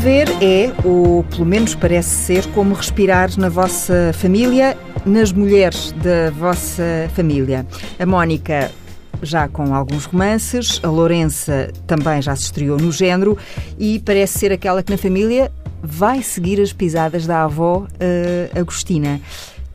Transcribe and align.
Escrever 0.00 0.30
é, 0.42 0.72
ou 0.82 1.22
pelo 1.24 1.44
menos 1.44 1.74
parece 1.74 2.08
ser, 2.08 2.46
como 2.52 2.72
respirar 2.72 3.38
na 3.38 3.50
vossa 3.50 4.12
família, 4.14 4.74
nas 5.04 5.30
mulheres 5.30 5.92
da 5.92 6.30
vossa 6.30 7.10
família. 7.14 7.66
A 7.98 8.06
Mónica 8.06 8.70
já 9.20 9.46
com 9.46 9.74
alguns 9.74 10.06
romances, 10.06 10.80
a 10.82 10.88
Lourença 10.88 11.70
também 11.86 12.22
já 12.22 12.34
se 12.34 12.44
estreou 12.44 12.78
no 12.78 12.90
género 12.90 13.36
e 13.78 13.98
parece 13.98 14.38
ser 14.38 14.52
aquela 14.52 14.82
que 14.82 14.90
na 14.90 14.96
família 14.96 15.52
vai 15.82 16.22
seguir 16.22 16.62
as 16.62 16.72
pisadas 16.72 17.26
da 17.26 17.44
avó 17.44 17.86
uh, 17.86 18.58
Agostina. 18.58 19.20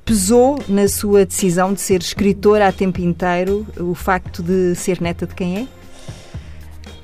Pesou 0.03 0.57
na 0.67 0.87
sua 0.87 1.23
decisão 1.23 1.71
de 1.71 1.81
ser 1.81 2.01
escritora 2.01 2.67
a 2.67 2.71
tempo 2.71 2.99
inteiro 2.99 3.63
o 3.79 3.93
facto 3.93 4.41
de 4.41 4.73
ser 4.73 4.99
neta 5.01 5.27
de 5.27 5.35
quem 5.35 5.57
é? 5.59 5.61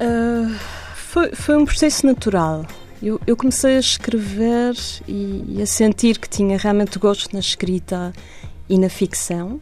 Uh, 0.03 0.55
foi, 0.95 1.35
foi 1.35 1.55
um 1.55 1.65
processo 1.65 2.03
natural. 2.07 2.65
Eu, 3.01 3.19
eu 3.25 3.35
comecei 3.35 3.77
a 3.77 3.79
escrever 3.79 4.75
e, 5.07 5.45
e, 5.47 5.61
a 5.61 5.65
sentir 5.65 6.19
que 6.19 6.29
tinha 6.29 6.55
realmente 6.55 6.99
gosto 6.99 7.33
na 7.33 7.39
escrita 7.39 8.13
e 8.69 8.77
na 8.77 8.89
ficção. 8.89 9.59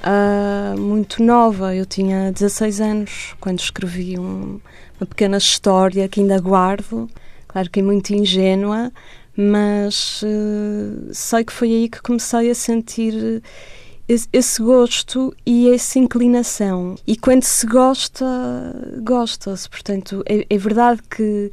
Uh, 0.00 0.78
muito 0.78 1.22
nova, 1.22 1.74
eu 1.74 1.86
tinha 1.86 2.32
16 2.32 2.80
anos 2.80 3.36
quando 3.40 3.60
escrevi 3.60 4.18
um, 4.18 4.60
uma 5.00 5.06
pequena 5.08 5.38
história 5.38 6.08
que 6.08 6.20
ainda 6.20 6.38
guardo, 6.40 7.08
claro 7.46 7.70
que 7.70 7.78
é 7.78 7.82
muito 7.82 8.12
ingênua, 8.12 8.92
mas 9.36 10.22
uh, 10.22 11.14
sei 11.14 11.44
que 11.44 11.52
foi 11.52 11.68
aí 11.68 11.88
que 11.88 12.02
comecei 12.02 12.50
a 12.50 12.54
sentir 12.56 13.40
esse, 14.08 14.62
gosto 14.62 15.34
e 15.46 15.70
essa 15.70 15.98
inclinação. 15.98 16.94
E 17.06 17.16
quando 17.16 17.42
se 17.42 17.66
gosta, 17.66 18.26
gosta-se. 19.02 19.68
Portanto, 19.68 20.22
é, 20.26 20.46
é 20.48 20.58
verdade 20.58 21.02
que, 21.02 21.50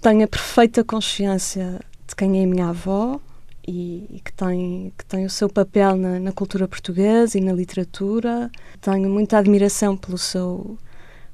tenho 0.00 0.24
a 0.24 0.28
perfeita 0.28 0.84
consciência 0.84 1.80
de 2.06 2.14
quem 2.14 2.40
é 2.40 2.44
a 2.44 2.46
minha 2.46 2.68
avó 2.68 3.20
e, 3.66 4.20
que, 4.24 4.32
tem, 4.32 4.92
que 4.96 5.04
tem 5.04 5.24
o 5.24 5.30
seu 5.30 5.48
papel 5.48 5.96
na, 5.96 6.20
na, 6.20 6.32
cultura 6.32 6.68
portuguesa 6.68 7.36
e 7.36 7.40
na 7.40 7.52
literatura. 7.52 8.50
Tenho 8.80 9.10
muita 9.10 9.38
admiração 9.38 9.96
pelo 9.96 10.18
seu 10.18 10.78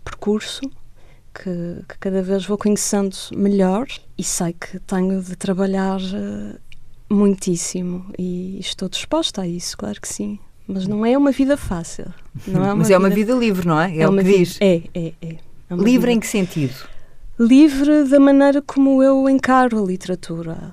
percurso. 0.05 0.62
Que, 1.34 1.84
que 1.86 1.98
cada 1.98 2.23
vez 2.23 2.47
vou 2.47 2.56
conhecendo 2.56 3.14
melhor 3.36 3.86
e 4.17 4.25
sei 4.25 4.55
que 4.55 4.80
tenho 4.80 5.20
de 5.23 5.36
trabalhar 5.36 6.00
uh, 6.00 6.58
muitíssimo 7.11 8.06
e 8.19 8.58
estou 8.58 8.89
disposta 8.89 9.42
a 9.42 9.47
isso, 9.47 9.77
claro 9.77 10.00
que 10.00 10.08
sim. 10.08 10.39
Mas 10.67 10.86
não 10.86 11.06
é 11.06 11.17
uma 11.17 11.31
vida 11.31 11.56
fácil. 11.56 12.06
Não 12.47 12.62
é 12.62 12.67
uma 12.67 12.77
Mas 12.77 12.91
é 12.91 12.98
uma 12.98 13.09
vida 13.09 13.33
livre, 13.33 13.67
não 13.67 13.81
é? 13.81 13.97
É, 13.97 14.00
é 14.00 14.09
o 14.09 14.17
que 14.17 14.22
diz. 14.25 14.59
É, 14.61 14.83
é, 14.95 15.12
é. 15.23 15.36
é 15.70 15.75
livre 15.75 15.91
vida... 15.91 16.12
em 16.12 16.20
que 16.20 16.27
sentido? 16.27 16.75
Livre 17.39 18.05
da 18.05 18.19
maneira 18.19 18.61
como 18.62 19.03
eu 19.03 19.28
encaro 19.28 19.83
a 19.83 19.86
literatura. 19.86 20.73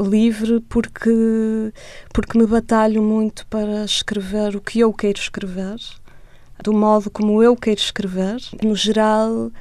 Livre 0.00 0.60
porque, 0.68 1.72
porque 2.12 2.38
me 2.38 2.46
batalho 2.46 3.02
muito 3.02 3.46
para 3.46 3.84
escrever 3.84 4.56
o 4.56 4.60
que 4.60 4.80
eu 4.80 4.92
quero 4.92 5.18
escrever, 5.18 5.76
do 6.62 6.72
modo 6.72 7.10
como 7.10 7.42
eu 7.42 7.54
quero 7.54 7.78
escrever. 7.78 8.36
No 8.62 8.74
geral, 8.74 9.52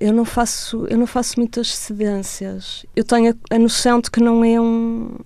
eu 0.00 0.12
não 0.12 0.24
faço, 0.24 0.86
eu 0.88 0.98
não 0.98 1.06
faço 1.06 1.38
muitas 1.38 1.74
cedências. 1.74 2.84
Eu 2.94 3.04
tenho 3.04 3.32
a, 3.50 3.54
a 3.54 3.58
noção 3.58 4.00
de 4.00 4.10
que 4.10 4.20
não 4.20 4.44
é 4.44 4.60
um, 4.60 5.16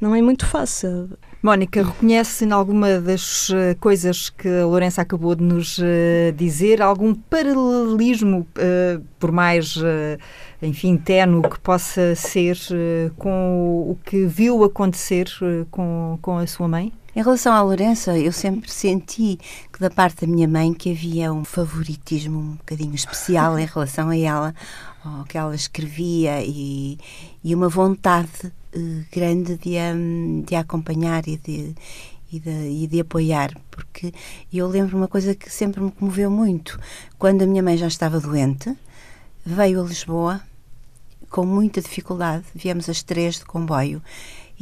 não 0.00 0.14
é 0.14 0.20
muito 0.20 0.46
fácil. 0.46 1.10
Mónica, 1.42 1.82
reconhece 1.82 2.44
em 2.44 2.52
alguma 2.52 3.00
das 3.00 3.50
eh, 3.50 3.74
coisas 3.80 4.30
que 4.30 4.46
a 4.46 4.64
Lourença 4.64 5.02
acabou 5.02 5.34
de 5.34 5.42
nos 5.42 5.76
uh, 5.78 6.32
dizer 6.36 6.80
algum 6.80 7.12
paralelismo, 7.12 8.46
uh, 8.56 9.04
por 9.18 9.32
mais, 9.32 9.74
enfim, 10.62 10.96
ténue 10.96 11.42
que 11.50 11.58
possa 11.58 12.14
ser, 12.14 12.56
com 13.16 13.90
o 13.90 13.98
que 14.04 14.24
viu 14.24 14.62
acontecer 14.62 15.28
com, 15.68 16.16
com 16.22 16.38
a 16.38 16.46
sua 16.46 16.68
mãe? 16.68 16.92
Em 17.14 17.22
relação 17.22 17.52
à 17.52 17.60
Lourença, 17.60 18.16
eu 18.18 18.32
sempre 18.32 18.70
senti 18.70 19.38
que 19.70 19.78
da 19.78 19.90
parte 19.90 20.24
da 20.24 20.32
minha 20.32 20.48
mãe 20.48 20.72
que 20.72 20.92
havia 20.92 21.30
um 21.32 21.44
favoritismo 21.44 22.38
um 22.38 22.52
bocadinho 22.52 22.94
especial 22.94 23.58
em 23.58 23.66
relação 23.66 24.08
a 24.08 24.16
ela, 24.16 24.54
ao 25.04 25.24
que 25.24 25.36
ela 25.36 25.54
escrevia 25.54 26.42
e, 26.42 26.98
e 27.42 27.54
uma 27.54 27.68
vontade 27.68 28.46
uh, 28.46 29.04
grande 29.12 29.56
de 29.56 29.76
a, 29.78 29.92
de 30.44 30.54
acompanhar 30.54 31.26
e 31.26 31.36
de, 31.36 31.74
e 32.32 32.40
de, 32.40 32.82
e 32.82 32.86
de, 32.86 33.00
apoiar, 33.00 33.56
porque 33.70 34.12
eu 34.52 34.66
lembro 34.68 34.96
uma 34.96 35.08
coisa 35.08 35.34
que 35.34 35.50
sempre 35.50 35.80
me 35.80 35.90
comoveu 35.90 36.30
muito. 36.30 36.78
Quando 37.18 37.42
a 37.42 37.46
minha 37.46 37.62
mãe 37.62 37.76
já 37.76 37.86
estava 37.86 38.20
doente, 38.20 38.76
veio 39.44 39.82
a 39.82 39.86
Lisboa 39.86 40.40
com 41.28 41.46
muita 41.46 41.80
dificuldade, 41.80 42.44
viemos 42.54 42.88
as 42.88 43.02
três 43.02 43.36
de 43.36 43.44
comboio 43.44 44.02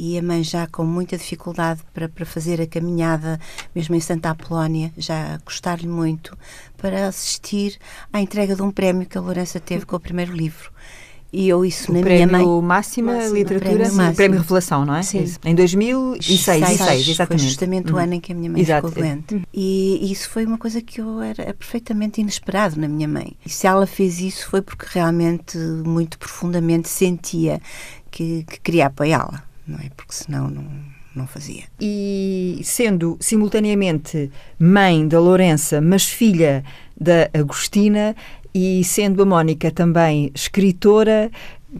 e 0.03 0.17
a 0.17 0.21
mãe 0.23 0.43
já 0.43 0.65
com 0.65 0.83
muita 0.83 1.15
dificuldade 1.15 1.81
para, 1.93 2.09
para 2.09 2.25
fazer 2.25 2.59
a 2.59 2.65
caminhada, 2.65 3.39
mesmo 3.75 3.93
em 3.93 3.99
Santa 3.99 4.31
Apolónia, 4.31 4.91
já 4.97 5.39
custar-lhe 5.45 5.87
muito, 5.87 6.35
para 6.75 7.07
assistir 7.07 7.77
à 8.11 8.19
entrega 8.19 8.55
de 8.55 8.63
um 8.63 8.71
prémio 8.71 9.05
que 9.05 9.15
a 9.15 9.21
Lourença 9.21 9.59
teve 9.59 9.85
com 9.85 9.95
o 9.95 9.99
primeiro 9.99 10.33
livro. 10.33 10.71
E 11.31 11.47
eu 11.47 11.63
isso 11.63 11.91
o 11.91 11.93
na 11.93 12.01
minha 12.01 12.27
mãe. 12.27 12.43
Máxima 12.63 13.13
Máxima 13.13 13.37
Literatura, 13.37 13.75
prémio, 13.75 13.95
Máxima. 13.95 14.13
prémio 14.15 14.39
Revelação, 14.39 14.85
não 14.85 14.95
é? 14.95 15.03
Sim. 15.03 15.23
Em 15.45 15.53
2006, 15.53 16.41
seis, 16.43 16.77
seis, 16.79 17.07
exatamente. 17.07 17.27
Foi 17.27 17.37
justamente 17.37 17.91
uhum. 17.91 17.97
o 17.97 18.01
ano 18.01 18.13
em 18.15 18.19
que 18.19 18.31
a 18.31 18.35
minha 18.35 18.49
mãe 18.49 18.59
Exato. 18.59 18.87
ficou 18.87 19.03
doente. 19.03 19.35
Uhum. 19.35 19.43
E 19.53 20.11
isso 20.11 20.27
foi 20.31 20.47
uma 20.47 20.57
coisa 20.57 20.81
que 20.81 20.99
eu 20.99 21.21
era 21.21 21.53
perfeitamente 21.53 22.19
inesperado 22.19 22.81
na 22.81 22.87
minha 22.87 23.07
mãe. 23.07 23.33
E 23.45 23.49
se 23.49 23.67
ela 23.67 23.85
fez 23.85 24.19
isso 24.19 24.49
foi 24.49 24.63
porque 24.63 24.87
realmente, 24.89 25.59
muito 25.59 26.17
profundamente, 26.17 26.89
sentia 26.89 27.61
que, 28.09 28.43
que 28.49 28.59
queria 28.59 28.87
apoiá-la, 28.87 29.43
não 29.71 29.79
é? 29.79 29.89
Porque 29.95 30.13
senão 30.13 30.49
não, 30.49 30.65
não 31.15 31.25
fazia. 31.25 31.63
E 31.79 32.59
sendo 32.63 33.17
simultaneamente 33.19 34.29
mãe 34.59 35.07
da 35.07 35.19
Lourença, 35.19 35.81
mas 35.81 36.05
filha 36.05 36.63
da 36.99 37.29
Agostina, 37.33 38.15
e 38.53 38.83
sendo 38.83 39.23
a 39.23 39.25
Mónica 39.25 39.71
também 39.71 40.31
escritora, 40.35 41.31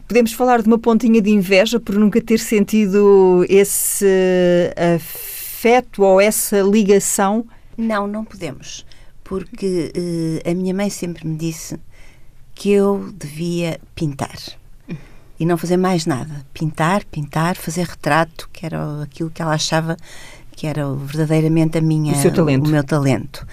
podemos 0.08 0.32
falar 0.34 0.62
de 0.62 0.68
uma 0.68 0.80
pontinha 0.80 1.22
de 1.22 1.30
inveja 1.30 1.80
por 1.80 1.96
nunca 1.96 2.22
ter 2.22 2.40
sentido 2.40 3.46
esse 3.50 4.74
afeto 4.96 6.04
ou 6.04 6.20
essa 6.20 6.62
ligação? 6.62 7.46
Não, 7.78 8.08
não 8.08 8.24
podemos, 8.24 8.86
porque 9.24 9.92
uh, 9.96 10.50
a 10.50 10.54
minha 10.54 10.74
mãe 10.74 10.90
sempre 10.90 11.28
me 11.28 11.36
disse 11.36 11.78
que 12.56 12.72
eu 12.72 13.12
devia 13.18 13.80
pintar 13.96 14.61
e 15.42 15.46
não 15.46 15.58
fazer 15.58 15.76
mais 15.76 16.06
nada. 16.06 16.46
Pintar, 16.54 17.04
pintar, 17.06 17.56
fazer 17.56 17.88
retrato, 17.88 18.48
que 18.54 18.64
era 18.64 19.02
aquilo 19.02 19.32
que 19.32 19.42
ela 19.42 19.56
achava 19.56 19.98
que 20.52 20.68
era 20.68 20.88
verdadeiramente 20.94 21.80
a 21.80 21.82
minha, 21.82 22.14
o, 22.14 22.64
o 22.64 22.68
meu 22.68 22.84
talento. 22.84 23.48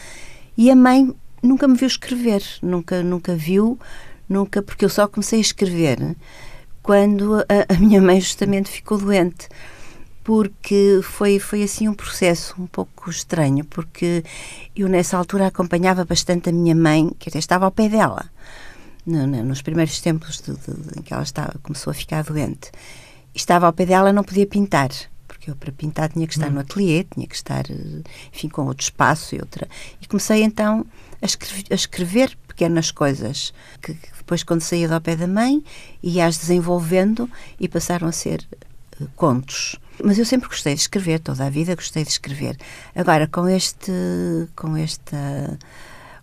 E 0.54 0.70
a 0.70 0.76
mãe 0.76 1.10
nunca 1.42 1.66
me 1.66 1.78
viu 1.78 1.86
escrever, 1.86 2.42
nunca, 2.60 3.02
nunca 3.02 3.34
viu, 3.34 3.78
nunca, 4.28 4.60
porque 4.60 4.84
eu 4.84 4.90
só 4.90 5.08
comecei 5.08 5.38
a 5.38 5.40
escrever 5.40 6.14
quando 6.82 7.36
a, 7.36 7.74
a 7.74 7.78
minha 7.78 8.02
mãe 8.02 8.20
justamente 8.20 8.68
ficou 8.68 8.98
doente 8.98 9.48
porque 10.22 11.00
foi, 11.02 11.38
foi 11.38 11.62
assim 11.62 11.88
um 11.88 11.94
processo 11.94 12.54
um 12.58 12.66
pouco 12.66 13.08
estranho, 13.08 13.64
porque 13.64 14.22
eu 14.76 14.90
nessa 14.90 15.16
altura 15.16 15.46
acompanhava 15.46 16.04
bastante 16.04 16.50
a 16.50 16.52
minha 16.52 16.74
mãe, 16.74 17.10
que 17.18 17.30
até 17.30 17.38
estava 17.38 17.64
ao 17.64 17.70
pé 17.70 17.88
dela, 17.88 18.26
no, 19.08 19.26
no, 19.26 19.44
nos 19.44 19.62
primeiros 19.62 20.00
tempos 20.00 20.40
de, 20.40 20.52
de, 20.52 20.98
em 20.98 21.02
que 21.02 21.12
ela 21.12 21.22
estava, 21.22 21.58
começou 21.62 21.90
a 21.90 21.94
ficar 21.94 22.22
doente. 22.22 22.70
Estava 23.34 23.66
ao 23.66 23.72
pé 23.72 23.86
dela, 23.86 24.12
não 24.12 24.22
podia 24.22 24.46
pintar, 24.46 24.90
porque 25.26 25.50
eu 25.50 25.56
para 25.56 25.72
pintar 25.72 26.10
tinha 26.10 26.26
que 26.26 26.34
estar 26.34 26.48
hum. 26.48 26.54
no 26.54 26.60
ateliê, 26.60 27.04
tinha 27.04 27.26
que 27.26 27.34
estar, 27.34 27.64
enfim, 28.32 28.48
com 28.48 28.66
outro 28.66 28.84
espaço 28.84 29.34
e 29.34 29.38
outra. 29.38 29.66
E 30.00 30.06
comecei 30.06 30.42
então 30.42 30.86
a 31.22 31.26
escrever, 31.26 31.64
a 31.70 31.74
escrever 31.74 32.38
pequenas 32.46 32.90
coisas 32.90 33.52
que, 33.80 33.94
que 33.94 34.08
depois, 34.18 34.42
quando 34.42 34.60
saía 34.60 34.88
do 34.88 35.00
pé 35.00 35.16
da 35.16 35.26
mãe, 35.26 35.64
ia-as 36.02 36.36
desenvolvendo 36.36 37.30
e 37.58 37.66
passaram 37.66 38.06
a 38.08 38.12
ser 38.12 38.46
uh, 39.00 39.08
contos. 39.16 39.76
Mas 40.04 40.18
eu 40.18 40.24
sempre 40.24 40.48
gostei 40.48 40.74
de 40.74 40.82
escrever, 40.82 41.18
toda 41.18 41.46
a 41.46 41.50
vida 41.50 41.74
gostei 41.74 42.04
de 42.04 42.10
escrever. 42.10 42.56
Agora, 42.94 43.26
com 43.26 43.48
este, 43.48 43.90
com 44.54 44.76
esta 44.76 45.58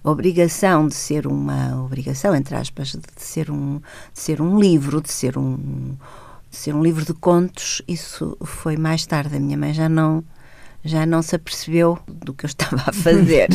obrigação 0.06 0.88
de 0.88 0.96
ser 0.96 1.28
uma 1.28 1.84
obrigação, 1.84 2.36
entre 2.36 2.56
aspas, 2.56 2.90
de 2.90 3.02
ser 3.18 3.50
um, 3.50 3.80
de 4.14 4.20
ser 4.20 4.42
um 4.42 4.60
livro, 4.60 5.02
de 5.02 5.12
ser 5.12 5.38
um, 5.38 5.58
de 6.50 6.56
ser 6.56 6.74
um 6.76 6.84
livro 6.84 7.04
de 7.04 7.14
contos, 7.14 7.82
isso 7.88 8.38
foi 8.44 8.78
mais 8.78 9.06
tarde. 9.06 9.36
A 9.36 9.40
minha 9.40 9.58
mãe 9.58 9.74
já 9.74 9.90
não 9.90 10.24
já 10.86 11.04
não 11.04 11.24
se 11.24 11.36
apercebeu 11.36 11.98
do 12.08 12.32
que 12.32 12.46
eu 12.46 12.48
estava 12.48 12.84
a 12.86 12.94
fazer. 12.94 13.50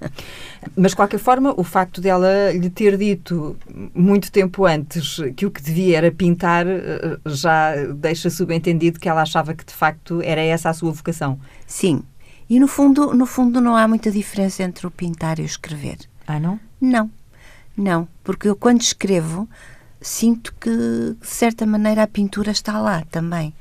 Mas, 0.74 0.92
de 0.92 0.96
qualquer 0.96 1.18
forma, 1.18 1.54
o 1.54 1.62
facto 1.62 2.00
dela 2.00 2.50
lhe 2.50 2.70
ter 2.70 2.96
dito 2.96 3.54
muito 3.94 4.32
tempo 4.32 4.64
antes 4.64 5.20
que 5.36 5.44
o 5.44 5.50
que 5.50 5.62
devia 5.62 5.98
era 5.98 6.10
pintar 6.10 6.66
eh, 6.66 7.18
já 7.26 7.74
deixa 7.94 8.30
subentendido 8.30 8.98
que 8.98 9.08
ela 9.08 9.20
achava 9.20 9.52
que, 9.54 9.66
de 9.66 9.72
facto, 9.72 10.22
era 10.22 10.40
essa 10.40 10.70
a 10.70 10.72
sua 10.72 10.90
vocação. 10.90 11.38
Sim. 11.66 12.02
E, 12.48 12.60
no 12.60 12.68
fundo, 12.68 13.12
no 13.14 13.26
fundo 13.26 13.60
não 13.60 13.76
há 13.76 13.88
muita 13.88 14.10
diferença 14.10 14.62
entre 14.62 14.86
o 14.86 14.90
pintar 14.90 15.38
e 15.38 15.42
o 15.42 15.46
escrever. 15.46 15.98
Ah, 16.26 16.38
não? 16.38 16.60
Não. 16.80 17.10
Não. 17.76 18.08
Porque 18.22 18.48
eu, 18.48 18.56
quando 18.56 18.80
escrevo, 18.80 19.48
sinto 20.00 20.54
que, 20.60 20.70
de 20.70 21.26
certa 21.26 21.66
maneira, 21.66 22.02
a 22.02 22.06
pintura 22.06 22.50
está 22.50 22.78
lá 22.78 23.04
também. 23.10 23.52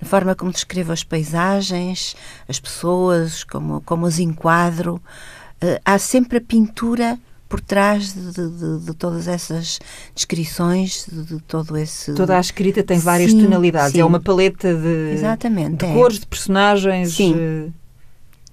Na 0.00 0.08
forma 0.08 0.34
como 0.34 0.50
descrevo 0.50 0.92
as 0.92 1.04
paisagens, 1.04 2.16
as 2.48 2.58
pessoas, 2.58 3.44
como, 3.44 3.80
como 3.82 4.06
as 4.06 4.18
enquadro, 4.18 4.96
uh, 4.96 5.80
há 5.84 5.98
sempre 5.98 6.38
a 6.38 6.40
pintura 6.40 7.18
por 7.48 7.60
trás 7.60 8.14
de, 8.14 8.32
de, 8.32 8.78
de, 8.86 8.94
todas 8.94 9.28
essas 9.28 9.78
descrições, 10.14 11.06
de, 11.06 11.36
de, 11.36 11.40
todo 11.42 11.76
esse. 11.76 12.14
Toda 12.14 12.38
a 12.38 12.40
escrita 12.40 12.82
tem 12.82 12.98
várias 12.98 13.30
sim, 13.30 13.42
tonalidades, 13.42 13.90
é 13.90 13.96
sim. 13.96 14.00
é 14.00 14.04
uma 14.04 14.18
paleta 14.18 14.74
de, 14.74 15.12
Exatamente, 15.12 15.76
de 15.76 15.84
é. 15.84 15.92
cores, 15.92 16.18
de 16.18 16.26
personagens. 16.26 17.12
Sim. 17.12 17.72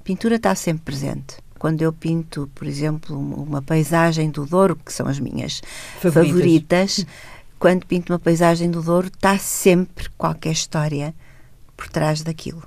Eh, 0.09 0.13
a 0.13 0.15
pintura 0.15 0.35
está 0.35 0.55
sempre 0.55 0.83
presente. 0.83 1.37
Quando 1.57 1.81
eu 1.81 1.91
pinto, 1.91 2.49
por 2.55 2.65
exemplo, 2.65 3.17
uma 3.17 3.61
paisagem 3.61 4.29
do 4.29 4.45
Douro, 4.45 4.75
que 4.75 4.93
são 4.93 5.07
as 5.07 5.19
minhas 5.19 5.61
favoritas, 5.99 6.33
favoritas 6.33 7.05
quando 7.59 7.85
pinto 7.85 8.13
uma 8.13 8.19
paisagem 8.19 8.71
do 8.71 8.81
Douro, 8.81 9.07
está 9.07 9.37
sempre 9.37 10.09
qualquer 10.17 10.51
história 10.51 11.13
por 11.75 11.89
trás 11.89 12.21
daquilo. 12.21 12.63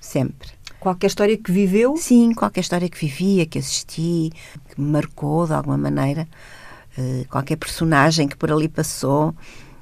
Sempre. 0.00 0.50
Qualquer 0.78 1.08
história 1.08 1.36
que 1.36 1.50
viveu? 1.50 1.96
Sim, 1.96 2.32
qualquer 2.32 2.60
história 2.60 2.88
que 2.88 2.98
vivia, 2.98 3.44
que 3.44 3.58
assisti, 3.58 4.30
que 4.68 4.80
me 4.80 4.90
marcou 4.92 5.46
de 5.46 5.52
alguma 5.52 5.76
maneira, 5.76 6.28
uh, 6.96 7.28
qualquer 7.28 7.56
personagem 7.56 8.28
que 8.28 8.36
por 8.36 8.52
ali 8.52 8.68
passou. 8.68 9.34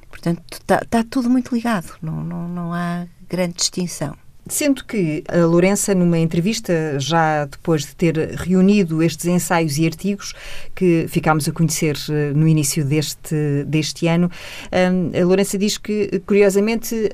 Portanto, 0.09 0.43
está 0.53 0.81
tá 0.89 1.05
tudo 1.05 1.29
muito 1.29 1.55
ligado, 1.55 1.95
não, 2.01 2.25
não, 2.25 2.49
não 2.49 2.73
há 2.73 3.07
grande 3.29 3.57
distinção. 3.57 4.17
Sendo 4.49 4.85
que 4.85 5.25
a 5.29 5.45
Lourença, 5.45 5.95
numa 5.95 6.19
entrevista, 6.19 6.73
já 6.99 7.45
depois 7.47 7.83
de 7.83 7.97
ter 7.97 8.17
reunido 8.37 9.03
estes 9.03 9.27
ensaios 9.27 9.77
e 9.79 9.87
artigos 9.87 10.35
que 10.75 11.07
ficámos 11.09 11.49
a 11.49 11.53
conhecer 11.53 11.97
eh, 12.09 12.33
no 12.35 12.47
início 12.47 12.85
deste, 12.85 13.65
deste 13.67 14.07
ano, 14.07 14.31
a 14.73 15.25
Lourença 15.25 15.59
diz 15.59 15.79
que, 15.79 16.23
curiosamente, 16.27 17.11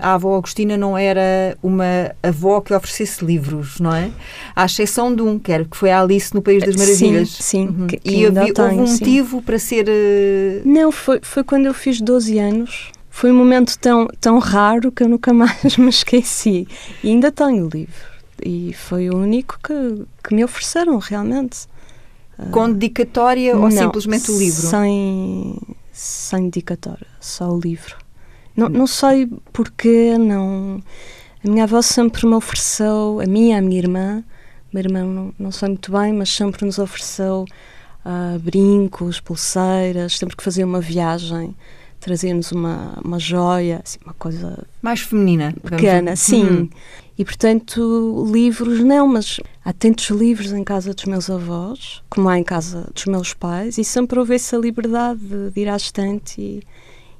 a 0.00 0.14
avó 0.14 0.36
Agostina 0.36 0.76
não 0.76 0.96
era 0.96 1.56
uma 1.62 2.14
avó 2.22 2.60
que 2.60 2.74
oferecesse 2.74 3.24
livros, 3.24 3.78
não 3.78 3.94
é? 3.94 4.10
À 4.54 4.64
exceção 4.64 5.14
de 5.14 5.22
um, 5.22 5.38
que, 5.38 5.52
era, 5.52 5.64
que 5.64 5.76
foi 5.76 5.90
a 5.90 6.00
Alice 6.00 6.34
no 6.34 6.42
País 6.42 6.64
das 6.64 6.76
Maravilhas. 6.76 7.30
Sim, 7.30 7.42
sim. 7.42 7.66
Uhum. 7.66 7.86
Que, 7.86 7.96
que 7.98 8.10
e 8.10 8.26
havia, 8.26 8.52
tenho, 8.52 8.68
houve 8.68 8.80
um 8.80 8.86
sim. 8.86 8.92
motivo 8.92 9.42
para 9.42 9.58
ser. 9.58 9.86
Eh, 9.88 10.62
não, 10.64 10.90
foi, 10.90 11.20
foi 11.22 11.44
quando 11.44 11.66
eu 11.66 11.74
fiz 11.74 12.00
12 12.00 12.38
anos 12.38 12.92
foi 13.12 13.30
um 13.30 13.36
momento 13.36 13.78
tão, 13.78 14.08
tão 14.18 14.38
raro 14.38 14.90
que 14.90 15.02
eu 15.02 15.08
nunca 15.08 15.32
mais 15.34 15.76
me 15.76 15.90
esqueci. 15.90 16.66
E 17.04 17.10
ainda 17.10 17.30
tenho 17.30 17.66
o 17.66 17.68
livro. 17.68 18.10
E 18.44 18.72
foi 18.72 19.10
o 19.10 19.16
único 19.16 19.58
que, 19.62 20.04
que 20.24 20.34
me 20.34 20.42
ofereceram, 20.42 20.98
realmente. 20.98 21.68
Com 22.50 22.72
dedicatória 22.72 23.56
ou 23.56 23.70
simplesmente 23.70 24.30
o 24.30 24.38
livro? 24.38 24.66
Sem, 24.66 25.60
sem 25.92 26.44
dedicatória, 26.44 27.06
só 27.20 27.48
o 27.52 27.60
livro. 27.60 27.96
Não, 28.56 28.68
não 28.68 28.86
sei 28.86 29.28
porquê, 29.52 30.16
não. 30.18 30.82
A 31.44 31.48
minha 31.48 31.64
avó 31.64 31.82
sempre 31.82 32.26
me 32.26 32.34
ofereceu, 32.34 33.20
a 33.22 33.26
minha, 33.26 33.58
a 33.58 33.62
minha 33.62 33.78
irmã, 33.78 34.24
meu 34.72 34.82
irmão 34.82 35.06
não, 35.06 35.34
não 35.38 35.50
sei 35.52 35.68
muito 35.68 35.92
bem, 35.92 36.12
mas 36.14 36.30
sempre 36.30 36.64
nos 36.64 36.78
ofereceu 36.78 37.44
uh, 38.06 38.38
brincos, 38.38 39.20
pulseiras, 39.20 40.18
sempre 40.18 40.34
que 40.34 40.42
fazia 40.42 40.64
uma 40.64 40.80
viagem 40.80 41.54
trazia-nos 42.02 42.50
uma, 42.50 42.98
uma 43.02 43.18
joia, 43.18 43.80
assim, 43.82 43.98
uma 44.04 44.14
coisa. 44.14 44.66
Mais 44.82 45.00
feminina. 45.00 45.54
Pequena, 45.62 46.16
sim. 46.16 46.44
Uhum. 46.44 46.70
E, 47.16 47.24
portanto, 47.24 48.26
livros 48.30 48.80
não, 48.80 49.06
mas 49.06 49.38
há 49.64 49.72
tantos 49.72 50.10
livros 50.10 50.52
em 50.52 50.64
casa 50.64 50.92
dos 50.92 51.04
meus 51.04 51.30
avós, 51.30 52.02
como 52.10 52.28
há 52.28 52.38
em 52.38 52.42
casa 52.42 52.90
dos 52.92 53.04
meus 53.06 53.32
pais, 53.32 53.78
e 53.78 53.84
sempre 53.84 54.18
houve 54.18 54.34
essa 54.34 54.56
liberdade 54.56 55.20
de, 55.20 55.50
de 55.50 55.60
ir 55.60 55.68
à 55.68 55.76
estante 55.76 56.40
e, 56.40 56.62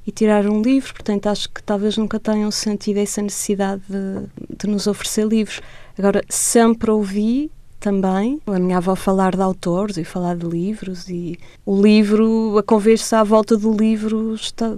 e, 0.05 0.11
tirar 0.11 0.46
um 0.46 0.61
livro. 0.61 0.93
Portanto, 0.93 1.29
acho 1.29 1.49
que 1.49 1.62
talvez 1.62 1.96
nunca 1.96 2.19
tenham 2.19 2.50
sentido 2.50 2.99
essa 2.99 3.23
necessidade 3.23 3.82
de, 3.88 4.56
de 4.58 4.67
nos 4.67 4.88
oferecer 4.88 5.26
livros. 5.26 5.61
Agora, 5.96 6.23
sempre 6.29 6.90
ouvi 6.90 7.50
também. 7.82 8.40
A 8.46 8.58
minha 8.61 8.76
avó 8.76 8.94
falar 8.94 9.34
de 9.34 9.43
autores 9.43 9.96
e 9.96 10.05
falar 10.05 10.37
de 10.37 10.46
livros 10.46 11.08
e 11.08 11.37
o 11.67 11.82
livro, 11.82 12.56
a 12.56 12.62
conversa 12.62 13.19
à 13.19 13.25
volta 13.25 13.56
do 13.56 13.76
livro 13.76 14.34
está, 14.34 14.73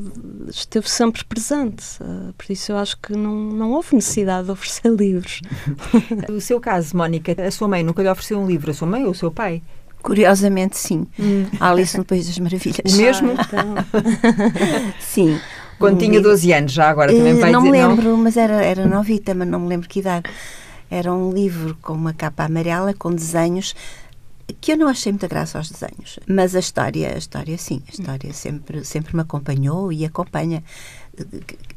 esteve 0.48 0.88
sempre 0.88 1.22
presente. 1.22 1.84
Uh, 2.00 2.32
por 2.32 2.50
isso 2.50 2.72
eu 2.72 2.78
acho 2.78 2.96
que 2.98 3.12
não, 3.12 3.34
não 3.34 3.72
houve 3.72 3.94
necessidade 3.94 4.46
de 4.46 4.52
oferecer 4.52 4.88
livros. 4.96 5.42
o 6.32 6.40
seu 6.40 6.58
caso, 6.58 6.96
Mónica, 6.96 7.36
a 7.40 7.50
sua 7.50 7.68
mãe 7.68 7.84
nunca 7.84 8.02
lhe 8.02 8.08
ofereceu 8.08 8.38
um 8.38 8.46
livro, 8.46 8.70
a 8.70 8.74
sua 8.74 8.88
mãe 8.88 9.04
ou 9.04 9.10
o 9.10 9.14
seu 9.14 9.30
pai? 9.30 9.62
Curiosamente, 10.02 10.76
sim. 10.78 11.06
Hum. 11.18 11.46
Alice 11.60 11.96
no 11.96 12.04
País 12.04 12.26
das 12.26 12.38
Maravilhas. 12.38 12.92
O 12.92 12.96
mesmo? 12.96 13.32
Ah, 13.32 13.46
então. 13.46 14.92
sim. 15.00 15.38
Quando 15.78 15.96
um 15.96 15.98
tinha 15.98 16.20
12 16.20 16.52
anos, 16.52 16.72
já 16.72 16.88
agora 16.88 17.12
também 17.12 17.34
vai 17.34 17.50
não 17.50 17.60
dizer, 17.60 17.72
me 17.72 17.78
lembro, 17.78 18.10
não? 18.10 18.16
mas 18.16 18.36
era, 18.36 18.64
era 18.64 18.86
novita, 18.86 19.34
mas 19.34 19.48
não 19.48 19.60
me 19.60 19.68
lembro 19.68 19.88
que 19.88 20.00
idade. 20.00 20.30
Era 20.90 21.12
um 21.12 21.32
livro 21.32 21.76
com 21.82 21.92
uma 21.92 22.12
capa 22.12 22.44
amarela, 22.44 22.94
com 22.94 23.12
desenhos 23.12 23.74
que 24.60 24.72
eu 24.72 24.76
não 24.76 24.88
achei 24.88 25.10
muita 25.10 25.26
graça 25.26 25.58
aos 25.58 25.70
desenhos, 25.70 26.18
mas 26.26 26.54
a 26.54 26.58
história, 26.58 27.14
a 27.14 27.18
história 27.18 27.56
sim, 27.56 27.82
a 27.88 27.90
história 27.90 28.32
sempre 28.32 28.84
sempre 28.84 29.14
me 29.14 29.22
acompanhou 29.22 29.92
e 29.92 30.04
acompanha 30.04 30.62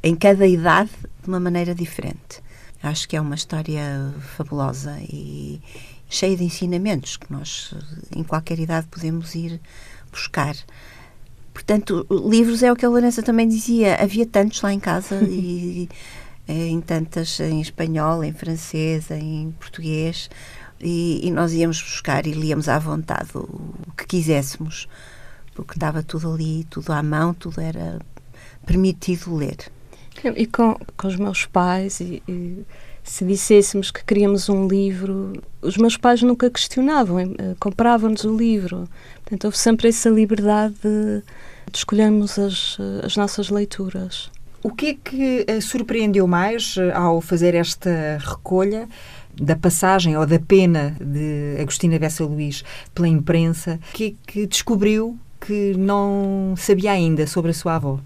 em 0.04 0.16
cada 0.16 0.46
idade 0.46 0.90
de 1.22 1.28
uma 1.28 1.40
maneira 1.40 1.74
diferente. 1.74 2.42
Acho 2.84 3.08
que 3.08 3.16
é 3.16 3.22
uma 3.22 3.36
história 3.36 4.14
fabulosa 4.36 4.98
e 5.02 5.62
cheia 6.10 6.36
de 6.36 6.44
ensinamentos 6.44 7.18
que 7.18 7.32
nós 7.32 7.74
em 8.16 8.24
qualquer 8.24 8.60
idade 8.60 8.88
podemos 8.88 9.34
ir 9.36 9.60
buscar. 10.12 10.56
Portanto, 11.54 12.06
livros 12.10 12.62
é 12.62 12.72
o 12.72 12.76
que 12.76 12.86
a 12.86 12.90
Lourença 12.90 13.24
também 13.24 13.48
dizia, 13.48 13.96
havia 13.96 14.26
tantos 14.26 14.62
lá 14.62 14.72
em 14.72 14.80
casa 14.80 15.16
e 15.28 15.90
em 16.48 16.80
tantas, 16.82 17.40
em 17.40 17.60
espanhol, 17.60 18.24
em 18.24 18.32
francês, 18.32 19.12
em 19.12 19.54
português, 19.60 20.30
e, 20.80 21.28
e 21.28 21.32
nós 21.32 21.54
íamos 21.54 21.82
buscar 21.82 22.26
e 22.26 22.32
líamos 22.32 22.70
à 22.70 22.80
vontade 22.80 23.30
o, 23.36 23.40
o, 23.40 23.92
que 23.98 24.06
quiséssemos, 24.06 24.88
porque 25.54 25.74
estava 25.74 26.04
tudo 26.04 26.32
ali, 26.32 26.64
tudo 26.70 26.92
à 26.94 27.02
mão, 27.02 27.34
tudo 27.34 27.60
era 27.60 28.00
permitido 28.66 29.36
ler. 29.36 29.58
E 30.36 30.46
com, 30.48 30.76
com 30.96 31.08
os 31.08 31.16
meus 31.16 31.46
pais, 31.46 32.00
e, 32.00 32.24
e 32.28 32.66
se 33.04 33.24
dissessemos 33.26 33.92
que 33.92 34.04
queríamos 34.04 34.50
um 34.50 34.68
livro, 34.68 35.34
os 35.62 35.78
meus 35.78 35.96
pais 35.96 36.22
nunca 36.22 36.50
questionavam, 36.50 37.20
eh, 37.20 37.56
compravam-nos 37.60 38.24
o 38.24 38.36
livro. 38.36 38.90
Portanto, 39.24 39.46
houve 39.46 39.58
sempre 39.58 39.88
essa 39.90 40.10
liberdade 40.10 40.76
de, 40.84 41.24
de 41.72 41.78
escolhermos 41.78 42.38
as, 42.38 42.78
as 43.04 43.16
nossas 43.16 43.50
leituras. 43.50 44.30
O 44.64 44.72
que 44.72 44.88
é 44.88 44.94
que 44.96 45.46
a 45.50 45.62
surpreendeu 45.62 46.28
mais 46.28 46.76
eh, 46.78 46.92
ao 46.92 47.22
fazer 47.22 47.54
esta 47.54 48.18
recolha 48.20 48.90
da 49.40 49.56
passagem 49.56 50.18
ou 50.18 50.26
da 50.26 50.40
pena 50.40 50.96
de 51.00 51.58
Agostina 51.62 52.00
Bessa 52.00 52.24
Luís 52.24 52.64
pela 52.94 53.08
imprensa? 53.08 53.80
O 53.90 53.94
que 53.94 54.06
é 54.06 54.32
que 54.32 54.48
descobriu 54.48 55.18
que 55.40 55.76
não 55.78 56.56
sabia 56.58 56.92
ainda 56.92 57.28
sobre 57.28 57.52
a 57.52 57.54
sua 57.54 57.76
avó? 57.76 58.00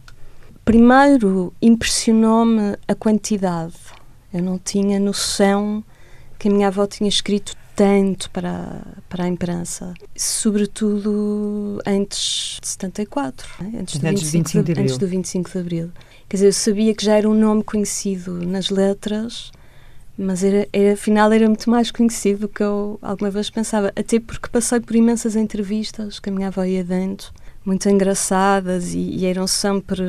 Primeiro, 0.65 1.53
impressionou-me 1.61 2.75
a 2.87 2.93
quantidade. 2.93 3.75
Eu 4.33 4.43
não 4.43 4.59
tinha 4.59 4.99
noção 4.99 5.83
que 6.37 6.47
a 6.47 6.51
minha 6.51 6.67
avó 6.67 6.85
tinha 6.85 7.09
escrito 7.09 7.55
tanto 7.75 8.29
para, 8.29 8.81
para 9.09 9.23
a 9.23 9.27
imprensa, 9.27 9.93
sobretudo 10.15 11.81
antes 11.85 12.59
de 12.61 12.67
74, 12.67 13.47
né? 13.59 13.79
antes, 13.79 13.97
do 13.97 14.07
25, 14.07 14.31
25 14.31 14.63
de, 14.63 14.73
de 14.73 14.81
antes 14.81 14.97
do 14.97 15.07
25 15.07 15.49
de 15.49 15.57
Abril. 15.57 15.91
Quer 16.31 16.37
dizer, 16.37 16.47
eu 16.47 16.53
sabia 16.53 16.95
que 16.95 17.03
já 17.03 17.17
era 17.17 17.29
um 17.29 17.33
nome 17.33 17.61
conhecido 17.61 18.35
nas 18.47 18.69
letras, 18.69 19.51
mas 20.17 20.45
era, 20.45 20.65
era, 20.71 20.93
afinal 20.93 21.29
era 21.29 21.45
muito 21.45 21.69
mais 21.69 21.91
conhecido 21.91 22.47
do 22.47 22.47
que 22.47 22.63
eu 22.63 22.97
alguma 23.01 23.29
vez 23.29 23.49
pensava. 23.49 23.91
Até 23.97 24.17
porque 24.17 24.47
passei 24.47 24.79
por 24.79 24.95
imensas 24.95 25.35
entrevistas 25.35 26.21
a 26.25 26.47
avó 26.47 26.63
ia 26.63 26.85
dando, 26.85 27.25
muito 27.65 27.89
engraçadas, 27.89 28.93
e, 28.93 28.99
e 28.99 29.25
eram 29.25 29.45
sempre 29.45 30.05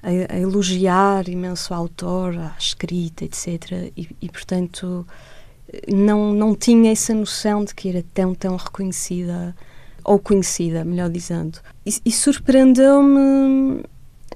a, 0.00 0.32
a, 0.32 0.38
elogiar 0.38 1.28
imenso 1.28 1.74
o 1.74 1.76
autor, 1.76 2.38
a 2.38 2.54
escrita, 2.56 3.24
etc. 3.24 3.90
E, 3.96 4.10
e, 4.22 4.28
portanto, 4.28 5.04
não, 5.92 6.32
não 6.32 6.54
tinha 6.54 6.92
essa 6.92 7.12
noção 7.12 7.64
de 7.64 7.74
que 7.74 7.88
era 7.88 8.04
tão, 8.14 8.32
tão 8.32 8.54
reconhecida, 8.54 9.56
ou 10.04 10.20
conhecida, 10.20 10.84
melhor 10.84 11.10
dizendo. 11.10 11.58
E, 11.84 11.92
e 12.04 12.12
surpreendeu-me 12.12 13.82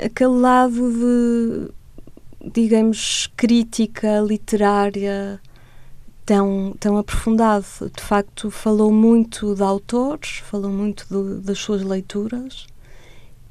aquele 0.04 0.38
lado 0.38 0.92
de, 0.92 2.50
digamos, 2.52 3.28
crítica 3.36 4.20
literária 4.20 5.40
tão, 6.24 6.74
tão 6.78 6.98
aprofundado. 6.98 7.64
De 7.94 8.02
facto, 8.02 8.50
falou 8.50 8.92
muito 8.92 9.54
de 9.54 9.62
autores, 9.62 10.38
falou 10.44 10.70
muito 10.70 11.06
de, 11.08 11.40
das 11.40 11.58
suas 11.58 11.82
leituras 11.82 12.66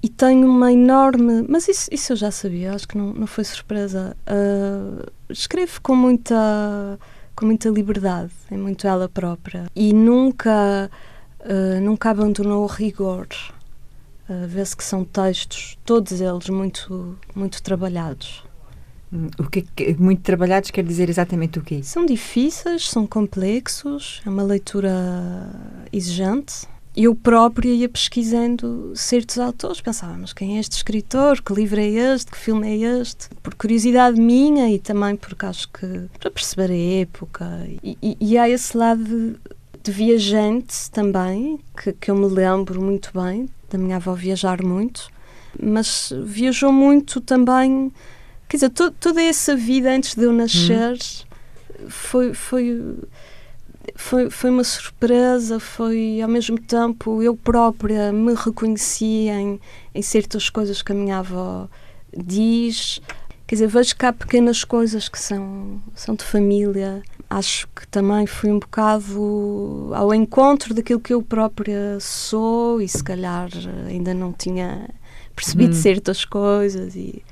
e 0.04 0.10
tenho 0.10 0.48
uma 0.48 0.72
enorme. 0.72 1.46
Mas 1.50 1.68
isso, 1.68 1.90
isso 1.92 2.14
eu 2.14 2.18
já 2.18 2.30
sabia, 2.30 2.74
acho 2.74 2.88
que 2.88 2.98
não, 2.98 3.14
não 3.14 3.26
foi 3.26 3.44
surpresa. 3.44 4.16
Uh, 4.28 5.10
escreve 5.30 5.80
com 5.80 5.96
muita, 5.96 7.00
com 7.36 7.46
muita 7.46 7.70
liberdade, 7.70 8.32
é 8.52 8.58
muito 8.58 8.86
ela 8.86 9.10
própria 9.10 9.66
e 9.76 9.94
nunca, 9.94 10.92
uh, 11.40 11.82
nunca 11.82 12.12
abandonou 12.12 12.64
o 12.64 12.68
rigor 12.68 13.28
Uh, 14.28 14.48
Vê-se 14.48 14.76
que 14.76 14.84
são 14.84 15.04
textos, 15.04 15.78
todos 15.86 16.20
eles 16.20 16.50
muito, 16.50 17.18
muito 17.36 17.62
trabalhados. 17.62 18.44
Hum, 19.14 19.30
o 19.38 19.50
que, 19.50 19.62
que 19.62 19.94
muito 19.96 20.22
trabalhados 20.22 20.72
quer 20.72 20.84
dizer 20.84 21.10
exatamente 21.10 21.60
o 21.60 21.62
quê? 21.62 21.82
São 21.84 22.06
difíceis, 22.06 22.90
são 22.90 23.06
complexos, 23.06 24.22
é 24.26 24.30
uma 24.30 24.44
leitura 24.44 24.92
exigente. 25.94 26.68
Eu 26.96 27.14
própria 27.14 27.70
ia 27.70 27.90
pesquisando 27.90 28.94
certos 28.96 29.38
autores, 29.38 29.82
pensava, 29.82 30.18
mas 30.18 30.32
quem 30.32 30.56
é 30.56 30.60
este 30.62 30.78
escritor? 30.78 31.42
Que 31.42 31.54
livro 31.54 31.80
é 31.80 31.88
este? 31.88 32.32
Que 32.32 32.38
filme 32.38 32.68
é 32.70 33.02
este? 33.02 33.28
Por 33.44 33.54
curiosidade 33.54 34.20
minha 34.20 34.72
e 34.72 34.80
também 34.80 35.18
porque 35.18 35.46
acho 35.46 35.68
que 35.70 36.08
para 36.18 36.32
perceber 36.32 36.72
a 36.72 37.02
época. 37.02 37.68
E, 37.84 37.98
e, 38.02 38.18
e 38.22 38.38
há 38.38 38.50
esse 38.50 38.78
lado 38.78 39.04
de, 39.04 39.36
de 39.84 39.92
viajante 39.92 40.90
também, 40.90 41.60
que, 41.84 41.92
que 41.92 42.10
eu 42.10 42.16
me 42.16 42.28
lembro 42.28 42.82
muito 42.82 43.12
bem, 43.14 43.50
da 43.70 43.78
minha 43.78 43.98
avó 43.98 44.14
viajar 44.14 44.64
muito, 44.64 45.10
mas 45.60 46.12
viajou 46.24 46.72
muito 46.72 47.22
também 47.22 47.92
Quer 48.48 48.58
dizer, 48.58 48.70
to, 48.70 48.92
toda 48.92 49.22
essa 49.22 49.56
vida 49.56 49.92
antes 49.92 50.16
de 50.16 50.24
eu 50.24 50.32
nascer 50.32 50.94
hum. 50.94 51.90
foi, 51.90 52.34
foi, 52.34 52.96
foi, 53.96 54.30
foi 54.30 54.50
uma 54.50 54.64
surpresa, 54.64 55.60
foi 55.60 56.22
ao 56.22 56.30
mesmo 56.30 56.60
tempo 56.60 57.24
eu 57.24 57.36
própria 57.36 58.12
me 58.12 58.34
reconheci 58.34 59.28
em, 59.30 59.60
em 59.94 60.02
certas 60.02 60.50
coisas 60.50 60.82
que 60.82 60.92
a 60.92 60.96
minha 60.96 61.20
avó 61.20 61.68
diz. 62.16 63.02
Quer 63.48 63.56
dizer, 63.56 63.68
vejo 63.68 63.96
há 64.00 64.14
pequenas 64.14 64.64
coisas 64.64 65.08
que 65.08 65.20
são, 65.20 65.82
são 65.94 66.16
de 66.16 66.24
família. 66.24 67.04
Acho 67.38 67.68
que 67.76 67.86
também 67.88 68.26
fui 68.26 68.50
um 68.50 68.60
bocado 68.60 69.92
ao 69.94 70.14
encontro 70.14 70.74
daquilo 70.74 71.02
que 71.02 71.14
eu 71.14 71.22
própria 71.22 72.00
sou 72.00 72.82
e 72.82 72.88
se 72.88 73.04
calhar 73.04 73.50
ainda 73.90 74.14
não 74.14 74.32
tinha 74.32 74.90
percebido 75.36 75.74
hum. 75.74 75.82
certas 75.82 76.24
coisas 76.24 76.96
e 76.96 77.00
e 77.00 77.24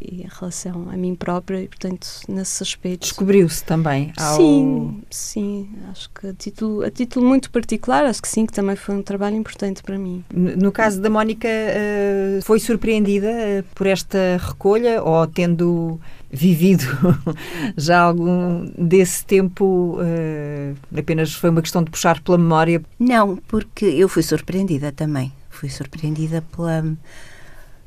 em 0.00 0.26
relação 0.28 0.88
a 0.90 0.96
mim 0.96 1.14
própria 1.14 1.62
e 1.62 1.68
portanto 1.68 2.06
nesse 2.28 2.62
aspecto. 2.62 3.02
Descobriu-se 3.02 3.64
também 3.64 4.12
ao... 4.18 4.36
sim 4.36 5.02
sim 5.10 5.68
acho 5.90 6.10
que 6.10 6.28
a 6.28 6.32
título 6.34 6.84
a 6.84 6.90
título 6.90 7.26
muito 7.26 7.50
particular 7.50 8.04
acho 8.04 8.20
que 8.20 8.28
sim 8.28 8.46
que 8.46 8.52
também 8.52 8.76
foi 8.76 8.94
um 8.94 9.02
trabalho 9.02 9.36
importante 9.36 9.82
para 9.82 9.98
mim. 9.98 10.24
No 10.32 10.70
caso 10.72 11.00
da 11.00 11.08
Mónica 11.08 11.48
eh, 11.48 12.40
foi 12.42 12.60
surpreendida 12.60 13.30
eh, 13.30 13.64
por 13.74 13.86
esta 13.86 14.38
recolha 14.40 15.02
ou 15.02 15.26
tendo 15.26 16.00
vivido 16.30 16.84
já 17.76 18.00
algum 18.00 18.66
desse 18.78 19.24
tempo 19.24 19.98
eh, 20.00 20.74
apenas 20.96 21.34
foi 21.34 21.50
uma 21.50 21.62
questão 21.62 21.82
de 21.82 21.90
puxar 21.90 22.20
pela 22.20 22.38
memória? 22.38 22.82
Não 22.98 23.36
porque 23.36 23.84
eu 23.84 24.08
fui 24.08 24.22
surpreendida 24.22 24.92
também. 24.92 25.32
Fui 25.50 25.68
surpreendida 25.68 26.42
pela 26.54 26.82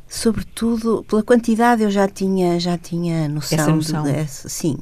sobretudo 0.08 1.04
pela 1.08 1.24
quantidade 1.24 1.84
eu 1.84 1.92
já 1.92 2.08
tinha 2.08 2.60
já 2.60 2.78
tinha 2.78 3.28
noção, 3.28 3.60
Essa 3.60 3.72
noção. 3.72 4.04
De, 4.04 4.14
de, 4.14 4.30
sim 4.30 4.78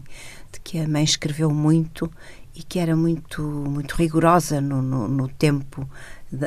de 0.52 0.60
que 0.60 0.80
a 0.80 0.88
mãe 0.88 1.04
escreveu 1.04 1.52
muito 1.52 2.12
e 2.56 2.62
que 2.62 2.80
era 2.80 2.96
muito 2.96 3.42
muito 3.42 3.96
rigorosa 3.96 4.62
no, 4.62 4.82
no, 4.82 5.08
no 5.08 5.28
tempo 5.28 5.88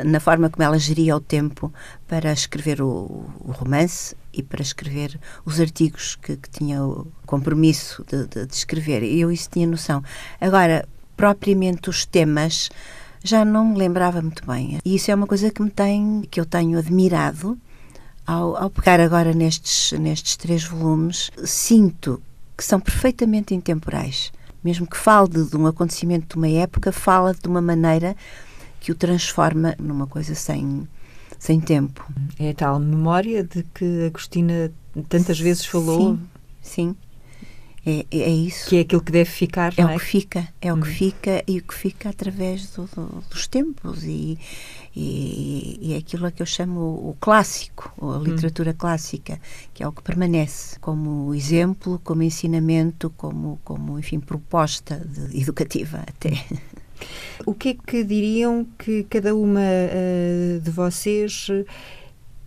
na 0.05 0.19
forma 0.19 0.51
como 0.51 0.65
ela 0.65 0.79
geria 0.79 1.17
o 1.17 1.21
tempo 1.21 1.73
para 2.09 2.33
escrever 2.33 2.83
o, 2.83 3.31
o 3.41 3.53
romance 3.53 4.17
e 4.33 4.43
para 4.43 4.61
escrever 4.61 5.19
os 5.45 5.61
artigos 5.61 6.17
que, 6.17 6.37
que 6.37 6.51
tinha 6.51 6.85
o 6.85 7.07
compromisso 7.25 8.05
de, 8.09 8.27
de, 8.27 8.47
de 8.47 8.55
escrever. 8.55 9.05
Eu 9.05 9.31
isso 9.31 9.49
tinha 9.49 9.67
noção. 9.67 10.03
Agora 10.41 10.87
propriamente 11.17 11.89
os 11.89 12.05
temas 12.05 12.69
já 13.23 13.45
não 13.45 13.65
me 13.67 13.79
lembrava 13.79 14.21
muito 14.21 14.45
bem. 14.47 14.79
E 14.85 14.97
isso 14.97 15.11
é 15.11 15.15
uma 15.15 15.27
coisa 15.27 15.51
que 15.51 15.63
me 15.63 15.71
tem 15.71 16.23
que 16.31 16.41
eu 16.41 16.45
tenho 16.45 16.79
admirado 16.79 17.59
ao, 18.27 18.57
ao 18.57 18.71
pegar 18.71 19.01
agora 19.01 19.33
nestes, 19.33 19.93
nestes 19.99 20.37
três 20.37 20.65
volumes, 20.65 21.31
sinto 21.45 22.21
que 22.57 22.65
são 22.65 22.81
perfeitamente 22.81 23.55
intemporais. 23.55 24.33
Mesmo 24.65 24.87
que 24.87 24.97
fale 24.97 25.29
de, 25.29 25.51
de 25.51 25.57
um 25.57 25.67
acontecimento 25.67 26.31
de 26.31 26.37
uma 26.37 26.49
época, 26.49 26.91
fala 26.91 27.33
de 27.35 27.47
uma 27.47 27.61
maneira 27.61 28.17
que 28.81 28.91
o 28.91 28.95
transforma 28.95 29.77
numa 29.79 30.07
coisa 30.07 30.35
sem, 30.35 30.89
sem 31.39 31.61
tempo. 31.61 32.05
É 32.39 32.51
a 32.51 32.55
tal 32.55 32.81
memória 32.81 33.45
de 33.45 33.63
que 33.63 34.07
Agostina 34.07 34.73
tantas 35.09 35.39
vezes 35.39 35.65
falou. 35.65 36.17
Sim, 36.17 36.21
sim. 36.63 36.97
É, 37.85 38.05
é 38.11 38.31
isso. 38.31 38.69
Que 38.69 38.79
é 38.79 38.81
aquilo 38.81 39.01
que 39.01 39.13
deve 39.13 39.31
ficar. 39.31 39.73
É, 39.77 39.83
é? 39.83 39.87
o 39.87 39.99
que 39.99 40.05
fica, 40.05 40.49
é 40.61 40.75
hum. 40.75 40.79
o 40.79 40.83
que 40.83 40.89
fica 40.89 41.45
e 41.47 41.59
o 41.59 41.63
que 41.63 41.75
fica 41.75 42.09
através 42.09 42.71
do, 42.71 42.87
do, 42.87 43.23
dos 43.31 43.47
tempos 43.47 44.03
e, 44.03 44.37
e, 44.97 45.79
e 45.81 45.93
é 45.93 45.99
aquilo 45.99 46.27
a 46.27 46.31
que 46.31 46.41
eu 46.41 46.47
chamo 46.47 46.81
o 46.81 47.17
clássico, 47.21 47.93
ou 47.99 48.15
a 48.15 48.19
hum. 48.19 48.23
literatura 48.23 48.71
hum. 48.71 48.77
clássica, 48.79 49.39
que 49.75 49.83
é 49.83 49.89
o 49.89 49.93
que 49.93 50.03
permanece 50.03 50.79
como 50.81 51.35
exemplo, 51.35 52.01
como 52.03 52.23
ensinamento, 52.23 53.11
como, 53.11 53.61
como 53.63 53.99
enfim, 53.99 54.19
proposta 54.19 54.97
de, 55.07 55.39
educativa 55.39 55.99
até. 55.99 56.43
O 57.45 57.53
que 57.53 57.69
é 57.69 57.75
que 57.75 58.03
diriam 58.03 58.67
que 58.79 59.05
cada 59.05 59.37
uma 59.37 59.61
uh, 59.61 60.61
de 60.63 60.71
vocês 60.71 61.49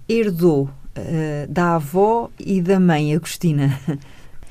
herdou 0.09 0.63
uh, 0.63 1.47
da 1.47 1.75
avó 1.75 2.31
e 2.39 2.59
da 2.59 2.79
mãe 2.79 3.13
Agostina? 3.13 3.79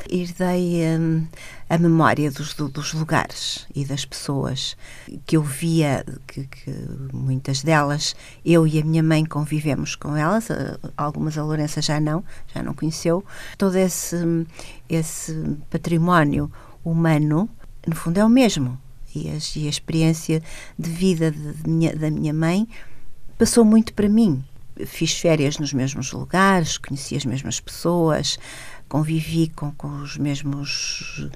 herdei 0.09 0.97
um, 0.97 1.27
a 1.69 1.77
memória 1.77 2.31
dos, 2.31 2.55
dos, 2.55 2.95
lugares 2.95 3.67
e 3.75 3.85
das 3.85 4.05
pessoas 4.05 4.77
que 5.27 5.37
eu 5.37 5.43
via, 5.43 6.05
que, 6.27 6.47
que, 6.47 6.71
muitas 7.13 7.63
delas, 7.63 8.17
eu 8.45 8.67
e 8.67 8.81
a 8.81 8.85
minha 8.85 9.03
mãe 9.03 9.25
convivemos 9.25 9.95
com 9.95 10.17
elas, 10.17 10.49
algumas 10.97 11.37
a 11.37 11.45
Lourença 11.45 11.83
já 11.83 12.01
não, 12.01 12.25
já 12.55 12.63
não 12.63 12.73
conheceu. 12.73 13.25
Todo 13.59 13.77
esse, 13.77 14.17
esse 14.89 15.35
património 15.69 16.51
humano, 16.83 17.49
no 17.87 17.95
fundo, 17.95 18.19
é 18.19 18.25
o 18.25 18.31
mesmo. 18.31 18.81
E 19.15 19.29
a, 19.29 19.39
e 19.57 19.67
a 19.67 19.71
experiência 19.71 20.43
de 20.79 20.91
vida 20.91 21.31
de, 21.31 21.53
de 21.53 21.69
minha, 21.69 21.95
da 21.95 22.11
minha 22.11 22.33
mãe 22.33 22.67
passou 23.37 23.65
muito 23.65 23.93
para 23.93 24.09
mim. 24.09 24.43
Fiz 24.87 25.13
férias 25.13 25.59
nos 25.59 25.73
mesmos 25.73 26.13
lugares, 26.13 26.79
conheci 26.79 27.17
as 27.17 27.25
mesmas 27.25 27.59
pessoas, 27.59 28.39
convivi 28.89 29.49
com, 29.49 29.71
com 29.73 29.89
os 30.03 30.17
mesmos 30.17 31.29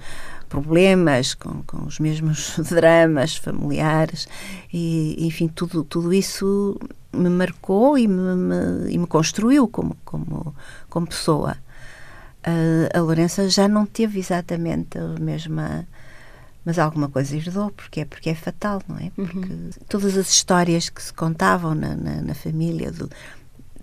problemas, 0.49 1.35
com, 1.35 1.63
com 1.63 1.85
os 1.87 1.99
mesmos 1.99 2.59
dramas 2.69 3.37
familiares 3.37 4.29
e, 4.73 5.17
enfim, 5.27 5.49
tudo, 5.49 5.85
tudo 5.85 6.13
isso 6.13 6.79
me 7.13 7.29
marcou 7.29 7.97
e 7.97 8.09
me, 8.09 8.35
me, 8.35 8.93
e 8.93 8.99
me 8.99 9.07
construiu 9.07 9.69
como, 9.69 9.97
como, 10.05 10.55
como 10.89 11.07
pessoa. 11.07 11.57
a 12.95 13.01
Lourença 13.01 13.49
já 13.49 13.69
não 13.69 13.87
teve 13.87 14.19
exatamente 14.19 14.99
a 14.99 15.07
mesma 15.21 15.87
mas 16.65 16.79
alguma 16.79 17.09
coisa 17.09 17.37
herdou, 17.37 17.71
porque 17.73 18.01
é, 18.01 18.05
porque 18.05 18.31
é 18.31 18.35
fatal, 18.35 18.81
não 18.87 18.97
é? 18.97 19.11
Porque 19.11 19.37
uhum. 19.37 19.71
todas 19.89 20.17
as 20.17 20.31
histórias 20.31 20.89
que 20.89 21.03
se 21.03 21.13
contavam 21.13 21.75
na, 21.75 21.97
na, 21.97 22.23
na 22.23 22.35
família 22.35 22.93
do, 22.93 23.11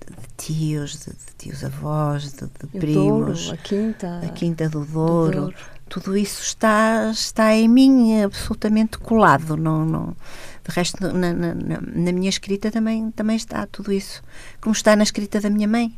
de 0.10 0.46
tios, 0.46 1.00
de, 1.00 1.12
de 1.12 1.36
tios 1.38 1.64
avós, 1.64 2.34
de, 2.34 2.48
de 2.48 2.80
primos, 2.80 3.46
Douro, 3.46 3.54
a 3.54 3.58
quinta, 3.58 4.20
a 4.24 4.30
quinta 4.30 4.70
do 4.70 4.86
Douro, 4.86 5.32
do 5.32 5.42
Douro. 5.42 5.56
tudo 5.88 6.18
isso 6.18 6.42
está 6.42 7.10
está 7.12 7.54
em 7.56 7.68
mim 7.68 8.22
absolutamente 8.22 8.98
colado, 8.98 9.56
não, 9.56 9.86
não. 9.86 10.16
De 10.64 10.76
resto 10.76 11.02
na, 11.02 11.34
na, 11.34 11.54
na 11.54 12.12
minha 12.12 12.30
escrita 12.30 12.72
também 12.72 13.12
também 13.12 13.36
está 13.36 13.66
tudo 13.66 13.92
isso, 13.92 14.22
como 14.62 14.74
está 14.74 14.96
na 14.96 15.04
escrita 15.04 15.40
da 15.40 15.50
minha 15.50 15.68
mãe, 15.68 15.94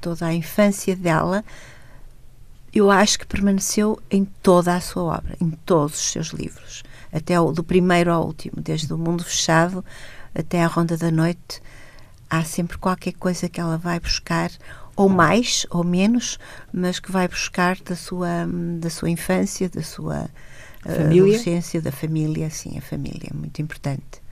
toda 0.00 0.26
a 0.26 0.34
infância 0.34 0.96
dela 0.96 1.44
eu 2.74 2.90
acho 2.90 3.20
que 3.20 3.26
permaneceu 3.26 4.00
em 4.10 4.24
toda 4.24 4.74
a 4.74 4.80
sua 4.80 5.04
obra, 5.04 5.36
em 5.40 5.50
todos 5.50 5.94
os 5.94 6.10
seus 6.10 6.28
livros, 6.28 6.82
até 7.12 7.38
o, 7.40 7.52
do 7.52 7.62
primeiro 7.62 8.12
ao 8.12 8.26
último, 8.26 8.60
desde 8.60 8.92
o 8.92 8.98
Mundo 8.98 9.22
Fechado 9.22 9.84
até 10.34 10.64
a 10.64 10.66
Ronda 10.66 10.96
da 10.96 11.10
Noite, 11.10 11.62
há 12.28 12.44
sempre 12.44 12.78
qualquer 12.78 13.12
coisa 13.12 13.48
que 13.48 13.60
ela 13.60 13.76
vai 13.76 13.98
buscar, 14.00 14.50
ou 14.96 15.08
mais 15.08 15.66
ou 15.70 15.84
menos, 15.84 16.38
mas 16.72 16.98
que 16.98 17.10
vai 17.10 17.26
buscar 17.28 17.76
da 17.80 17.96
sua, 17.96 18.46
da 18.78 18.90
sua 18.90 19.10
infância, 19.10 19.68
da 19.68 19.82
sua 19.82 20.28
eh, 20.84 20.94
família? 20.94 21.22
adolescência, 21.22 21.82
da 21.82 21.92
família, 21.92 22.50
sim, 22.50 22.78
a 22.78 22.82
família 22.82 23.30
é 23.32 23.36
muito 23.36 23.60
importante. 23.60 24.22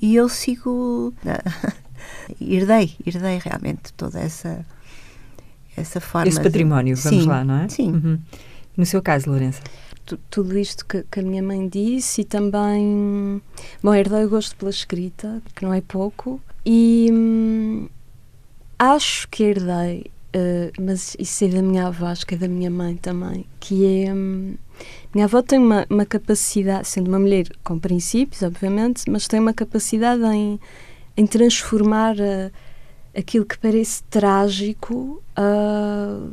E 0.00 0.14
eu 0.14 0.28
sigo, 0.28 1.12
herdei, 2.40 2.96
herdei 3.06 3.38
realmente 3.38 3.92
toda 3.94 4.20
essa 4.20 4.64
essa 5.76 6.00
forma. 6.00 6.28
Esse 6.28 6.42
património, 6.42 6.94
de... 6.94 7.00
vamos 7.00 7.22
sim, 7.22 7.28
lá, 7.28 7.44
não 7.44 7.54
é? 7.62 7.68
Sim. 7.68 7.92
Uhum. 7.92 8.18
No 8.76 8.86
seu 8.86 9.02
caso, 9.02 9.30
Lourença? 9.30 9.62
tudo 10.28 10.58
isto 10.58 10.84
que, 10.86 11.04
que, 11.04 11.20
a 11.20 11.22
minha 11.22 11.42
mãe 11.42 11.68
disse 11.68 12.22
e 12.22 12.24
também, 12.24 13.40
bom, 13.82 13.94
herdei 13.94 14.24
o 14.24 14.28
gosto 14.28 14.56
pela 14.56 14.70
escrita, 14.70 15.40
que 15.54 15.64
não 15.64 15.72
é 15.72 15.80
pouco, 15.80 16.40
e 16.64 17.08
hum, 17.12 17.88
acho 18.78 19.28
que 19.28 19.44
herdei, 19.44 20.10
uh, 20.34 20.82
mas 20.82 21.16
isso 21.18 21.44
é 21.44 21.48
da 21.48 21.62
minha 21.62 21.86
avó, 21.86 22.06
acho 22.06 22.26
que 22.26 22.34
é 22.34 22.38
da 22.38 22.48
minha 22.48 22.70
mãe 22.70 22.96
também, 22.96 23.44
que 23.58 24.04
é. 24.04 24.12
Hum, 24.12 24.54
minha 25.12 25.26
avó 25.26 25.42
tem 25.42 25.58
uma, 25.58 25.86
uma 25.90 26.06
capacidade, 26.06 26.88
sendo 26.88 27.08
uma 27.08 27.18
mulher 27.18 27.48
com 27.62 27.78
princípios, 27.78 28.42
obviamente, 28.42 29.10
mas 29.10 29.28
tem 29.28 29.40
uma 29.40 29.52
capacidade 29.52 30.22
em, 30.24 30.58
em 31.16 31.26
transformar 31.26 32.14
a, 32.20 32.50
aquilo 33.18 33.44
que 33.44 33.58
parece 33.58 34.02
trágico 34.04 35.22
uh, 35.36 36.30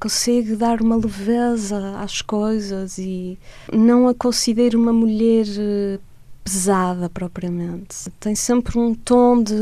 consegue 0.00 0.56
dar 0.56 0.80
uma 0.80 0.96
leveza 0.96 1.98
às 2.00 2.20
coisas 2.20 2.98
e 2.98 3.38
não 3.72 4.08
a 4.08 4.14
considero 4.14 4.78
uma 4.78 4.92
mulher 4.92 5.46
uh, 5.46 6.00
pesada 6.46 7.10
propriamente. 7.10 8.08
Tem 8.20 8.36
sempre 8.36 8.78
um 8.78 8.94
tom 8.94 9.42
de. 9.42 9.52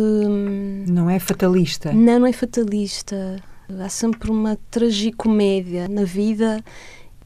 Não 0.86 1.08
é 1.08 1.18
fatalista? 1.18 1.90
Não, 1.94 2.20
não 2.20 2.26
é 2.26 2.32
fatalista. 2.32 3.42
Há 3.80 3.88
sempre 3.88 4.30
uma 4.30 4.58
tragicomédia 4.70 5.88
na 5.88 6.04
vida. 6.04 6.62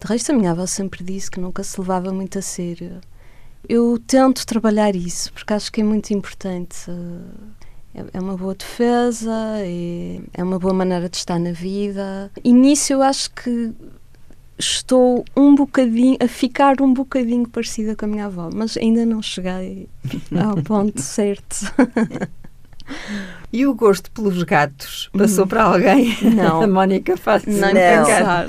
De 0.01 0.07
resto, 0.07 0.31
a 0.31 0.35
minha 0.37 0.53
avó 0.53 0.65
sempre 0.65 1.03
disse 1.03 1.29
que 1.29 1.41
nunca 1.41 1.65
se 1.65 1.81
levava 1.81 2.13
muito 2.13 2.39
a 2.39 2.43
sério. 2.43 3.01
Eu 3.69 3.99
tento 4.07 4.47
trabalhar 4.47 4.95
isso 4.95 5.33
porque 5.33 5.53
acho 5.53 5.73
que 5.73 5.81
é 5.81 5.85
muito 5.85 6.15
importante. 6.15 6.89
É, 7.93 8.05
é 8.13 8.21
uma 8.21 8.37
boa 8.37 8.55
defesa, 8.55 9.35
é, 9.57 10.21
é 10.35 10.45
uma 10.45 10.61
boa 10.61 10.73
maneira 10.73 11.09
de 11.09 11.17
estar 11.17 11.41
na 11.41 11.51
vida. 11.51 12.31
E 12.45 12.53
nisso 12.53 12.93
eu 12.93 13.03
acho 13.03 13.33
que 13.33 13.75
estou 14.59 15.25
um 15.37 15.55
bocadinho 15.55 16.17
a 16.21 16.27
ficar 16.27 16.81
um 16.81 16.93
bocadinho 16.93 17.49
parecida 17.49 17.95
com 17.95 18.05
a 18.05 18.09
minha 18.09 18.27
avó, 18.27 18.51
mas 18.53 18.77
ainda 18.77 19.07
não 19.07 19.23
cheguei 19.23 19.89
ao 20.37 20.57
ponto 20.63 21.01
certo. 21.01 21.73
E 23.53 23.67
o 23.67 23.75
gosto 23.75 24.11
pelos 24.11 24.43
gatos 24.43 25.09
passou 25.17 25.45
hum. 25.45 25.49
para 25.49 25.63
alguém? 25.63 26.17
Não. 26.35 26.63
A 26.65 26.67
Mónica 26.67 27.17
faz 27.17 27.45
não 27.45 27.73
pensar. 27.73 28.47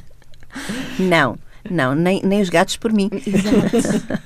não, 0.98 1.38
não, 1.70 1.94
nem, 1.94 2.20
nem 2.22 2.40
os 2.40 2.48
gatos 2.48 2.76
por 2.76 2.92
mim. 2.92 3.10
Exato. 3.12 4.22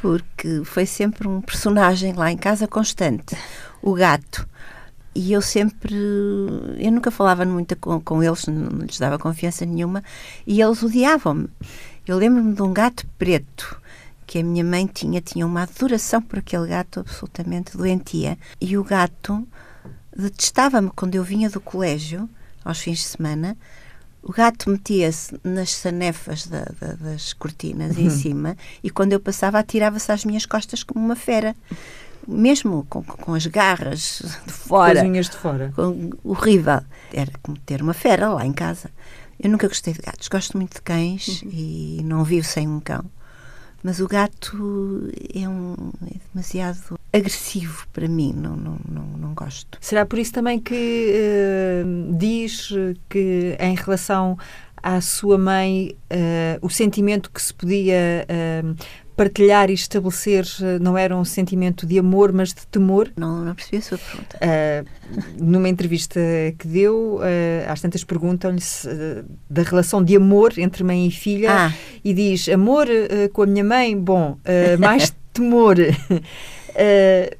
Porque 0.00 0.62
foi 0.64 0.86
sempre 0.86 1.26
um 1.26 1.40
personagem 1.40 2.12
lá 2.12 2.30
em 2.30 2.36
casa 2.36 2.66
constante. 2.66 3.36
O 3.80 3.94
gato. 3.94 4.46
E 5.14 5.32
eu 5.32 5.42
sempre. 5.42 5.94
Eu 6.78 6.92
nunca 6.92 7.10
falava 7.10 7.44
muito 7.44 7.76
com, 7.76 8.00
com 8.00 8.22
eles, 8.22 8.46
não 8.46 8.84
lhes 8.84 8.98
dava 8.98 9.18
confiança 9.18 9.64
nenhuma, 9.66 10.02
e 10.46 10.60
eles 10.60 10.82
odiavam-me. 10.82 11.48
Eu 12.06 12.16
lembro-me 12.16 12.54
de 12.54 12.62
um 12.62 12.72
gato 12.72 13.06
preto 13.18 13.80
que 14.26 14.38
a 14.38 14.44
minha 14.44 14.62
mãe 14.62 14.86
tinha, 14.86 15.20
tinha 15.20 15.46
uma 15.46 15.62
adoração 15.62 16.20
por 16.20 16.38
aquele 16.38 16.68
gato 16.68 17.00
absolutamente 17.00 17.76
doentia. 17.76 18.38
E 18.60 18.76
o 18.76 18.84
gato 18.84 19.46
detestava-me 20.14 20.90
quando 20.94 21.14
eu 21.14 21.24
vinha 21.24 21.48
do 21.48 21.60
colégio, 21.60 22.28
aos 22.64 22.78
fins 22.78 22.98
de 22.98 23.04
semana. 23.04 23.56
O 24.22 24.32
gato 24.32 24.68
metia-se 24.68 25.38
nas 25.42 25.70
sanefas 25.70 26.46
da, 26.46 26.64
da, 26.78 26.92
das 26.94 27.32
cortinas 27.32 27.96
uhum. 27.96 28.06
em 28.06 28.10
cima 28.10 28.56
e 28.82 28.90
quando 28.90 29.12
eu 29.12 29.20
passava 29.20 29.58
atirava-se 29.58 30.10
às 30.10 30.24
minhas 30.24 30.44
costas 30.44 30.82
como 30.82 31.02
uma 31.02 31.16
fera 31.16 31.56
mesmo 32.28 32.86
com, 32.88 33.02
com 33.02 33.34
as 33.34 33.46
garras 33.46 34.22
de 34.46 34.52
fora. 34.52 34.94
Com 34.94 35.00
as 35.00 35.06
unhas 35.06 35.30
de 35.30 35.36
fora. 35.36 35.72
Com, 35.74 36.10
horrível. 36.22 36.80
Era 37.12 37.32
como 37.42 37.58
ter 37.58 37.82
uma 37.82 37.94
fera 37.94 38.28
lá 38.28 38.44
em 38.44 38.52
casa. 38.52 38.90
Eu 39.40 39.50
nunca 39.50 39.66
gostei 39.66 39.94
de 39.94 40.00
gatos. 40.00 40.28
Gosto 40.28 40.56
muito 40.56 40.74
de 40.74 40.82
cães 40.82 41.42
uhum. 41.42 41.50
e 41.52 42.02
não 42.04 42.22
vivo 42.24 42.46
sem 42.46 42.68
um 42.68 42.80
cão. 42.80 43.04
Mas 43.82 44.00
o 44.00 44.08
gato 44.08 45.08
é, 45.34 45.48
um, 45.48 45.74
é 46.06 46.16
demasiado 46.32 46.98
agressivo 47.12 47.86
para 47.92 48.08
mim, 48.08 48.34
não, 48.36 48.56
não, 48.56 48.78
não, 48.88 49.04
não 49.16 49.34
gosto. 49.34 49.78
Será 49.80 50.04
por 50.04 50.18
isso 50.18 50.32
também 50.32 50.58
que 50.58 51.14
uh, 51.84 52.16
diz 52.16 52.70
que 53.08 53.56
em 53.58 53.74
relação 53.76 54.36
à 54.82 55.00
sua 55.00 55.38
mãe 55.38 55.96
uh, 56.12 56.58
o 56.60 56.68
sentimento 56.68 57.30
que 57.30 57.40
se 57.40 57.54
podia 57.54 58.26
uh, 58.28 58.76
partilhar 59.18 59.68
e 59.68 59.74
estabelecer 59.74 60.46
não 60.80 60.96
era 60.96 61.16
um 61.16 61.24
sentimento 61.24 61.84
de 61.84 61.98
amor, 61.98 62.32
mas 62.32 62.54
de 62.54 62.64
temor? 62.68 63.10
Não, 63.16 63.44
não 63.44 63.52
percebi 63.52 63.78
a 63.78 63.82
sua 63.82 63.98
pergunta. 63.98 64.38
Uh, 64.38 65.44
numa 65.44 65.68
entrevista 65.68 66.20
que 66.56 66.68
deu, 66.68 67.16
uh, 67.16 67.68
às 67.68 67.80
tantas 67.80 68.04
perguntam-lhe 68.04 68.60
uh, 68.60 69.24
da 69.50 69.62
relação 69.62 70.04
de 70.04 70.14
amor 70.14 70.56
entre 70.56 70.84
mãe 70.84 71.08
e 71.08 71.10
filha 71.10 71.50
ah. 71.50 71.72
e 72.04 72.14
diz: 72.14 72.48
amor 72.48 72.86
com 73.32 73.42
a 73.42 73.46
minha 73.46 73.64
mãe, 73.64 73.98
bom, 73.98 74.38
mais 74.78 75.12
temor. 75.34 75.76
é, 76.76 77.36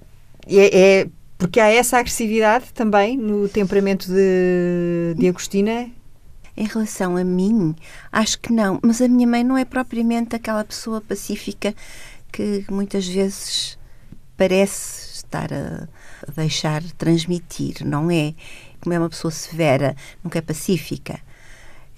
é, 0.48 1.06
porque 1.38 1.60
há 1.60 1.68
essa 1.68 1.98
agressividade 1.98 2.72
também 2.74 3.16
no 3.16 3.48
temperamento 3.48 4.08
de, 4.08 5.14
de 5.16 5.28
Agostina 5.28 5.88
em 6.58 6.66
relação 6.66 7.16
a 7.16 7.22
mim, 7.22 7.74
acho 8.10 8.40
que 8.40 8.52
não. 8.52 8.80
Mas 8.82 9.00
a 9.00 9.06
minha 9.06 9.28
mãe 9.28 9.44
não 9.44 9.56
é 9.56 9.64
propriamente 9.64 10.34
aquela 10.34 10.64
pessoa 10.64 11.00
pacífica 11.00 11.72
que 12.32 12.64
muitas 12.68 13.06
vezes 13.06 13.78
parece 14.36 15.18
estar 15.18 15.52
a, 15.52 15.86
deixar 16.34 16.82
transmitir. 16.98 17.86
Não 17.86 18.10
é. 18.10 18.34
Como 18.80 18.92
é 18.92 18.98
uma 18.98 19.08
pessoa 19.08 19.30
severa, 19.30 19.94
nunca 20.22 20.38
é 20.38 20.42
pacífica. 20.42 21.20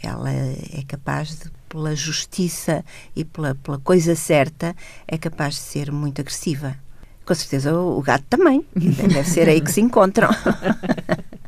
Ela 0.03 0.31
é 0.31 0.83
capaz 0.87 1.38
de, 1.38 1.51
pela 1.66 1.96
justiça 1.96 2.85
e 3.16 3.25
pela, 3.25 3.55
pela 3.55 3.79
coisa 3.79 4.14
certa, 4.14 4.77
é 5.09 5.16
capaz 5.16 5.55
de 5.55 5.61
ser 5.61 5.90
muito 5.90 6.20
agressiva. 6.20 6.77
Com 7.25 7.35
certeza 7.35 7.75
o, 7.75 7.99
o 7.99 8.03
gato 8.03 8.25
também. 8.29 8.64
Deve 8.77 9.25
ser 9.25 9.49
aí 9.49 9.61
que 9.61 9.73
se 9.73 9.81
encontram. 9.81 10.29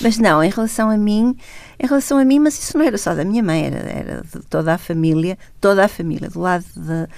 Mas 0.00 0.18
não, 0.18 0.42
em 0.42 0.50
relação 0.50 0.90
a 0.90 0.96
mim, 0.96 1.36
em 1.78 1.86
relação 1.86 2.18
a 2.18 2.24
mim, 2.24 2.38
mas 2.38 2.58
isso 2.58 2.76
não 2.76 2.84
era 2.84 2.98
só 2.98 3.14
da 3.14 3.24
minha 3.24 3.42
mãe, 3.42 3.66
era, 3.66 3.78
era 3.78 4.22
de 4.22 4.40
toda 4.48 4.74
a 4.74 4.78
família, 4.78 5.38
toda 5.60 5.84
a 5.84 5.88
família, 5.88 6.28
do 6.28 6.40
lado 6.40 6.64
de, 6.76 7.08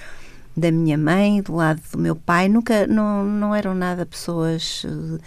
da 0.55 0.71
minha 0.71 0.97
mãe, 0.97 1.41
do 1.41 1.55
lado 1.55 1.81
do 1.91 1.97
meu 1.97 2.15
pai, 2.15 2.47
nunca, 2.47 2.87
não, 2.87 3.23
não 3.23 3.55
eram 3.55 3.73
nada 3.73 4.05
pessoas 4.05 4.83
uh, 4.83 5.19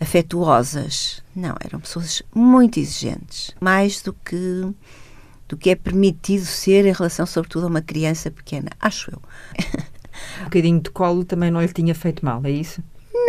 afetuosas, 0.00 1.22
não, 1.34 1.54
eram 1.64 1.80
pessoas 1.80 2.22
muito 2.34 2.78
exigentes, 2.78 3.54
mais 3.60 4.02
do 4.02 4.12
que 4.12 4.72
do 5.48 5.56
que 5.58 5.68
é 5.68 5.74
permitido 5.76 6.46
ser 6.46 6.86
em 6.86 6.92
relação, 6.92 7.26
sobretudo, 7.26 7.66
a 7.66 7.68
uma 7.68 7.82
criança 7.82 8.30
pequena, 8.30 8.70
acho 8.80 9.10
eu. 9.10 9.20
Um 10.40 10.44
bocadinho 10.44 10.80
de 10.80 10.90
colo 10.90 11.24
também 11.24 11.50
não 11.50 11.60
lhe 11.60 11.68
tinha 11.68 11.94
feito 11.94 12.24
mal, 12.24 12.40
é 12.44 12.50
isso? 12.50 12.82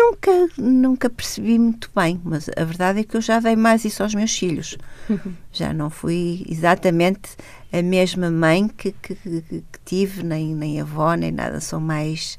Nunca, 0.04 0.50
nunca 0.58 1.10
percebi 1.10 1.58
muito 1.58 1.89
bem, 1.96 2.20
mas 2.26 2.50
a 2.58 2.63
verdade 2.66 3.00
é 3.00 3.04
que 3.04 3.16
eu 3.16 3.22
já 3.22 3.39
dei 3.39 3.56
mais 3.56 3.86
isso 3.86 4.04
aos 4.04 4.13
meus 4.13 4.38
filhos. 4.38 4.78
já 5.52 5.74
não 5.74 5.89
fui 5.89 6.46
exatamente 6.50 7.38
a 7.72 7.82
mesma 7.82 8.30
mãe 8.30 8.68
que, 8.68 8.92
que, 8.92 9.16
que, 9.16 9.63
tive, 9.86 10.24
nem, 10.24 10.54
nem 10.54 10.82
avó, 10.82 11.13
nem 11.13 11.32
nada. 11.32 11.62
Sou 11.62 11.80
mais. 11.80 12.36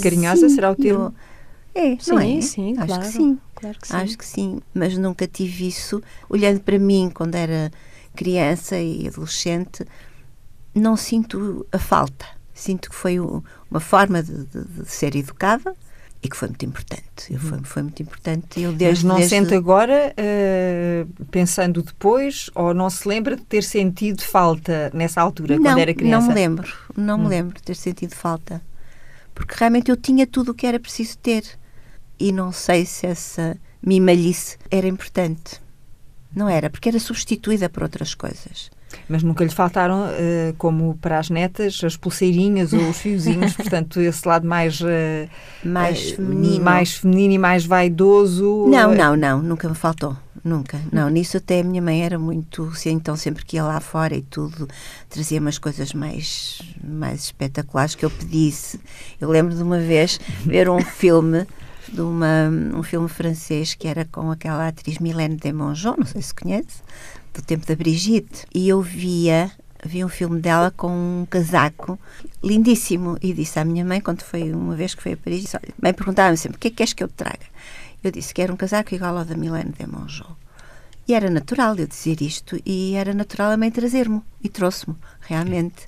Carinhosa 0.00 0.48
sim, 0.48 0.54
será 0.54 0.70
o 0.70 0.76
termo? 0.76 1.12
É, 1.74 1.96
sim, 1.98 2.10
não 2.10 2.18
é? 2.20 2.40
sim, 2.40 2.74
Acho 2.78 2.86
claro, 2.86 3.02
que 3.02 3.08
sim. 3.08 3.38
Claro 3.54 3.78
que 3.78 3.88
sim. 3.88 3.96
Acho 3.96 4.18
que 4.18 4.26
sim. 4.26 4.60
Mas 4.72 4.96
nunca 4.96 5.26
tive 5.26 5.66
isso. 5.66 6.00
Olhando 6.28 6.60
para 6.60 6.78
mim 6.78 7.10
quando 7.12 7.34
era 7.34 7.72
criança 8.14 8.78
e 8.78 9.08
adolescente, 9.08 9.84
não 10.72 10.96
sinto 10.96 11.66
a 11.72 11.78
falta. 11.78 12.26
Sinto 12.54 12.90
que 12.90 12.96
foi 12.96 13.18
uma 13.18 13.80
forma 13.80 14.22
de, 14.22 14.44
de, 14.46 14.64
de 14.64 14.90
ser 14.90 15.16
educada 15.16 15.74
e 16.22 16.28
que 16.28 16.36
foi 16.36 16.48
muito 16.48 16.64
importante. 16.64 17.32
Eu, 17.32 17.38
foi, 17.38 17.58
foi 17.62 17.82
muito 17.82 18.02
importante. 18.02 18.60
Eu 18.60 18.72
desde, 18.72 19.04
Mas 19.06 19.08
não 19.08 19.16
desde... 19.16 19.36
sente 19.36 19.54
agora, 19.54 20.14
uh, 20.18 21.24
pensando 21.26 21.82
depois, 21.82 22.50
ou 22.54 22.74
não 22.74 22.90
se 22.90 23.06
lembra 23.06 23.36
de 23.36 23.42
ter 23.42 23.62
sentido 23.62 24.22
falta 24.22 24.90
nessa 24.92 25.20
altura, 25.20 25.56
não, 25.56 25.62
quando 25.62 25.78
era 25.78 25.94
criança? 25.94 26.20
Não 26.20 26.28
me 26.28 26.34
lembro, 26.34 26.72
não 26.96 27.14
hum. 27.16 27.22
me 27.22 27.28
lembro 27.28 27.56
de 27.56 27.62
ter 27.62 27.76
sentido 27.76 28.14
falta. 28.14 28.60
Porque 29.34 29.54
realmente 29.56 29.90
eu 29.90 29.96
tinha 29.96 30.26
tudo 30.26 30.50
o 30.50 30.54
que 30.54 30.66
era 30.66 30.80
preciso 30.80 31.16
ter. 31.18 31.44
E 32.18 32.32
não 32.32 32.50
sei 32.50 32.84
se 32.84 33.06
essa 33.06 33.56
mimalhice 33.80 34.58
era 34.68 34.88
importante. 34.88 35.62
Não 36.34 36.48
era, 36.48 36.68
porque 36.68 36.88
era 36.88 36.98
substituída 36.98 37.68
por 37.68 37.84
outras 37.84 38.14
coisas. 38.14 38.70
Mas 39.08 39.22
nunca 39.22 39.44
lhe 39.44 39.50
faltaram, 39.50 40.06
uh, 40.06 40.54
como 40.56 40.96
para 41.00 41.18
as 41.18 41.30
netas, 41.30 41.80
as 41.82 41.96
pulseirinhas 41.96 42.72
ou 42.72 42.90
os 42.90 42.98
fiozinhos, 42.98 43.52
portanto, 43.56 44.00
esse 44.00 44.26
lado 44.26 44.46
mais. 44.46 44.80
Uh, 44.80 45.28
mais 45.64 46.10
feminino. 46.12 46.64
Mais 46.64 46.94
feminino 46.94 47.34
e 47.34 47.38
mais 47.38 47.64
vaidoso. 47.64 48.66
Não, 48.68 48.94
não, 48.94 49.16
não, 49.16 49.42
nunca 49.42 49.68
me 49.68 49.74
faltou. 49.74 50.16
Nunca. 50.44 50.80
Não, 50.92 51.08
nisso 51.08 51.36
até 51.36 51.60
a 51.60 51.64
minha 51.64 51.82
mãe 51.82 52.02
era 52.02 52.18
muito. 52.18 52.70
Então, 52.86 53.16
sempre 53.16 53.44
que 53.44 53.56
ia 53.56 53.64
lá 53.64 53.80
fora 53.80 54.14
e 54.14 54.22
tudo, 54.22 54.68
trazia 55.08 55.40
umas 55.40 55.58
coisas 55.58 55.92
mais, 55.92 56.62
mais 56.82 57.24
espetaculares 57.24 57.94
que 57.94 58.04
eu 58.04 58.10
pedisse. 58.10 58.80
Eu 59.20 59.28
lembro 59.28 59.54
de 59.54 59.62
uma 59.62 59.78
vez 59.78 60.18
ver 60.44 60.68
um 60.68 60.80
filme 60.84 61.46
de 61.92 62.00
uma, 62.00 62.48
um 62.74 62.82
filme 62.82 63.08
francês 63.08 63.74
que 63.74 63.88
era 63.88 64.04
com 64.04 64.30
aquela 64.30 64.68
atriz 64.68 64.98
Milene 64.98 65.36
de 65.36 65.52
Mongeau, 65.52 65.96
não 65.96 66.06
sei 66.06 66.20
se 66.20 66.34
conhece, 66.34 66.82
do 67.34 67.42
tempo 67.42 67.66
da 67.66 67.74
Brigitte, 67.74 68.44
e 68.54 68.68
eu 68.68 68.80
via 68.80 69.50
vi 69.84 70.04
um 70.04 70.08
filme 70.08 70.40
dela 70.40 70.70
com 70.70 70.88
um 70.88 71.26
casaco 71.26 71.98
lindíssimo 72.42 73.16
e 73.22 73.32
disse 73.32 73.58
à 73.58 73.64
minha 73.64 73.84
mãe 73.84 74.00
quando 74.00 74.22
foi 74.22 74.52
uma 74.52 74.74
vez 74.74 74.94
que 74.94 75.02
foi 75.02 75.12
a 75.12 75.16
Paris 75.16 75.42
disse, 75.42 75.56
olha, 75.56 75.72
mãe 75.80 75.92
perguntava-me 75.92 76.36
sempre 76.36 76.56
o 76.56 76.60
que 76.60 76.68
é 76.68 76.70
que 76.70 76.76
queres 76.76 76.92
que 76.92 77.04
eu 77.04 77.08
te 77.08 77.14
traga? 77.14 77.46
Eu 78.02 78.10
disse 78.10 78.34
que 78.34 78.42
era 78.42 78.52
um 78.52 78.56
casaco 78.56 78.94
igual 78.94 79.16
ao 79.16 79.24
da 79.24 79.36
Milene 79.36 79.72
de 79.76 79.86
Mongeau. 79.86 80.36
E 81.06 81.14
era 81.14 81.30
natural 81.30 81.74
eu 81.76 81.86
dizer 81.86 82.20
isto 82.20 82.60
e 82.66 82.94
era 82.94 83.14
natural 83.14 83.50
a 83.50 83.56
mãe 83.56 83.70
trazer-me 83.70 84.20
e 84.42 84.48
trouxe-me 84.48 84.96
realmente. 85.20 85.86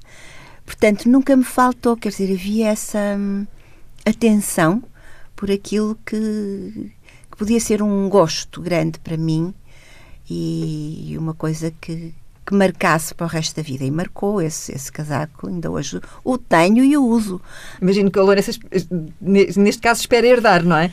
Portanto 0.64 1.08
nunca 1.08 1.36
me 1.36 1.44
faltou 1.44 1.96
quer 1.96 2.10
dizer 2.10 2.32
havia 2.32 2.68
essa 2.68 3.16
hum, 3.18 3.46
atenção 4.04 4.82
por 5.36 5.50
aquilo 5.50 5.98
que, 6.06 6.92
que 7.30 7.36
podia 7.36 7.60
ser 7.60 7.82
um 7.82 8.08
gosto 8.08 8.60
grande 8.60 8.98
para 8.98 9.16
mim 9.16 9.54
e 10.30 11.18
uma 11.18 11.34
coisa 11.34 11.72
que, 11.80 12.14
que 12.46 12.54
marcasse 12.54 13.12
para 13.12 13.26
o 13.26 13.28
resto 13.28 13.56
da 13.56 13.62
vida. 13.62 13.84
E 13.84 13.90
marcou 13.90 14.40
esse, 14.40 14.72
esse 14.72 14.90
casaco, 14.92 15.48
ainda 15.48 15.68
hoje 15.68 16.00
o 16.22 16.38
tenho 16.38 16.84
e 16.84 16.96
o 16.96 17.04
uso. 17.04 17.40
Imagino 17.82 18.10
que 18.10 18.18
a 18.18 18.22
Lourença, 18.22 18.52
neste 19.20 19.82
caso, 19.82 20.00
espera 20.00 20.26
herdar, 20.26 20.64
não 20.64 20.76
é? 20.76 20.92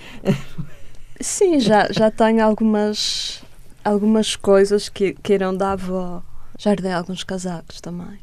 Sim, 1.21 1.59
já, 1.59 1.87
já 1.91 2.09
tenho 2.09 2.43
algumas, 2.43 3.43
algumas 3.83 4.35
coisas 4.35 4.89
que, 4.89 5.13
que 5.13 5.33
irão 5.33 5.55
da 5.55 5.73
avó. 5.73 6.23
Já 6.57 6.71
herdei 6.71 6.91
alguns 6.91 7.23
casacos 7.23 7.79
também. 7.79 8.19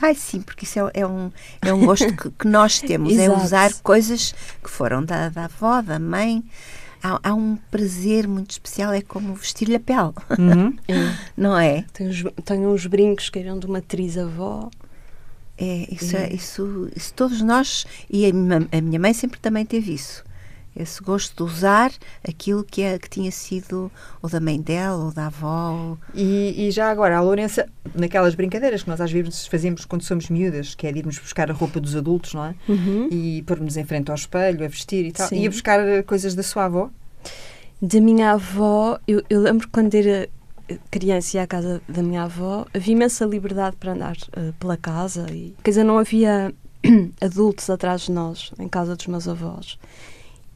Ai, 0.00 0.14
sim, 0.14 0.40
porque 0.42 0.64
isso 0.64 0.78
é, 0.78 1.00
é 1.00 1.06
um, 1.06 1.32
é 1.60 1.72
um 1.72 1.84
gosto 1.84 2.14
que, 2.14 2.30
que 2.30 2.46
nós 2.46 2.78
temos, 2.78 3.18
é 3.18 3.28
usar 3.30 3.72
coisas 3.82 4.32
que 4.62 4.70
foram 4.70 5.04
da, 5.04 5.28
da 5.28 5.46
avó, 5.46 5.80
da 5.82 5.98
mãe. 5.98 6.44
Há, 7.02 7.20
há, 7.22 7.34
um 7.34 7.56
prazer 7.70 8.26
muito 8.26 8.50
especial, 8.50 8.92
é 8.92 9.00
como 9.00 9.34
vestir-lhe 9.34 9.76
a 9.76 9.80
pele, 9.80 10.12
uhum. 10.38 10.76
não 11.36 11.56
é? 11.56 11.84
Tenho, 11.92 12.32
tenho 12.44 12.68
uns 12.70 12.86
brincos 12.86 13.30
que 13.30 13.38
eram 13.38 13.58
de 13.58 13.66
uma 13.66 13.78
atriz-avó. 13.78 14.70
É, 15.56 15.88
isso, 15.92 16.16
é, 16.16 16.32
isso, 16.32 16.88
isso 16.94 17.12
todos 17.14 17.42
nós, 17.42 17.84
e 18.08 18.26
a 18.26 18.32
minha, 18.32 18.68
a 18.70 18.80
minha 18.80 19.00
mãe 19.00 19.12
sempre 19.12 19.40
também 19.40 19.66
teve 19.66 19.92
isso 19.92 20.22
esse 20.78 21.02
gosto 21.02 21.44
de 21.44 21.50
usar 21.50 21.92
aquilo 22.26 22.64
que, 22.64 22.82
é, 22.82 22.98
que 22.98 23.10
tinha 23.10 23.30
sido 23.30 23.90
ou 24.22 24.28
da 24.28 24.40
mãe 24.40 24.60
dela 24.60 25.06
ou 25.06 25.12
da 25.12 25.26
avó. 25.26 25.96
E, 26.14 26.54
e, 26.56 26.70
já 26.70 26.90
agora, 26.90 27.16
a 27.16 27.20
Lourença, 27.20 27.68
naquelas 27.94 28.34
brincadeiras 28.34 28.82
que 28.82 28.88
nós 28.88 29.00
às 29.00 29.10
vezes 29.10 29.46
fazemos 29.46 29.84
quando 29.84 30.02
somos 30.02 30.28
miúdas, 30.28 30.74
que 30.74 30.86
é 30.86 30.92
de 30.92 30.98
irmos 31.00 31.18
buscar 31.18 31.50
a 31.50 31.54
roupa 31.54 31.80
dos 31.80 31.96
adultos, 31.96 32.34
não 32.34 32.44
é? 32.44 32.54
Uhum. 32.68 33.08
E 33.10 33.42
pôr-nos 33.42 33.76
em 33.76 33.84
frente 33.84 34.10
ao 34.10 34.14
espelho, 34.14 34.64
a 34.64 34.68
vestir 34.68 35.04
e 35.06 35.12
tal. 35.12 35.28
Sim. 35.28 35.40
Ia 35.40 35.50
buscar 35.50 35.80
coisas 36.04 36.34
da 36.34 36.42
sua 36.42 36.66
avó? 36.66 36.90
Da 37.80 38.00
minha 38.00 38.32
avó, 38.32 38.98
eu, 39.06 39.22
eu 39.28 39.40
lembro 39.40 39.68
quando 39.70 39.94
era 39.94 40.28
criança 40.90 41.36
e 41.36 41.40
à 41.40 41.46
casa 41.46 41.80
da 41.88 42.02
minha 42.02 42.24
avó, 42.24 42.66
havia 42.74 42.92
imensa 42.92 43.24
liberdade 43.24 43.76
para 43.76 43.92
andar 43.92 44.16
uh, 44.16 44.52
pela 44.58 44.76
casa. 44.76 45.26
E, 45.30 45.54
quer 45.62 45.70
dizer, 45.70 45.84
não 45.84 45.98
havia 45.98 46.52
adultos 47.20 47.70
atrás 47.70 48.02
de 48.02 48.12
nós, 48.12 48.52
em 48.58 48.68
casa 48.68 48.96
dos 48.96 49.06
meus 49.06 49.28
avós. 49.28 49.78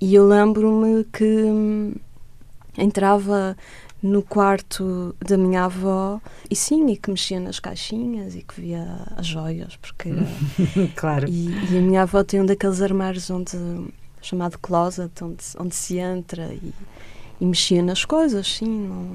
E 0.02 0.16
eu 0.16 0.26
lembro-me 0.26 1.04
que 1.04 1.22
hum, 1.24 1.94
entrava 2.76 3.56
no 4.02 4.20
quarto 4.20 5.14
da 5.24 5.38
minha 5.38 5.66
avó 5.66 6.20
e 6.50 6.56
sim, 6.56 6.90
e 6.90 6.96
que 6.96 7.08
mexia 7.08 7.38
nas 7.38 7.60
caixinhas 7.60 8.34
e 8.34 8.42
que 8.42 8.60
via 8.60 8.84
as 9.16 9.24
joias, 9.24 9.76
porque 9.76 10.10
claro. 10.96 11.28
E, 11.28 11.50
e, 11.72 11.78
a 11.78 11.80
minha 11.80 12.02
avó 12.02 12.24
tem 12.24 12.40
um 12.40 12.46
daqueles 12.46 12.82
armários 12.82 13.30
onde 13.30 13.56
chamado 14.20 14.58
closet, 14.58 15.22
onde, 15.22 15.44
onde 15.56 15.74
se 15.76 15.98
entra 15.98 16.52
e, 16.52 16.74
e 17.40 17.46
mexia 17.46 17.80
nas 17.80 18.04
coisas, 18.04 18.56
sim, 18.56 18.88
não, 18.88 19.06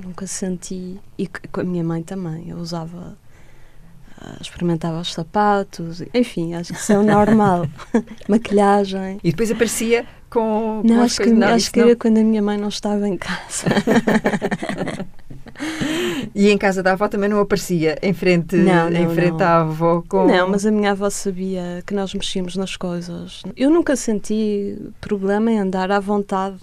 nunca 0.00 0.28
senti. 0.28 1.00
E 1.18 1.26
com 1.26 1.60
a 1.60 1.64
minha 1.64 1.82
mãe 1.82 2.04
também, 2.04 2.50
eu 2.50 2.58
usava 2.58 3.18
ah, 4.18 4.36
experimentava 4.40 5.00
os 5.00 5.12
sapatos, 5.12 6.02
enfim, 6.14 6.54
acho 6.54 6.72
que 6.72 6.78
isso 6.78 6.92
é 6.92 7.02
normal. 7.02 7.66
Maquilhagem. 8.28 9.18
E 9.24 9.30
depois 9.30 9.50
aparecia 9.50 10.06
com. 10.36 10.82
Não, 10.84 10.96
com 10.96 11.02
acho, 11.02 11.22
que, 11.22 11.30
não, 11.30 11.48
acho 11.48 11.72
que 11.72 11.80
era 11.80 11.96
quando 11.96 12.18
a 12.18 12.22
minha 12.22 12.42
mãe 12.42 12.58
não 12.58 12.68
estava 12.68 13.08
em 13.08 13.16
casa. 13.16 13.66
e 16.34 16.50
em 16.50 16.58
casa 16.58 16.82
da 16.82 16.92
avó 16.92 17.08
também 17.08 17.30
não 17.30 17.40
aparecia 17.40 17.98
em 18.02 18.12
frente, 18.12 18.54
não, 18.56 18.90
não, 18.90 19.00
em 19.00 19.08
frente 19.14 19.42
à 19.42 19.62
avó 19.62 20.02
com. 20.06 20.26
Não, 20.26 20.50
mas 20.50 20.66
a 20.66 20.70
minha 20.70 20.90
avó 20.90 21.08
sabia 21.08 21.82
que 21.86 21.94
nós 21.94 22.12
mexíamos 22.12 22.54
nas 22.56 22.76
coisas. 22.76 23.42
Eu 23.56 23.70
nunca 23.70 23.96
senti 23.96 24.78
problema 25.00 25.50
em 25.50 25.58
andar 25.58 25.90
à 25.90 25.98
vontade 25.98 26.58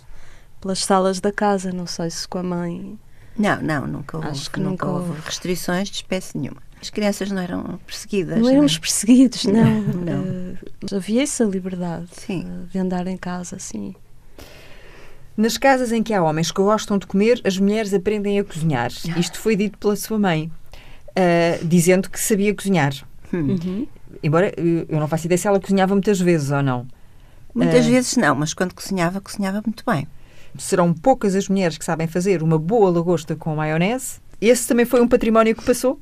pelas 0.61 0.85
salas 0.85 1.19
da 1.19 1.31
casa, 1.31 1.71
não 1.71 1.87
sei 1.87 2.11
se 2.11 2.27
com 2.27 2.37
a 2.37 2.43
mãe. 2.43 2.97
Não, 3.35 3.59
não, 3.59 3.87
nunca 3.87 4.17
houve, 4.17 4.29
Acho 4.29 4.51
que 4.51 4.59
nunca, 4.59 4.85
nunca 4.85 4.99
houve 4.99 5.19
restrições 5.25 5.89
de 5.89 5.95
espécie 5.95 6.37
nenhuma. 6.37 6.61
As 6.83 6.89
crianças 6.89 7.31
não 7.31 7.41
eram 7.41 7.79
perseguidas. 7.87 8.37
Não 8.37 8.49
éramos 8.49 8.73
não 8.73 8.77
é? 8.77 8.81
perseguidos, 8.81 9.45
não. 9.45 9.81
não. 9.81 10.21
Uh, 10.21 10.95
havia 10.97 11.23
essa 11.23 11.45
liberdade 11.45 12.09
sim. 12.11 12.41
Uh, 12.41 12.67
de 12.67 12.77
andar 12.77 13.07
em 13.07 13.15
casa, 13.15 13.57
sim. 13.57 13.95
Nas 15.37 15.57
casas 15.57 15.93
em 15.93 16.03
que 16.03 16.13
há 16.13 16.21
homens 16.21 16.51
que 16.51 16.61
gostam 16.61 16.97
de 16.97 17.07
comer, 17.07 17.39
as 17.45 17.57
mulheres 17.57 17.93
aprendem 17.93 18.37
a 18.37 18.43
cozinhar. 18.43 18.91
Isto 19.15 19.39
foi 19.39 19.55
dito 19.55 19.77
pela 19.77 19.95
sua 19.95 20.19
mãe, 20.19 20.51
uh, 21.11 21.65
dizendo 21.65 22.09
que 22.09 22.19
sabia 22.19 22.53
cozinhar. 22.53 22.93
Hum. 23.33 23.55
Uhum. 23.63 23.87
Embora 24.21 24.51
eu 24.57 24.99
não 24.99 25.07
faça 25.07 25.25
ideia 25.25 25.37
se 25.37 25.47
ela 25.47 25.61
cozinhava 25.61 25.95
muitas 25.95 26.19
vezes 26.19 26.51
ou 26.51 26.61
não. 26.61 26.85
Muitas 27.55 27.85
vezes 27.85 28.17
não, 28.17 28.35
mas 28.35 28.53
quando 28.53 28.73
cozinhava, 28.73 29.21
cozinhava 29.21 29.61
muito 29.65 29.85
bem. 29.89 30.05
Serão 30.57 30.93
poucas 30.93 31.33
as 31.33 31.47
mulheres 31.47 31.77
que 31.77 31.85
sabem 31.85 32.07
fazer 32.07 32.43
uma 32.43 32.59
boa 32.59 32.91
lagosta 32.91 33.37
com 33.37 33.55
maionese. 33.55 34.19
Esse 34.41 34.67
também 34.67 34.85
foi 34.85 34.99
um 34.99 35.07
património 35.07 35.55
que 35.55 35.63
passou? 35.63 35.97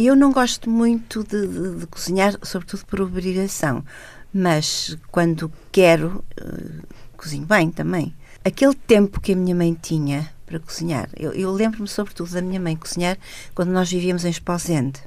Eu 0.00 0.14
não 0.14 0.30
gosto 0.30 0.70
muito 0.70 1.24
de, 1.24 1.44
de, 1.44 1.80
de 1.80 1.86
cozinhar, 1.88 2.38
sobretudo 2.44 2.86
por 2.86 3.00
obrigação, 3.00 3.84
mas 4.32 4.96
quando 5.10 5.50
quero, 5.72 6.24
uh, 6.40 6.86
cozinho 7.16 7.44
bem 7.44 7.68
também. 7.68 8.14
Aquele 8.44 8.74
tempo 8.74 9.20
que 9.20 9.32
a 9.32 9.36
minha 9.36 9.56
mãe 9.56 9.74
tinha 9.74 10.30
para 10.46 10.60
cozinhar, 10.60 11.10
eu, 11.16 11.32
eu 11.32 11.50
lembro-me 11.50 11.88
sobretudo 11.88 12.30
da 12.30 12.40
minha 12.40 12.60
mãe 12.60 12.76
cozinhar 12.76 13.18
quando 13.56 13.70
nós 13.70 13.90
vivíamos 13.90 14.24
em 14.24 14.30
Esposende 14.30 15.00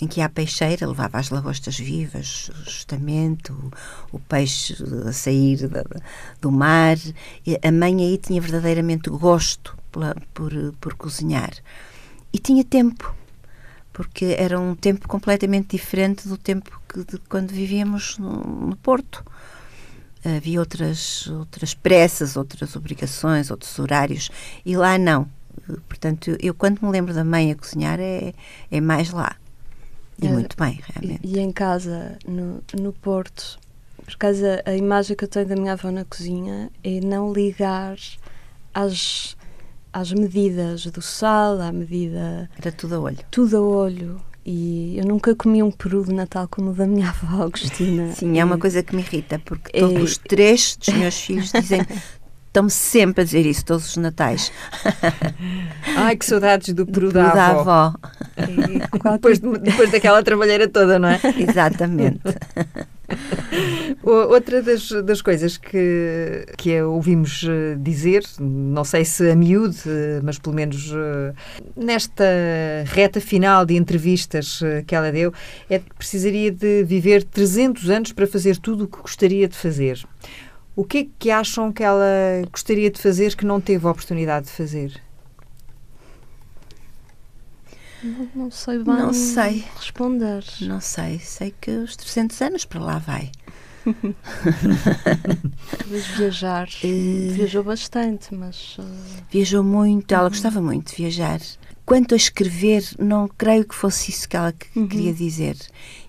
em 0.00 0.06
que 0.06 0.22
a 0.22 0.30
peixeira 0.30 0.86
levava 0.86 1.18
as 1.18 1.28
lagostas 1.28 1.78
vivas, 1.78 2.50
justamente, 2.64 3.52
o, 3.52 3.70
o 4.12 4.18
peixe 4.18 4.74
a 5.06 5.12
sair 5.12 5.68
da, 5.68 5.84
do 6.40 6.50
mar. 6.50 6.96
a 7.62 7.70
mãe 7.70 8.00
aí 8.00 8.16
tinha 8.16 8.40
verdadeiramente 8.40 9.10
gosto 9.10 9.76
pela, 9.92 10.16
por, 10.32 10.52
por 10.80 10.94
cozinhar. 10.94 11.52
E 12.32 12.38
tinha 12.38 12.64
tempo 12.64 13.14
porque 13.92 14.36
era 14.38 14.58
um 14.58 14.74
tempo 14.74 15.08
completamente 15.08 15.76
diferente 15.76 16.28
do 16.28 16.36
tempo 16.36 16.80
que, 16.88 17.04
de 17.04 17.18
quando 17.28 17.50
vivíamos 17.50 18.18
no, 18.18 18.68
no 18.68 18.76
Porto. 18.76 19.24
Havia 20.24 20.60
outras, 20.60 21.26
outras 21.28 21.72
pressas, 21.72 22.36
outras 22.36 22.76
obrigações, 22.76 23.50
outros 23.50 23.78
horários, 23.78 24.30
e 24.66 24.76
lá 24.76 24.98
não. 24.98 25.26
Portanto, 25.88 26.36
eu 26.40 26.54
quando 26.54 26.82
me 26.82 26.90
lembro 26.90 27.14
da 27.14 27.24
mãe 27.24 27.50
a 27.50 27.54
cozinhar 27.54 27.98
é, 27.98 28.34
é 28.70 28.80
mais 28.80 29.10
lá. 29.10 29.36
E 30.20 30.26
é, 30.26 30.30
muito 30.30 30.56
bem, 30.56 30.80
realmente. 30.92 31.26
E, 31.26 31.36
e, 31.36 31.40
em 31.40 31.50
casa, 31.50 32.18
no, 32.26 32.62
no 32.78 32.92
Porto, 32.92 33.58
por 34.04 34.16
causa 34.16 34.62
a 34.66 34.74
imagem 34.74 35.16
que 35.16 35.24
eu 35.24 35.28
tenho 35.28 35.46
da 35.46 35.56
minha 35.56 35.72
avó 35.72 35.90
na 35.90 36.04
cozinha 36.04 36.70
é 36.84 37.00
não 37.00 37.32
ligar 37.32 37.96
às 38.74 39.36
às 39.92 40.12
medidas 40.12 40.86
do 40.86 41.02
sal, 41.02 41.60
à 41.60 41.72
medida. 41.72 42.48
Era 42.58 42.72
tudo 42.72 42.94
a 42.96 43.00
olho. 43.00 43.18
Tudo 43.30 43.56
a 43.56 43.60
olho. 43.60 44.20
E 44.44 44.96
eu 44.98 45.04
nunca 45.04 45.34
comi 45.34 45.62
um 45.62 45.70
peru 45.70 46.04
de 46.04 46.14
Natal 46.14 46.48
como 46.48 46.70
o 46.70 46.74
da 46.74 46.86
minha 46.86 47.08
avó, 47.22 47.44
Agostina. 47.44 48.12
Sim, 48.12 48.38
é 48.38 48.44
uma 48.44 48.58
coisa 48.58 48.82
que 48.82 48.94
me 48.94 49.02
irrita, 49.02 49.38
porque 49.38 49.78
todos 49.78 49.96
é... 49.96 50.02
os 50.02 50.18
três 50.18 50.76
dos 50.76 50.94
meus 50.94 51.20
filhos 51.20 51.52
dizem 51.52 51.86
Estão-me 52.50 52.70
sempre 52.70 53.22
a 53.22 53.24
dizer 53.24 53.46
isso 53.46 53.64
todos 53.64 53.90
os 53.90 53.96
natais. 53.96 54.50
Ai, 55.96 56.16
que 56.16 56.26
saudades 56.26 56.74
do 56.74 56.84
peru 56.84 57.12
da, 57.12 57.32
da 57.32 57.46
avó. 57.46 57.60
avó. 57.60 57.94
depois, 59.14 59.38
depois 59.38 59.92
daquela 59.92 60.20
trabalheira 60.20 60.66
toda, 60.66 60.98
não 60.98 61.08
é? 61.08 61.20
Exatamente. 61.38 62.20
Outra 64.10 64.60
das, 64.60 64.90
das 65.04 65.22
coisas 65.22 65.56
que, 65.56 66.44
que 66.58 66.82
ouvimos 66.82 67.44
eh, 67.48 67.76
dizer, 67.78 68.24
não 68.40 68.82
sei 68.82 69.04
se 69.04 69.30
a 69.30 69.36
miúde, 69.36 69.78
eh, 69.86 70.20
mas 70.24 70.36
pelo 70.36 70.56
menos 70.56 70.90
eh, 70.92 71.32
nesta 71.76 72.24
reta 72.86 73.20
final 73.20 73.64
de 73.64 73.76
entrevistas 73.76 74.60
que 74.84 74.96
ela 74.96 75.12
deu, 75.12 75.32
é 75.68 75.78
que 75.78 75.94
precisaria 75.94 76.50
de 76.50 76.82
viver 76.82 77.22
300 77.22 77.88
anos 77.88 78.12
para 78.12 78.26
fazer 78.26 78.56
tudo 78.56 78.84
o 78.84 78.88
que 78.88 79.00
gostaria 79.00 79.46
de 79.46 79.56
fazer. 79.56 80.04
O 80.74 80.84
que 80.84 80.98
é 80.98 81.06
que 81.16 81.30
acham 81.30 81.72
que 81.72 81.84
ela 81.84 82.06
gostaria 82.50 82.90
de 82.90 83.00
fazer 83.00 83.36
que 83.36 83.46
não 83.46 83.60
teve 83.60 83.86
a 83.86 83.90
oportunidade 83.90 84.46
de 84.46 84.52
fazer? 84.52 85.00
Não, 88.02 88.28
não 88.34 88.50
sei 88.50 88.78
bem 88.78 88.94
não 88.94 89.12
sei. 89.12 89.64
responder. 89.76 90.44
Não 90.62 90.80
sei. 90.80 91.18
Sei 91.20 91.54
que 91.60 91.70
os 91.70 91.94
300 91.96 92.40
anos 92.42 92.64
para 92.64 92.80
lá 92.80 92.98
vai. 92.98 93.30
Talvez 95.78 96.06
viajar. 96.16 96.68
Uh, 96.84 97.32
Viajou 97.34 97.64
bastante, 97.64 98.34
mas. 98.34 98.76
Uh... 98.78 98.84
Viajou 99.30 99.62
muito, 99.62 100.12
ela 100.12 100.24
uhum. 100.24 100.30
gostava 100.30 100.60
muito 100.60 100.90
de 100.90 100.96
viajar. 100.96 101.40
Quanto 101.84 102.14
a 102.14 102.16
escrever, 102.16 102.84
não 102.98 103.26
creio 103.26 103.64
que 103.64 103.74
fosse 103.74 104.10
isso 104.10 104.28
que 104.28 104.36
ela 104.36 104.54
uhum. 104.76 104.86
queria 104.86 105.12
dizer. 105.12 105.56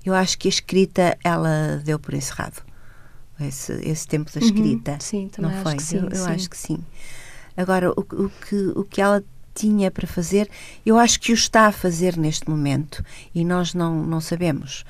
Eu 0.05 0.13
acho 0.13 0.37
que 0.37 0.47
a 0.47 0.49
escrita 0.49 1.17
ela 1.23 1.81
deu 1.83 1.97
por 1.97 2.13
encerrado 2.13 2.61
esse, 3.47 3.73
esse 3.83 4.07
tempo 4.07 4.31
da 4.31 4.39
uhum. 4.39 4.47
escrita. 4.47 4.91
Uhum. 4.91 4.99
Sim, 4.99 5.29
também 5.29 5.51
não 5.51 5.63
foi? 5.63 5.73
Acho 5.73 5.85
sim, 5.85 5.97
eu, 5.97 6.09
eu 6.09 6.15
sim. 6.15 6.31
acho 6.31 6.49
que 6.49 6.57
sim. 6.57 6.79
Agora, 7.55 7.91
o, 7.91 8.01
o, 8.01 8.29
que, 8.29 8.55
o 8.75 8.83
que 8.83 9.01
ela 9.01 9.23
tinha 9.53 9.91
para 9.91 10.07
fazer, 10.07 10.49
eu 10.85 10.97
acho 10.97 11.19
que 11.19 11.31
o 11.31 11.35
está 11.35 11.67
a 11.67 11.71
fazer 11.71 12.17
neste 12.17 12.49
momento 12.49 13.03
e 13.33 13.43
nós 13.43 13.73
não, 13.73 14.03
não 14.03 14.21
sabemos. 14.21 14.85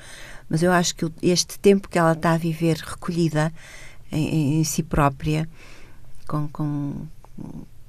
Mas 0.52 0.62
eu 0.62 0.70
acho 0.70 0.94
que 0.94 1.10
este 1.22 1.58
tempo 1.58 1.88
que 1.88 1.98
ela 1.98 2.12
está 2.12 2.32
a 2.32 2.36
viver 2.36 2.76
recolhida 2.76 3.50
em, 4.12 4.60
em 4.60 4.64
si 4.64 4.82
própria, 4.82 5.48
com, 6.28 6.46
com 6.48 7.06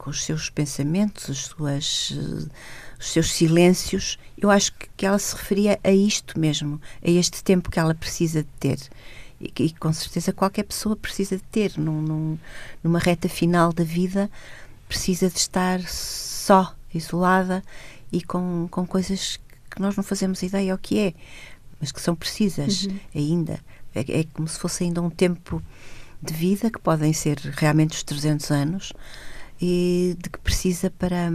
com 0.04 0.10
os 0.10 0.26
seus 0.26 0.50
pensamentos, 0.50 1.30
as 1.30 1.38
suas, 1.46 2.10
uh, 2.12 2.50
os 3.00 3.08
seus 3.14 3.32
silêncios. 3.32 4.20
Eu 4.38 4.52
acho 4.52 4.74
que, 4.74 4.90
que 4.98 5.06
ela 5.06 5.18
se 5.18 5.34
referia 5.34 5.80
a 5.82 5.92
isto 5.92 6.38
mesmo, 6.38 6.82
a 7.02 7.10
este 7.10 7.42
tempo 7.42 7.72
que 7.72 7.80
ela 7.80 7.96
precisa 7.96 8.44
de 8.44 8.50
ter. 8.60 8.80
E, 9.40 9.54
e 9.58 9.74
com 9.74 9.94
certeza 9.94 10.34
qualquer 10.34 10.64
pessoa 10.64 10.94
precisa 10.98 11.38
de 11.38 11.44
ter. 11.44 11.78
Num, 11.78 12.02
num, 12.02 12.38
numa 12.84 13.00
reta 13.00 13.30
final 13.30 13.72
da 13.72 13.86
vida, 13.86 14.30
precisa 14.90 15.30
de 15.30 15.38
estar 15.38 15.80
só, 15.88 16.76
isolada 16.94 17.64
e 18.12 18.22
com, 18.22 18.68
com 18.70 18.86
coisas 18.86 19.40
que 19.72 19.82
nós 19.82 19.96
não 19.96 20.04
fazemos 20.04 20.44
ideia 20.44 20.76
o 20.76 20.78
que 20.78 21.00
é, 21.00 21.14
mas 21.84 21.92
que 21.92 22.00
são 22.00 22.16
precisas 22.16 22.86
uhum. 22.86 22.98
ainda. 23.14 23.60
É, 23.94 24.22
é, 24.22 24.24
como 24.34 24.48
se 24.48 24.58
fosse 24.58 24.86
ainda 24.86 25.02
um 25.02 25.10
tempo 25.10 25.62
de 26.22 26.34
vida 26.34 26.72
que 26.72 26.80
podem 26.80 27.12
ser 27.12 27.38
realmente 27.38 27.98
os 27.98 28.04
300 28.04 28.52
anos 28.52 28.94
e 29.62 30.16
de 30.18 30.30
que 30.30 30.40
precisa 30.40 30.90
para, 30.90 31.30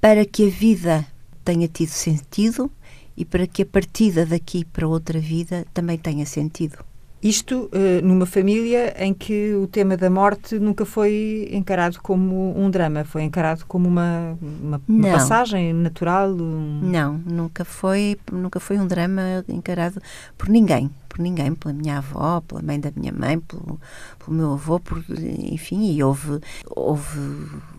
para 0.00 0.24
que 0.24 0.46
a 0.46 0.50
vida 0.50 1.04
tenha 1.44 1.66
tido 1.66 1.88
sentido 1.88 2.70
e 3.16 3.24
para 3.24 3.44
que 3.44 3.62
a 3.62 3.66
partida 3.66 4.24
daqui 4.24 4.64
para 4.64 4.86
outra 4.86 5.18
vida 5.18 5.66
também 5.74 5.98
tenha 5.98 6.24
sentido. 6.24 6.78
Isto 7.22 7.68
uh, 7.72 8.06
numa 8.06 8.26
família 8.26 8.94
em 8.96 9.12
que 9.12 9.52
o 9.54 9.66
tema 9.66 9.96
da 9.96 10.08
morte 10.08 10.58
nunca 10.58 10.84
foi 10.84 11.48
encarado 11.52 12.00
como 12.00 12.56
um 12.56 12.70
drama, 12.70 13.04
foi 13.04 13.22
encarado 13.22 13.64
como 13.66 13.88
uma, 13.88 14.38
uma, 14.40 14.80
uma 14.86 15.10
passagem 15.10 15.72
natural. 15.72 16.30
Um... 16.30 16.80
Não, 16.82 17.20
nunca 17.26 17.64
foi, 17.64 18.16
nunca 18.30 18.60
foi 18.60 18.78
um 18.78 18.86
drama 18.86 19.44
encarado 19.48 20.00
por 20.36 20.48
ninguém, 20.48 20.90
por 21.08 21.18
ninguém, 21.18 21.54
pela 21.54 21.74
minha 21.74 21.98
avó, 21.98 22.40
pela 22.40 22.62
mãe 22.62 22.78
da 22.78 22.92
minha 22.94 23.12
mãe, 23.12 23.40
pelo, 23.40 23.80
pelo 24.18 24.36
meu 24.36 24.52
avô, 24.52 24.78
por, 24.78 25.02
enfim, 25.08 25.92
e 25.92 26.02
houve, 26.02 26.38
houve 26.70 27.18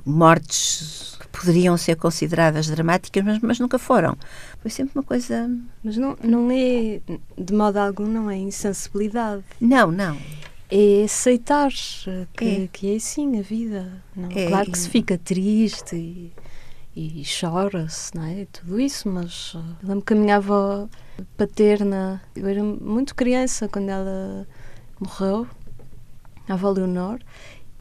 mortes 0.05 1.18
poderiam 1.31 1.77
ser 1.77 1.95
consideradas 1.95 2.67
dramáticas, 2.67 3.23
mas, 3.23 3.39
mas 3.39 3.59
nunca 3.59 3.79
foram. 3.79 4.17
Foi 4.61 4.71
sempre 4.71 4.97
uma 4.97 5.03
coisa. 5.03 5.49
Mas 5.83 5.97
não, 5.97 6.17
não 6.23 6.51
é, 6.51 6.99
de 7.37 7.53
modo 7.53 7.77
algum, 7.77 8.05
não 8.05 8.29
é 8.29 8.37
insensibilidade. 8.37 9.43
Não, 9.59 9.91
não. 9.91 10.17
É 10.71 11.03
aceitar 11.03 11.71
que 12.37 12.45
é, 12.45 12.69
que 12.71 12.93
é 12.93 12.95
assim 12.95 13.39
a 13.39 13.41
vida. 13.41 14.03
Não, 14.15 14.29
é, 14.31 14.47
claro 14.47 14.71
que 14.71 14.77
se 14.77 14.89
fica 14.89 15.17
triste 15.17 15.95
e, 15.95 16.31
e 16.95 17.23
chora-se, 17.23 18.15
não 18.15 18.23
é? 18.23 18.45
Tudo 18.51 18.79
isso, 18.79 19.09
mas 19.09 19.55
uh, 19.55 19.63
lembro 19.81 20.05
que 20.05 20.13
a 20.13 20.15
minha 20.15 20.35
avó 20.35 20.87
paterna, 21.35 22.21
eu 22.35 22.47
era 22.47 22.63
muito 22.63 23.15
criança 23.15 23.67
quando 23.67 23.89
ela 23.89 24.47
morreu, 24.99 25.47
a 26.47 26.53
avó 26.53 26.69
Leonor, 26.71 27.19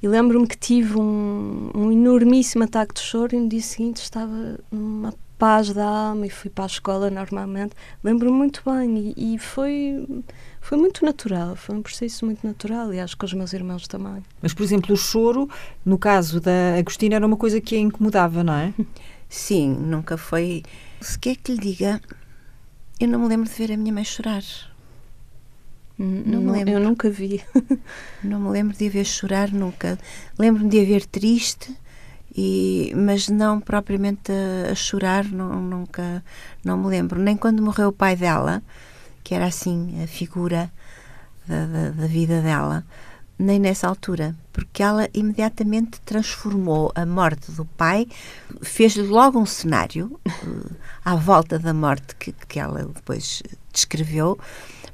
e 0.03 0.09
lembro-me 0.09 0.47
que 0.47 0.57
tive 0.57 0.99
um, 0.99 1.71
um 1.75 1.93
enormíssimo 1.93 2.65
ataque 2.65 2.95
de 2.95 3.01
choro 3.01 3.35
e 3.35 3.39
no 3.39 3.49
dia 3.49 3.63
seguinte 3.63 3.97
estava 3.99 4.59
numa 4.71 5.13
paz 5.39 5.73
da 5.73 5.87
alma 5.87 6.27
e 6.27 6.31
fui 6.31 6.51
para 6.51 6.65
a 6.65 6.67
escola 6.67 7.11
normalmente. 7.11 7.75
Lembro-me 8.03 8.37
muito 8.37 8.63
bem 8.65 9.15
e, 9.17 9.35
e, 9.35 9.39
foi, 9.39 10.23
foi 10.61 10.77
muito 10.77 11.05
natural, 11.05 11.57
foi 11.57 11.77
um 11.77 11.83
processo 11.83 12.27
muito 12.27 12.47
natural 12.47 12.93
e 12.93 13.01
acho 13.01 13.17
que 13.17 13.25
os 13.25 13.33
meus 13.33 13.53
irmãos 13.53 13.87
também. 13.87 14.23
Mas, 14.43 14.53
por 14.53 14.63
exemplo, 14.63 14.95
o 14.95 14.97
choro, 14.97 15.49
no 15.85 15.99
caso 15.99 16.41
da 16.41 16.77
Agostina, 16.79 17.17
era 17.17 17.27
uma 17.27 17.37
coisa 17.37 17.61
que 17.61 17.77
a 17.77 17.79
incomodava, 17.79 18.43
não 18.43 18.55
é? 18.55 18.75
Sim, 19.29 19.75
nunca 19.75 20.17
foi. 20.17 20.63
Se 21.01 21.19
quer 21.19 21.37
que 21.37 21.53
lhe 21.53 21.59
diga, 21.59 22.01
eu 22.99 23.07
não 23.07 23.21
me 23.21 23.29
lembro 23.29 23.49
de 23.49 23.55
ver 23.55 23.73
a 23.73 23.77
minha 23.77 23.93
mãe 23.93 24.05
chorar. 24.05 24.43
Não, 25.99 26.41
não 26.41 26.53
lembro. 26.53 26.75
Eu 26.75 26.81
nunca 26.81 27.11
vi. 27.11 27.43
não 28.23 28.41
me 28.41 28.51
lembro 28.51 28.77
de 28.77 28.87
a 28.87 28.91
ver 28.91 29.05
chorar 29.05 29.51
nunca. 29.51 29.99
Lembro-me 30.39 30.71
de 30.71 30.81
a 30.81 30.85
ver 30.85 31.05
triste, 31.05 31.77
e, 32.35 32.93
mas 32.95 33.29
não 33.29 33.61
propriamente 33.61 34.31
a, 34.31 34.71
a, 34.71 34.75
chorar, 34.77 35.25
não, 35.25 35.61
nunca, 35.61 36.23
não 36.65 36.79
me 36.79 36.87
lembro. 36.87 37.21
Nem 37.21 37.37
quando 37.37 37.63
morreu 37.63 37.89
o 37.89 37.93
pai 37.93 38.15
dela, 38.15 38.63
que 39.25 39.35
era 39.35 39.47
assim 39.47 40.01
a 40.03 40.07
figura 40.07 40.71
da, 41.49 41.67
da, 41.67 41.91
da 41.91 42.07
vida 42.07 42.41
dela, 42.41 42.85
nem 43.37 43.59
nessa 43.59 43.89
altura, 43.89 44.37
porque 44.53 44.83
ela 44.83 45.09
imediatamente 45.15 46.01
transformou 46.03 46.93
a 46.95 47.07
morte 47.07 47.51
do 47.53 47.65
pai, 47.65 48.07
fez-lhe 48.63 49.07
logo 49.07 49.39
um 49.39 49.47
cenário 49.47 50.21
uh, 50.27 50.77
à 51.05 51.15
volta 51.15 51.59
da 51.59 51.73
morte 51.73 52.15
que, 52.17 52.33
que 52.33 52.59
ela 52.59 52.85
depois 52.85 53.43
descreveu 53.73 54.39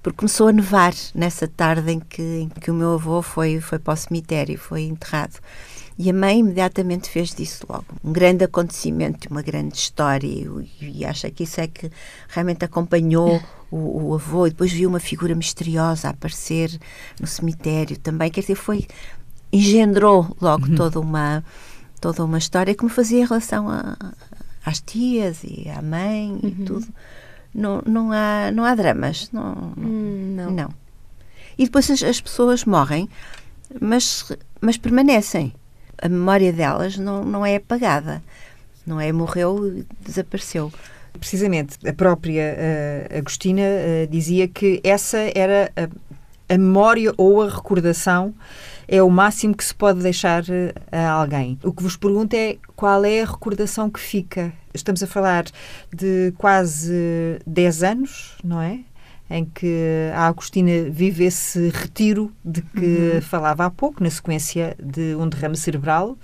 porque 0.05 0.19
começou 0.19 0.49
a 0.49 0.53
nevar 0.53 0.93
nessa 1.15 1.49
tarde 1.49 1.93
em 1.93 1.99
que, 1.99 2.23
em 2.23 2.49
que 2.51 2.71
o 2.71 2.75
meu 2.75 2.93
avô 2.93 3.23
foi, 3.23 3.59
foi 3.59 3.79
para 3.79 3.95
o 3.95 3.97
cemitério, 3.97 4.59
foi 4.59 4.83
enterrado. 4.83 5.41
E 5.99 6.11
a 6.11 6.13
mãe 6.13 6.41
imediatamente 6.41 7.09
fez 7.09 7.35
disso 7.35 7.65
logo. 7.67 7.87
Um 8.05 8.13
grande 8.13 8.45
acontecimento, 8.45 9.27
uma 9.31 9.41
grande 9.41 9.75
história, 9.79 10.27
e, 10.27 10.47
e 10.83 11.07
acha 11.07 11.31
que 11.31 11.45
isso 11.45 11.59
é 11.59 11.67
que 11.67 11.91
realmente 12.29 12.67
acompanhou 12.67 13.41
o, 13.71 14.09
o, 14.09 14.15
avô. 14.15 14.47
E 14.47 14.51
depois 14.51 14.71
viu 14.71 14.91
uma 14.91 15.01
figura 15.01 15.35
misteriosa 15.35 16.11
aparecer 16.11 16.79
no 17.19 17.27
cemitério 17.27 17.99
também. 17.99 18.31
Quer 18.31 18.43
dizer, 18.43 18.57
foi. 18.57 18.87
engendrou 19.51 20.37
logo 20.39 20.67
uhum. 20.67 20.75
toda, 20.75 21.01
uma, 21.01 21.43
toda 21.99 22.23
uma 22.23 22.37
história 22.37 22.75
que 22.75 22.85
me 22.85 22.91
fazia 22.91 23.25
relação 23.25 23.71
a, 23.71 23.97
às 24.67 24.81
tias 24.81 25.43
e 25.45 25.67
à 25.71 25.81
mãe 25.81 26.31
uhum. 26.31 26.41
e 26.43 26.51
tudo 26.67 26.89
não, 27.55 27.83
não, 27.87 28.11
há, 28.13 28.51
não 28.53 28.65
há 28.65 28.75
dramas. 28.75 29.31
Não, 29.33 29.73
hum, 29.77 30.35
não. 30.37 30.51
não. 30.51 30.75
E 31.57 31.65
depois 31.65 31.91
as, 31.91 32.03
as, 32.03 32.21
pessoas 32.21 32.65
morrem, 32.65 33.09
mas, 33.81 34.33
mas 34.61 34.77
permanecem. 34.77 35.53
A 36.03 36.09
memória 36.09 36.53
delas 36.53 36.99
não, 36.99 37.25
não 37.25 37.47
é 37.47 37.57
apagada. 37.57 38.23
Não 38.87 39.01
é 39.01 39.13
morreu 39.13 39.79
e 39.79 39.87
desapareceu. 40.01 40.73
Precisamente, 41.19 41.79
a 41.87 41.93
própria 41.93 42.57
uh, 42.57 43.19
Agostina 43.19 43.63
uh, 43.63 44.07
dizia 44.11 44.49
que 44.49 44.81
essa 44.83 45.19
era 45.35 45.71
a, 45.77 45.89
a 46.53 46.59
memória 46.59 47.15
ou 47.17 47.43
a 47.43 47.49
recordação 47.49 48.35
é 48.89 49.03
o 49.03 49.09
máximo 49.09 49.57
que 49.57 49.65
se 49.65 49.75
pode 49.75 50.01
deixar 50.01 50.45
eh, 50.49 50.75
a 50.93 51.11
alguém. 51.11 51.59
O 51.63 51.73
que 51.73 51.83
vos 51.83 51.97
pergunto 51.97 52.35
é 52.37 52.59
qual 52.77 53.05
é 53.05 53.23
a 53.23 53.25
recordação 53.25 53.89
que 53.89 53.99
fica. 53.99 54.53
Estamos 54.75 55.03
a 55.03 55.07
falar 55.07 55.45
de 55.95 56.35
quase 56.37 57.39
10 57.47 57.83
anos, 57.85 58.37
não 58.43 58.61
é? 58.61 58.81
Em 59.31 59.45
que 59.45 60.11
a 60.13 60.27
Agostina 60.27 60.91
vive 60.91 61.25
esse 61.25 61.69
retiro 61.71 62.33
de 62.45 62.61
que 62.61 63.13
uhum. 63.15 63.23
falava 63.23 63.65
há 63.65 63.71
pouco, 63.71 64.03
na 64.03 64.11
sequência 64.11 64.77
de 64.83 65.15
um 65.15 65.29
derrame 65.29 65.57
cerebral. 65.57 66.19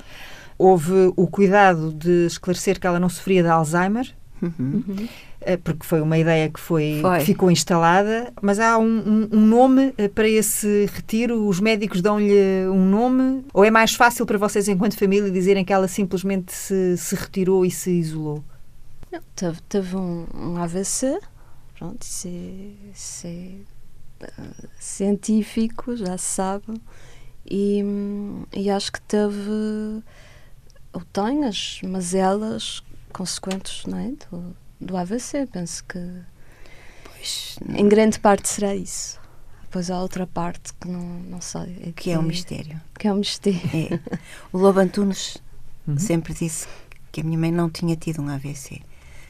Houve 0.59 1.13
o 1.17 1.27
cuidado 1.27 1.93
de 1.93 2.27
esclarecer 2.27 2.79
que 2.79 2.87
ela 2.87 3.01
não 3.01 3.09
sofria 3.09 3.43
de 3.43 3.49
Alzheimer. 3.49 4.13
Uhum. 4.43 4.85
Uhum. 4.87 5.09
Eh, 5.43 5.57
porque 5.57 5.87
foi 5.87 6.03
uma 6.03 6.19
ideia 6.19 6.51
que 6.51 6.61
foi, 6.61 6.99
foi. 7.01 7.19
Que 7.19 7.25
ficou 7.25 7.51
instalada, 7.51 8.33
mas 8.43 8.61
há 8.61 8.77
um, 8.79 8.85
um, 8.85 9.29
um, 9.33 9.41
nome 9.41 9.95
eh, 9.97 10.09
para 10.09 10.29
esse 10.29 10.87
retiro? 10.93 11.47
Os 11.47 11.61
médicos 11.61 12.03
dão-lhe 12.03 12.69
um 12.69 12.85
nome? 12.85 13.45
Ou 13.55 13.65
é 13.65 13.71
mais 13.71 13.95
fácil 13.95 14.27
para 14.27 14.37
vocês, 14.37 14.69
enquanto 14.69 14.99
família, 14.99 15.31
dizerem 15.31 15.65
que 15.65 15.73
ela 15.73 15.89
simplesmente 15.89 16.53
se, 16.53 16.97
se 16.99 17.15
retirou 17.15 17.65
e 17.65 17.71
se 17.71 17.91
isolou? 17.91 18.45
Não, 19.11 19.21
teve, 19.35 19.61
teve 19.63 19.97
um, 19.97 20.27
um, 20.35 20.57
AVC, 20.59 21.19
pronto, 21.79 22.03
isso 22.03 23.27
é 23.27 23.53
uh, 24.23 24.69
científico, 24.79 25.97
já 25.97 26.19
se 26.19 26.27
sabe, 26.27 26.81
e, 27.51 27.83
e 28.53 28.71
acho 28.71 28.93
que 28.93 29.01
teve, 29.01 29.51
ou 30.93 31.01
tem 31.13 31.45
as 31.45 31.81
mazelas 31.83 32.85
consequentes 33.13 33.85
não 33.87 33.99
é, 33.99 34.13
do, 34.31 34.55
do 34.81 34.97
AVC. 34.97 35.47
Penso 35.47 35.85
que 35.85 35.99
pois, 37.05 37.59
em 37.69 37.89
grande 37.89 38.19
parte 38.19 38.49
será 38.49 38.75
isso. 38.75 39.21
Depois 39.63 39.91
há 39.91 40.01
outra 40.01 40.27
parte 40.27 40.73
que 40.75 40.89
não, 40.89 41.01
não 41.01 41.41
sei. 41.41 41.77
É 41.81 41.87
que, 41.87 41.93
que 41.93 42.11
é 42.11 42.19
um 42.19 42.23
mistério. 42.23 42.81
Que 42.99 43.07
é 43.07 43.13
um 43.13 43.17
mistério. 43.17 43.61
É. 43.73 44.01
O 44.53 44.59
Lobo 44.59 44.81
Antunes 44.81 45.39
uhum. 45.87 45.97
sempre 45.99 46.35
disse 46.35 46.67
que 47.13 47.21
a 47.21 47.25
minha 47.25 47.39
mãe 47.39 47.53
não 47.53 47.71
tinha 47.71 47.95
tido 47.95 48.21
um 48.21 48.29
AVC. 48.29 48.83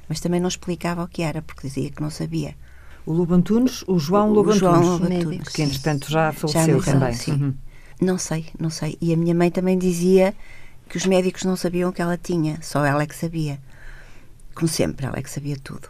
Mas 0.08 0.18
também 0.18 0.40
não 0.40 0.48
explicava 0.48 1.04
o 1.04 1.08
que 1.08 1.22
era, 1.22 1.42
porque 1.42 1.68
dizia 1.68 1.90
que 1.90 2.00
não 2.00 2.10
sabia. 2.10 2.56
O 3.04 3.12
Lobo 3.12 3.34
Antunes, 3.34 3.84
o 3.86 3.98
João 3.98 4.32
Lobo 4.32 4.50
Antunes, 4.50 5.48
que 5.48 5.62
entretanto 5.62 6.10
já 6.10 6.32
faleceu 6.32 6.80
já 6.80 6.92
também. 6.92 7.12
Sim. 7.12 7.32
Uhum. 7.32 7.54
Não 8.00 8.16
sei, 8.16 8.46
não 8.58 8.70
sei. 8.70 8.96
E 9.00 9.12
a 9.12 9.16
minha 9.16 9.34
mãe 9.34 9.50
também 9.50 9.76
dizia 9.78 10.34
que 10.88 10.96
os 10.96 11.04
médicos 11.04 11.44
não 11.44 11.54
sabiam 11.54 11.92
que 11.92 12.00
ela 12.00 12.16
tinha, 12.16 12.58
só 12.62 12.84
ela 12.84 13.02
é 13.02 13.06
que 13.06 13.14
sabia 13.14 13.60
como 14.60 14.68
sempre, 14.68 15.06
ela 15.06 15.18
é 15.18 15.22
que 15.22 15.30
sabia 15.30 15.56
tudo. 15.62 15.88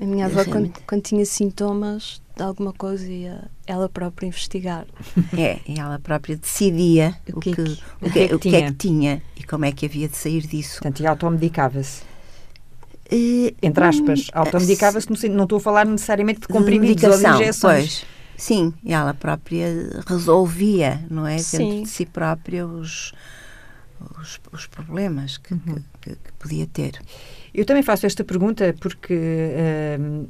A 0.00 0.04
minha 0.04 0.26
avó, 0.26 0.44
quando, 0.44 0.72
quando, 0.86 1.02
tinha 1.02 1.24
sintomas 1.24 2.20
de 2.36 2.42
alguma 2.42 2.72
coisa, 2.72 3.10
ia 3.10 3.50
ela 3.66 3.88
própria 3.88 4.26
investigar. 4.26 4.86
É, 5.36 5.58
e 5.66 5.78
ela 5.78 5.98
própria 5.98 6.36
decidia 6.36 7.16
o 7.32 7.40
que, 7.40 7.50
o 7.50 7.54
que, 7.54 7.62
o 7.62 8.10
que, 8.10 8.34
o 8.34 8.38
que, 8.38 8.54
é 8.54 8.66
que 8.66 8.74
tinha 8.74 9.22
e 9.36 9.42
como 9.42 9.64
é 9.64 9.72
que 9.72 9.86
havia 9.86 10.08
de 10.08 10.16
sair 10.16 10.46
disso. 10.46 10.74
Portanto, 10.74 11.00
e 11.00 11.06
automedicava-se. 11.06 12.02
Uh, 13.10 13.56
Entre 13.62 13.84
aspas, 13.84 14.20
hum, 14.28 14.30
automedicava-se, 14.34 15.28
não 15.28 15.44
estou 15.44 15.56
a 15.56 15.60
falar 15.60 15.86
necessariamente 15.86 16.40
de 16.40 16.48
comprimidos 16.48 17.02
ou 17.02 17.16
de 17.16 17.26
injeções. 17.26 18.04
Pois. 18.04 18.18
Sim, 18.36 18.72
e 18.84 18.92
ela 18.92 19.14
própria 19.14 19.66
resolvia, 20.06 21.04
não 21.10 21.26
é? 21.26 21.38
Sim. 21.38 21.58
Dentro 21.58 21.82
de 21.82 21.88
si 21.88 22.06
própria 22.06 22.64
os, 22.64 23.12
os, 24.20 24.40
os 24.52 24.66
problemas 24.66 25.38
que, 25.38 25.54
uhum. 25.54 25.82
que, 26.00 26.10
que, 26.10 26.32
podia 26.38 26.66
ter. 26.66 27.00
Eu 27.58 27.64
também 27.64 27.82
faço 27.82 28.06
esta 28.06 28.22
pergunta 28.22 28.72
porque 28.78 29.14
uh, 29.14 30.26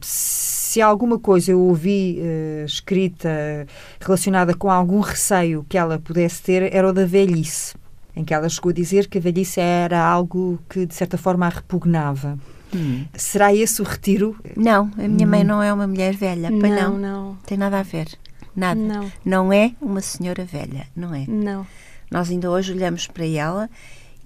se 0.00 0.80
alguma 0.80 1.18
coisa 1.18 1.50
eu 1.50 1.60
ouvi 1.60 2.20
uh, 2.20 2.64
escrita 2.64 3.66
relacionada 4.00 4.54
com 4.54 4.70
algum 4.70 5.00
receio 5.00 5.66
que 5.68 5.76
ela 5.76 5.98
pudesse 5.98 6.40
ter, 6.42 6.72
era 6.72 6.88
o 6.88 6.92
da 6.92 7.04
velhice, 7.04 7.74
em 8.14 8.22
que 8.22 8.32
ela 8.32 8.48
chegou 8.48 8.70
a 8.70 8.72
dizer 8.72 9.08
que 9.08 9.18
a 9.18 9.20
velhice 9.20 9.58
era 9.58 10.00
algo 10.00 10.60
que 10.68 10.86
de 10.86 10.94
certa 10.94 11.18
forma 11.18 11.46
a 11.46 11.48
repugnava. 11.48 12.38
Hum. 12.72 13.04
Será 13.14 13.52
esse 13.52 13.82
o 13.82 13.84
retiro? 13.84 14.36
Não, 14.56 14.92
a 14.96 15.08
minha 15.08 15.26
hum. 15.26 15.30
mãe 15.30 15.42
não 15.42 15.60
é 15.60 15.72
uma 15.72 15.88
mulher 15.88 16.14
velha. 16.14 16.50
Não, 16.50 16.68
não, 16.68 16.98
não. 16.98 17.36
Tem 17.44 17.58
nada 17.58 17.80
a 17.80 17.82
ver. 17.82 18.06
Nada. 18.54 18.78
Não. 18.78 19.10
Não 19.24 19.52
é 19.52 19.72
uma 19.80 20.00
senhora 20.00 20.44
velha, 20.44 20.86
não 20.94 21.12
é? 21.12 21.24
Não. 21.26 21.66
Nós 22.12 22.30
ainda 22.30 22.48
hoje 22.48 22.72
olhamos 22.72 23.08
para 23.08 23.26
ela 23.26 23.68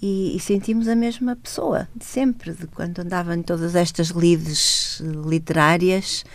e, 0.04 0.36
e, 0.36 0.38
sentimos 0.38 0.86
a 0.86 0.94
mesma 0.94 1.34
pessoa, 1.34 1.88
de 1.96 2.04
sempre, 2.04 2.52
de 2.52 2.66
quando 2.66 2.98
andava 2.98 3.34
em 3.34 3.40
todas 3.40 3.74
estas 3.74 4.08
lides 4.08 5.00
literárias. 5.00 6.26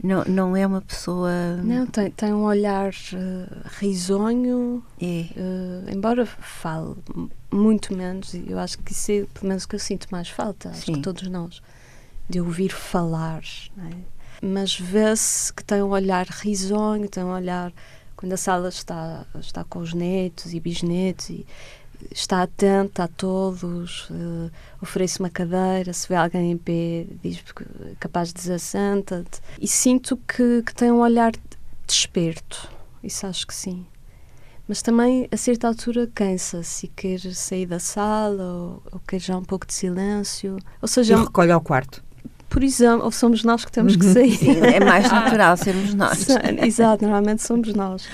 Não, 0.00 0.24
não 0.26 0.56
é 0.56 0.64
uma 0.64 0.80
pessoa. 0.80 1.56
Não, 1.56 1.88
tem, 1.88 2.08
tem 2.12 2.32
um 2.32 2.44
olhar 2.44 2.92
uh, 2.92 3.68
risonho, 3.80 4.80
é. 5.00 5.26
uh, 5.36 5.90
embora 5.90 6.24
fale 6.24 6.94
muito 7.50 7.96
menos, 7.96 8.32
e 8.32 8.44
eu 8.46 8.60
acho 8.60 8.78
que 8.78 8.92
isso 8.92 9.10
é 9.10 9.24
pelo 9.34 9.48
menos 9.48 9.66
que 9.66 9.74
eu 9.74 9.80
sinto 9.80 10.06
mais 10.12 10.28
falta, 10.28 10.68
acho 10.68 10.82
Sim. 10.82 10.92
que 10.92 11.00
todos 11.00 11.26
nós, 11.26 11.60
de 12.30 12.40
ouvir 12.40 12.70
falar. 12.70 13.42
É? 13.76 14.46
Mas 14.46 14.78
vê-se 14.78 15.52
que 15.52 15.64
tem 15.64 15.82
um 15.82 15.88
olhar 15.88 16.26
risonho, 16.28 17.08
tem 17.08 17.24
um 17.24 17.32
olhar 17.32 17.72
quando 18.14 18.34
a 18.34 18.36
sala 18.36 18.68
está, 18.68 19.26
está 19.40 19.64
com 19.64 19.80
os 19.80 19.92
netos 19.92 20.54
e 20.54 20.60
bisnetos 20.60 21.28
e 21.30 21.46
está 22.10 22.42
atenta 22.42 23.04
a 23.04 23.08
todos, 23.08 24.08
uh, 24.10 24.50
oferece 24.82 25.20
uma 25.20 25.30
cadeira, 25.30 25.92
se 25.92 26.08
vê 26.08 26.14
alguém 26.14 26.52
em 26.52 26.56
pé, 26.56 27.06
diz 27.22 27.42
capaz 27.98 28.28
de 28.28 28.34
dizer 28.34 28.58
senta-te. 28.58 29.40
E 29.60 29.66
sinto 29.66 30.16
que, 30.16 30.62
que 30.62 30.74
tem 30.74 30.90
um 30.90 31.00
olhar 31.00 31.32
desperto, 31.86 32.68
isso 33.02 33.26
acho 33.26 33.46
que 33.46 33.54
sim. 33.54 33.86
Mas 34.68 34.82
também, 34.82 35.28
a 35.30 35.36
certa 35.36 35.68
altura, 35.68 36.10
cansa-se 36.12 36.86
e 36.86 36.88
quer 36.88 37.20
sair 37.20 37.66
da 37.66 37.78
sala 37.78 38.42
ou, 38.42 38.82
ou 38.90 39.00
quer 39.06 39.20
já 39.20 39.36
um 39.36 39.44
pouco 39.44 39.64
de 39.64 39.72
silêncio. 39.72 40.58
Ou 40.82 40.88
seja, 40.88 41.14
e 41.14 41.16
recolhe 41.16 41.52
ao 41.52 41.60
quarto 41.60 42.05
por 42.56 42.64
exemplo, 42.64 43.04
ou 43.04 43.12
somos 43.12 43.44
nós 43.44 43.66
que 43.66 43.70
temos 43.70 43.96
que 43.96 44.06
uhum. 44.06 44.14
sair. 44.14 44.34
Sim, 44.34 44.60
é 44.60 44.80
mais 44.82 45.04
natural 45.12 45.58
sermos 45.58 45.92
nós. 45.92 46.26
Exato, 46.64 47.04
normalmente 47.04 47.42
somos 47.42 47.70
nós. 47.74 48.08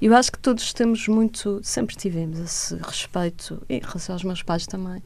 Eu 0.00 0.14
acho 0.14 0.30
que 0.30 0.38
todos 0.38 0.72
temos 0.72 1.08
muito, 1.08 1.60
sempre 1.64 1.96
tivemos 1.96 2.38
esse 2.38 2.76
respeito, 2.76 3.60
em 3.68 3.80
relação 3.80 4.14
aos 4.14 4.22
meus 4.22 4.44
pais 4.44 4.64
também, 4.64 5.02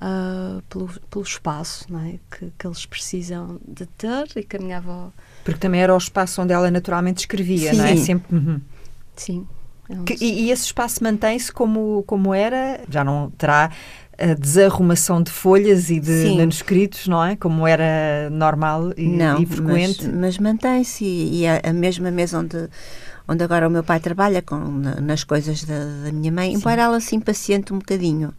uh, 0.00 0.62
pelo, 0.70 0.88
pelo 1.10 1.24
espaço 1.24 1.84
não 1.92 1.98
é? 1.98 2.20
que, 2.30 2.52
que 2.56 2.64
eles 2.64 2.86
precisam 2.86 3.58
de 3.66 3.86
ter 3.86 4.28
e 4.36 4.44
que 4.44 4.56
a 4.56 4.60
minha 4.60 4.76
avó. 4.76 5.10
Porque 5.42 5.58
também 5.58 5.82
era 5.82 5.92
o 5.92 5.98
espaço 5.98 6.40
onde 6.40 6.52
ela 6.52 6.70
naturalmente 6.70 7.18
escrevia, 7.22 7.72
Sim. 7.72 7.76
não 7.76 7.84
é? 7.86 7.96
Sempre. 7.96 8.36
Uhum. 8.36 8.60
Sim. 9.16 9.48
É 9.90 10.04
que, 10.04 10.24
e, 10.24 10.44
e, 10.44 10.50
esse 10.52 10.66
espaço 10.66 11.02
mantém-se 11.02 11.50
como, 11.50 12.04
como 12.06 12.32
era? 12.32 12.80
Já 12.88 13.02
não 13.02 13.30
terá 13.30 13.72
a 14.22 14.34
desarrumação 14.34 15.20
de 15.20 15.32
folhas 15.32 15.90
e 15.90 15.98
de 15.98 16.22
Sim. 16.22 16.38
manuscritos, 16.38 17.08
não 17.08 17.24
é? 17.24 17.34
Como 17.34 17.66
era 17.66 18.30
normal 18.30 18.92
e, 18.96 19.08
não, 19.08 19.42
e 19.42 19.46
frequente. 19.46 20.06
Mas, 20.06 20.14
mas 20.14 20.38
mantém-se 20.38 21.04
e, 21.04 21.40
e 21.40 21.46
a, 21.46 21.60
a, 21.64 21.72
mesma 21.72 22.10
mesa 22.10 22.38
onde, 22.38 22.68
onde 23.26 23.42
agora 23.42 23.66
o 23.66 23.70
meu 23.70 23.82
pai 23.82 23.98
trabalha 23.98 24.40
com, 24.40 24.56
nas 24.56 25.24
coisas 25.24 25.64
da, 25.64 26.04
da 26.04 26.12
minha 26.12 26.30
mãe, 26.30 26.52
Sim. 26.52 26.58
embora 26.58 26.82
ela 26.82 27.00
se 27.00 27.16
impaciente 27.16 27.72
um 27.72 27.78
bocadinho, 27.78 28.32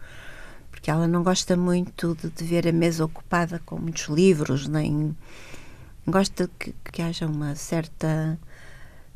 porque 0.72 0.90
ela 0.90 1.06
não 1.06 1.22
gosta 1.22 1.58
muito 1.58 2.16
de, 2.22 2.30
de 2.30 2.44
ver 2.46 2.66
a 2.66 2.72
mesa 2.72 3.04
ocupada 3.04 3.62
com 3.66 3.78
muitos 3.78 4.08
livros, 4.08 4.70
nem 4.70 5.14
gosta 6.08 6.50
que, 6.58 6.74
que 6.94 7.02
haja 7.02 7.28
uma 7.28 7.56
certa 7.56 8.40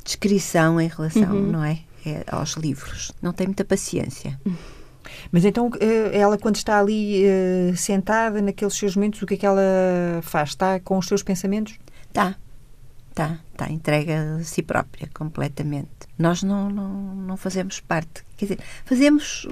descrição 0.03 0.81
em 0.81 0.89
relação, 0.89 1.33
uhum. 1.33 1.51
não 1.51 1.63
é? 1.63 1.79
é? 2.05 2.25
Aos 2.27 2.51
livros. 2.55 3.13
Não 3.21 3.31
tem 3.31 3.47
muita 3.47 3.63
paciência. 3.63 4.37
Uhum. 4.45 4.53
Mas 5.31 5.45
então 5.45 5.69
eh, 5.79 6.17
ela, 6.17 6.37
quando 6.37 6.55
está 6.55 6.79
ali 6.79 7.23
uh, 7.25 7.75
sentada, 7.75 8.41
naqueles 8.41 8.73
seus 8.75 8.95
momentos, 8.95 9.21
o 9.21 9.25
que 9.25 9.35
é 9.35 9.37
que 9.37 9.45
ela 9.45 9.61
faz? 10.21 10.49
Está 10.49 10.79
com 10.79 10.97
os 10.97 11.07
seus 11.07 11.23
pensamentos? 11.23 11.79
Está. 12.07 12.35
Está, 13.09 13.39
está 13.51 13.71
entrega 13.71 14.37
a 14.39 14.43
si 14.43 14.61
própria, 14.61 15.09
completamente. 15.11 15.89
Nós 16.19 16.43
não, 16.43 16.69
não, 16.69 17.15
não 17.15 17.37
fazemos 17.37 17.79
parte. 17.79 18.23
Quer 18.37 18.45
dizer, 18.45 18.59
fazemos 18.85 19.47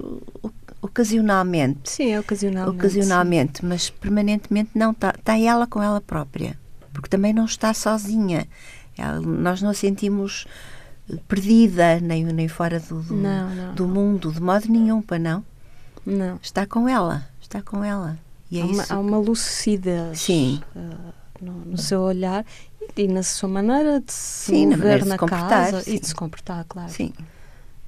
ocasionalmente. 0.82 1.90
Sim, 1.90 2.12
é 2.12 2.20
ocasionalmente. 2.20 2.78
Ocasionalmente, 2.78 3.60
sim. 3.62 3.68
mas 3.68 3.90
permanentemente 3.90 4.72
não. 4.76 4.92
Está, 4.92 5.16
está 5.18 5.40
ela 5.40 5.66
com 5.66 5.82
ela 5.82 6.00
própria. 6.00 6.58
Porque 6.94 7.10
também 7.10 7.34
não 7.34 7.46
está 7.46 7.74
sozinha. 7.74 8.48
Ela, 8.98 9.20
nós 9.20 9.62
não 9.62 9.72
a 9.72 9.74
sentimos 9.74 10.46
perdida, 11.28 12.00
nem, 12.00 12.24
nem 12.24 12.48
fora 12.48 12.80
do, 12.80 13.02
do, 13.02 13.16
não, 13.16 13.54
não. 13.54 13.76
do 13.76 13.88
mundo, 13.88 14.32
de 14.32 14.42
modo 14.42 14.68
nenhum, 14.68 15.02
para 15.02 15.20
não. 15.20 15.46
Não. 16.06 16.40
Está 16.42 16.66
com 16.66 16.88
ela, 16.88 17.28
está 17.42 17.62
com 17.62 17.84
ela. 17.84 18.18
E 18.50 18.60
é 18.60 18.62
há, 18.62 18.66
uma, 18.66 18.86
há 18.90 19.00
uma 19.00 19.18
lucidez 19.18 20.20
Sim. 20.20 20.62
Uh, 20.76 21.14
no, 21.42 21.54
no, 21.66 21.78
seu 21.78 22.02
olhar 22.02 22.46
e, 22.96 23.02
e, 23.04 23.08
na 23.08 23.24
sua 23.24 23.50
maneira 23.50 24.00
de 24.00 24.14
se 24.14 24.52
sim, 24.52 24.68
mover 24.68 25.04
na, 25.06 25.18
na 25.18 25.18
casa 25.18 25.82
sim. 25.82 25.96
e 25.96 26.00
de 26.00 26.08
se 26.08 26.16
comportar, 26.16 26.64
claro. 26.68 26.90
Sim. 26.90 27.12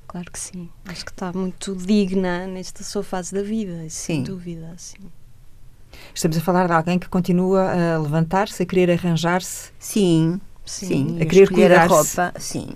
Claro 0.08 0.32
que 0.32 0.40
sim. 0.40 0.70
Acho 0.86 1.06
que 1.06 1.12
está 1.12 1.34
muito 1.34 1.76
digna 1.76 2.48
nesta 2.48 2.84
sua 2.84 3.04
fase 3.04 3.36
da 3.36 3.44
vida, 3.44 3.82
sim. 3.84 3.90
sem 3.90 4.24
dúvida. 4.24 4.74
Sim. 4.78 5.12
Estamos 6.14 6.38
a 6.38 6.42
falar 6.42 6.68
de 6.68 6.74
alguém 6.74 6.98
que 6.98 7.10
continua 7.10 7.72
a 7.72 7.98
levantar-se, 8.00 8.64
a 8.64 8.66
querer 8.66 8.92
arranjar-se. 8.92 9.72
Sim, 9.78 10.40
sim, 10.66 10.88
sim. 10.88 11.22
a 11.22 11.26
querer 11.26 11.50
cuidar 11.50 11.84
a 11.84 11.86
roupa. 11.86 12.34
Sim, 12.40 12.70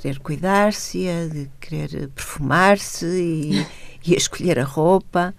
querer 0.00 0.18
cuidar-se, 0.18 1.06
a 1.08 1.46
querer 1.60 2.08
perfumar-se 2.08 3.06
e, 3.06 3.66
e, 4.06 4.14
a 4.14 4.16
escolher 4.16 4.58
a 4.58 4.64
roupa. 4.64 5.34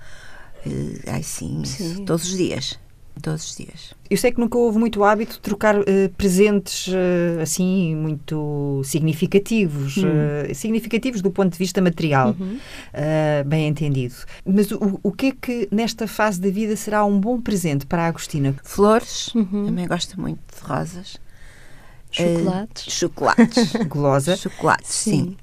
Uh, 0.65 0.99
ai, 1.07 1.23
sim, 1.23 1.63
sim, 1.65 2.05
todos 2.05 2.25
os 2.25 2.37
dias. 2.37 2.79
Todos 3.21 3.49
os 3.49 3.57
dias. 3.57 3.93
Eu 4.09 4.17
sei 4.17 4.31
que 4.31 4.39
nunca 4.39 4.57
houve 4.57 4.79
muito 4.79 5.03
hábito 5.03 5.33
de 5.33 5.41
trocar 5.41 5.77
uh, 5.77 5.83
presentes 6.17 6.87
uh, 6.87 7.41
assim 7.41 7.93
muito 7.95 8.81
significativos, 8.85 9.97
uh, 9.97 10.55
significativos 10.55 11.21
do 11.21 11.29
ponto 11.29 11.51
de 11.51 11.57
vista 11.57 11.81
material, 11.81 12.35
uhum. 12.39 12.57
bem 13.45 13.67
entendido. 13.67 14.15
Mas 14.45 14.71
o, 14.71 14.99
o 15.03 15.11
que 15.11 15.27
é 15.27 15.31
que 15.31 15.67
nesta 15.71 16.07
fase 16.07 16.39
da 16.39 16.49
vida 16.49 16.75
será 16.75 17.03
um 17.03 17.19
bom 17.19 17.39
presente 17.39 17.85
para 17.85 18.03
a 18.03 18.07
Agostina? 18.07 18.55
Flores, 18.63 19.33
uhum. 19.35 19.65
também 19.65 19.87
gosto 19.87 20.19
muito 20.19 20.39
de 20.55 20.65
rosas. 20.65 21.19
Chocolates. 22.11 22.87
Uh, 22.87 22.91
chocolates. 22.91 23.73
Golosa. 23.87 24.35
Chocolates, 24.35 24.91
sim. 24.91 25.11
sim. 25.11 25.37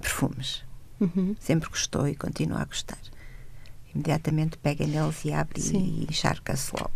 Perfumes. 0.00 0.62
Uhum. 1.00 1.34
Sempre 1.40 1.68
gostou 1.68 2.06
e 2.06 2.14
continua 2.14 2.60
a 2.60 2.64
gostar. 2.64 2.98
Imediatamente 3.94 4.58
pega 4.58 4.86
neles 4.86 5.24
e 5.24 5.32
abre 5.32 5.60
sim. 5.60 5.78
e 5.78 6.04
encharca-se 6.04 6.72
logo. 6.74 6.90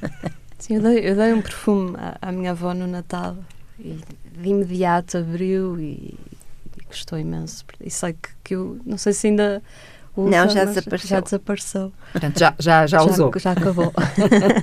sim, 0.58 0.76
eu 0.76 0.82
dei, 0.82 0.98
eu 1.10 1.14
dei 1.14 1.32
um 1.34 1.42
perfume 1.42 1.96
à, 1.98 2.16
à, 2.22 2.32
minha 2.32 2.52
avó 2.52 2.72
no 2.72 2.86
Natal 2.86 3.36
e 3.78 4.00
de 4.32 4.48
imediato 4.48 5.18
abriu 5.18 5.78
e, 5.78 6.18
e 6.78 6.84
gostou 6.86 7.18
imenso. 7.18 7.64
E 7.78 7.90
sei 7.90 8.14
que, 8.14 8.30
que 8.42 8.54
eu, 8.54 8.80
não 8.86 8.96
sei 8.96 9.12
se 9.12 9.26
ainda 9.26 9.62
usa, 10.16 10.30
não, 10.30 10.48
já 10.48 10.64
desapareceu. 10.64 11.08
Já 11.08 11.20
desapareceu. 11.20 11.92
Portanto, 12.12 12.38
já, 12.38 12.54
já, 12.58 12.86
já, 12.86 12.98
já 12.98 13.02
usou. 13.02 13.32
Já 13.36 13.52
acabou. 13.52 13.92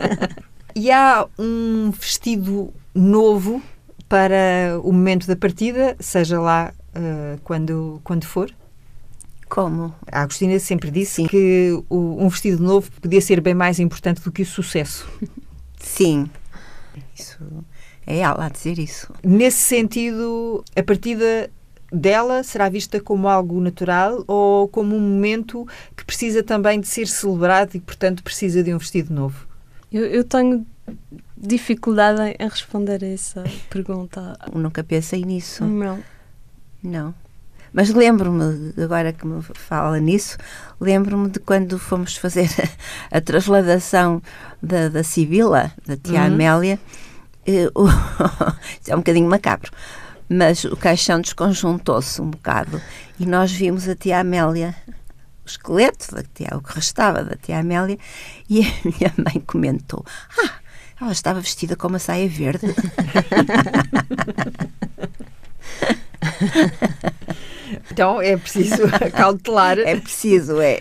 e 0.75 0.91
há 0.91 1.27
um 1.37 1.91
vestido 1.91 2.73
novo 2.97 3.61
para 4.09 4.79
o 4.83 4.91
momento 4.91 5.27
da 5.27 5.35
partida, 5.35 5.95
seja 5.99 6.39
lá 6.39 6.73
uh, 6.95 7.39
quando, 7.43 8.01
quando 8.03 8.25
for? 8.25 8.51
Como? 9.49 9.93
A 10.11 10.21
Agostina 10.21 10.59
sempre 10.59 10.91
disse 10.91 11.15
Sim. 11.15 11.27
que 11.27 11.83
o, 11.89 12.23
um 12.23 12.27
vestido 12.29 12.61
novo 12.61 12.91
podia 13.01 13.21
ser 13.21 13.39
bem 13.39 13.53
mais 13.53 13.79
importante 13.79 14.21
do 14.21 14.31
que 14.31 14.41
o 14.41 14.45
sucesso. 14.45 15.07
Sim. 15.79 16.29
Isso 17.15 17.37
é 18.05 18.19
ela 18.19 18.45
a 18.45 18.49
dizer 18.49 18.79
isso. 18.79 19.13
Nesse 19.23 19.59
sentido, 19.59 20.63
a 20.75 20.83
partida 20.83 21.49
dela 21.91 22.43
será 22.43 22.67
vista 22.67 22.99
como 22.99 23.27
algo 23.27 23.59
natural 23.61 24.23
ou 24.27 24.67
como 24.67 24.95
um 24.95 24.99
momento 24.99 25.65
que 25.95 26.03
precisa 26.03 26.43
também 26.43 26.79
de 26.79 26.87
ser 26.87 27.07
celebrado 27.07 27.75
e, 27.75 27.79
portanto, 27.79 28.23
precisa 28.23 28.63
de 28.63 28.73
um 28.73 28.77
vestido 28.77 29.13
novo? 29.13 29.47
Eu, 29.91 30.05
eu 30.05 30.23
tenho 30.23 30.65
dificuldade 31.35 32.35
em 32.39 32.47
responder 32.47 33.03
a 33.03 33.07
essa 33.07 33.43
pergunta. 33.69 34.37
Nunca 34.53 34.83
pensei 34.83 35.23
nisso. 35.23 35.63
Não. 35.65 36.03
Não. 36.81 37.15
Mas 37.73 37.89
lembro-me, 37.89 38.73
agora 38.81 39.11
que 39.11 39.25
me 39.25 39.41
fala 39.53 39.99
nisso, 39.99 40.37
lembro-me 40.79 41.29
de 41.29 41.39
quando 41.39 41.77
fomos 41.77 42.15
fazer 42.15 42.49
a, 43.11 43.17
a 43.17 43.21
trasladação 43.21 44.21
da, 44.61 44.89
da 44.89 45.03
Sibila, 45.03 45.71
da 45.85 45.97
tia 45.97 46.21
uhum. 46.21 46.27
Amélia. 46.27 46.79
Eh, 47.45 47.69
o, 47.75 47.87
é 48.87 48.95
um 48.95 48.99
bocadinho 48.99 49.29
macabro, 49.29 49.71
mas 50.29 50.63
o 50.65 50.75
caixão 50.75 51.21
desconjuntou-se 51.21 52.21
um 52.21 52.29
bocado 52.29 52.81
e 53.19 53.25
nós 53.25 53.51
vimos 53.51 53.87
a 53.87 53.95
tia 53.95 54.19
Amélia 54.19 54.75
esqueleto, 55.45 56.13
da 56.13 56.23
tia, 56.23 56.49
o 56.53 56.61
que 56.61 56.75
restava 56.75 57.23
da 57.23 57.35
tia 57.35 57.59
Amélia, 57.59 57.97
e 58.49 58.61
a 58.61 58.71
minha 58.83 59.13
mãe 59.17 59.41
comentou: 59.45 60.05
Ah, 60.37 60.55
ela 60.99 61.11
estava 61.11 61.39
vestida 61.39 61.75
com 61.75 61.87
uma 61.87 61.99
saia 61.99 62.27
verde. 62.27 62.67
Então 67.91 68.21
é 68.21 68.37
preciso 68.37 68.83
cautelar. 69.15 69.79
É 69.79 69.95
preciso, 69.95 70.61
é. 70.61 70.79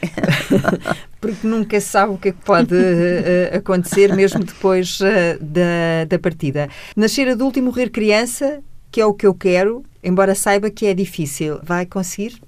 Porque 1.21 1.47
nunca 1.47 1.81
se 1.81 1.89
sabe 1.89 2.13
o 2.13 2.19
que 2.19 2.29
é 2.29 2.33
que 2.33 2.45
pode 2.45 2.75
uh, 2.75 3.57
acontecer, 3.57 4.15
mesmo 4.15 4.45
depois 4.45 5.01
uh, 5.01 5.05
da, 5.41 6.05
da 6.07 6.19
partida. 6.19 6.69
Nascer 6.95 7.29
adulto 7.29 7.59
e 7.59 7.63
morrer 7.63 7.89
criança, 7.89 8.63
que 8.91 9.01
é 9.01 9.07
o 9.07 9.15
que 9.15 9.27
eu 9.27 9.35
quero, 9.35 9.83
embora 10.05 10.35
saiba 10.35 10.71
que 10.71 10.87
é 10.87 10.95
difícil. 10.95 11.59
Vai 11.63 11.87
conseguir? 11.87 12.39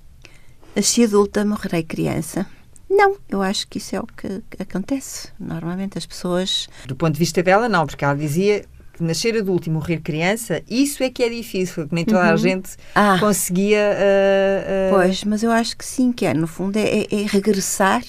Nasci 0.77 1.05
adulta, 1.05 1.45
morrerei 1.45 1.83
criança. 1.83 2.47
Não, 2.91 3.17
eu 3.29 3.43
acho 3.43 3.69
que 3.69 3.79
isso 3.79 3.95
é 3.95 4.01
o 4.01 4.07
que 4.07 4.43
acontece. 4.59 5.29
Normalmente 5.39 5.99
as 5.99 6.07
pessoas. 6.07 6.69
Do 6.87 6.97
ponto 6.97 7.13
de 7.13 7.19
vista 7.19 7.43
dela, 7.43 7.69
não, 7.69 7.87
porque 7.87 8.05
ela 8.05 8.15
dizia 8.15 8.65
nascer 8.99 9.37
adulto 9.37 9.69
e 9.69 9.73
morrer 9.73 9.99
criança, 10.01 10.63
isso 10.69 11.03
é 11.03 11.11
que 11.11 11.23
é 11.23 11.29
difícil, 11.29 11.87
que 11.87 11.95
nem 11.95 12.05
toda 12.05 12.25
uhum. 12.25 12.33
a 12.33 12.37
gente 12.37 12.71
ah. 12.95 13.17
conseguia. 13.21 13.93
Uh, 13.93 14.95
uh... 14.95 14.97
Pois, 14.97 15.25
mas 15.25 15.43
eu 15.43 15.51
acho 15.51 15.77
que 15.77 15.85
sim, 15.85 16.13
que 16.13 16.25
é, 16.25 16.35
no 16.35 16.47
fundo, 16.47 16.77
é, 16.77 17.07
é 17.11 17.27
regressar. 17.27 18.03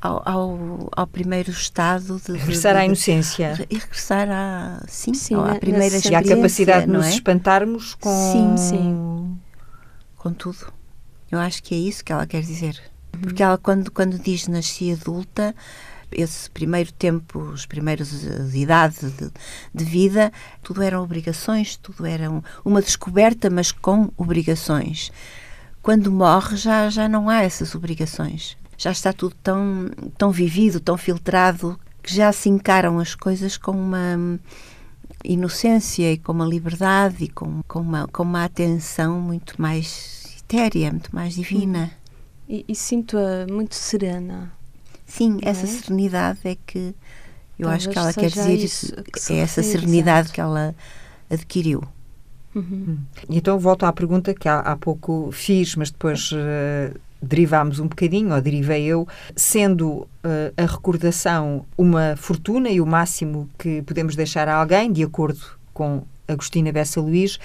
Ao, 0.00 0.20
ao, 0.28 0.90
ao, 0.96 1.06
primeiro 1.06 1.52
estado 1.52 2.20
de 2.26 2.32
regressar 2.32 2.74
de, 2.74 2.80
à 2.80 2.84
inocência 2.84 3.66
e 3.70 3.78
regressar 3.78 4.28
à 4.28 4.82
sim, 4.88 5.14
sim 5.14 5.36
à 5.36 5.54
primeira 5.54 5.96
experiência 5.96 6.28
e 6.28 6.32
à 6.32 6.36
capacidade 6.36 6.86
de 6.86 6.92
nos 6.92 7.06
é? 7.06 7.10
espantarmos 7.10 7.94
com 7.94 8.32
sim 8.32 8.56
sim 8.56 9.38
com 10.16 10.32
tudo 10.32 10.72
eu 11.30 11.38
acho 11.38 11.62
que 11.62 11.74
é 11.74 11.78
isso 11.78 12.04
que 12.04 12.12
ela 12.12 12.26
quer 12.26 12.42
dizer. 12.42 12.91
Porque 13.20 13.42
ela 13.42 13.58
quando 13.58 13.90
quando 13.90 14.18
diz 14.18 14.48
nasci 14.48 14.92
adulta 14.92 15.54
esse 16.14 16.50
primeiro 16.50 16.92
tempo, 16.92 17.38
os 17.38 17.66
primeiros 17.66 18.24
eh, 18.24 18.42
de 18.44 18.58
idade 18.58 19.10
de, 19.10 19.30
de, 19.74 19.84
vida, 19.84 20.32
tudo 20.62 20.82
eram 20.82 21.02
obrigações, 21.02 21.76
tudo 21.76 22.06
era 22.06 22.30
uma 22.64 22.82
descoberta, 22.82 23.48
mas 23.50 23.72
com 23.72 24.10
obrigações. 24.16 25.10
Quando 25.80 26.12
morre 26.12 26.56
já, 26.56 26.88
já 26.90 27.08
não 27.08 27.28
há 27.28 27.42
essas 27.42 27.74
obrigações. 27.74 28.56
Já 28.76 28.92
está 28.92 29.12
tudo 29.12 29.34
tão, 29.42 29.90
tão 30.16 30.30
vivido, 30.30 30.80
tão 30.80 30.96
filtrado, 30.96 31.78
que 32.02 32.14
já 32.14 32.32
se 32.32 32.48
encaram 32.48 32.98
as 32.98 33.14
coisas 33.14 33.56
com 33.56 33.72
uma 33.72 34.38
inocência 35.24 36.12
e 36.12 36.18
com 36.18 36.32
uma 36.32 36.44
liberdade 36.44 37.24
e 37.24 37.28
com, 37.28 37.62
com, 37.66 37.80
uma, 37.80 38.08
com 38.08 38.22
uma 38.22 38.44
atenção 38.44 39.20
muito 39.20 39.60
mais 39.60 40.36
etérea, 40.40 40.90
muito 40.90 41.14
mais 41.14 41.34
divina. 41.34 41.90
E, 42.52 42.66
e 42.68 42.74
sinto-a 42.74 43.50
muito 43.50 43.74
serena 43.74 44.52
Sim, 45.06 45.38
é? 45.40 45.48
essa 45.48 45.66
serenidade 45.66 46.40
é 46.44 46.54
que 46.54 46.94
eu 47.58 47.66
Talvez 47.66 47.86
acho 47.86 47.90
que 47.90 47.98
ela 47.98 48.12
quer 48.12 48.28
dizer, 48.28 49.04
que 49.10 49.32
é 49.32 49.36
essa 49.38 49.62
serenidade 49.62 50.26
exato. 50.26 50.34
que 50.34 50.40
ela 50.40 50.74
adquiriu. 51.30 51.82
Uhum. 52.54 52.62
Hum. 52.62 52.98
Então 53.30 53.58
volto 53.58 53.86
à 53.86 53.92
pergunta 53.92 54.34
que 54.34 54.46
há, 54.50 54.60
há 54.60 54.76
pouco 54.76 55.30
fiz, 55.32 55.76
mas 55.76 55.90
depois 55.90 56.30
uh, 56.32 56.94
derivámos 57.22 57.78
um 57.78 57.88
bocadinho, 57.88 58.34
ou 58.34 58.40
derivei 58.42 58.84
eu, 58.84 59.08
sendo 59.34 59.88
uh, 59.88 60.08
a 60.54 60.66
recordação 60.66 61.64
uma 61.78 62.16
fortuna 62.18 62.68
e 62.68 62.82
o 62.82 62.86
máximo 62.86 63.48
que 63.58 63.80
podemos 63.80 64.14
deixar 64.14 64.46
a 64.46 64.56
alguém, 64.56 64.92
de 64.92 65.02
acordo 65.02 65.40
com 65.72 66.04
Agostina 66.28 66.70
Bessa 66.70 67.00
Luís, 67.00 67.38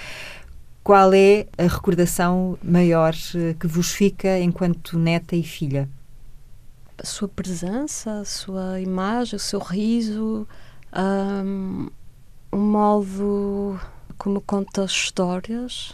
qual 0.88 1.14
é 1.14 1.46
a 1.58 1.64
recordação 1.64 2.58
maior 2.64 3.14
uh, 3.14 3.54
que 3.60 3.68
vos 3.68 3.92
fica 3.92 4.40
enquanto 4.40 4.98
neta 4.98 5.36
e 5.36 5.44
filha? 5.44 5.90
a 6.98 7.06
sua 7.06 7.28
presença, 7.28 8.22
a 8.22 8.26
sua 8.26 8.80
imagem, 8.80 9.36
o 9.36 9.40
seu 9.40 9.60
riso, 9.60 10.48
um, 10.96 11.90
o 12.54 12.58
modo 12.58 13.78
como 14.18 14.40
conta 14.40 14.86
as 14.86 14.92
histórias, 14.92 15.94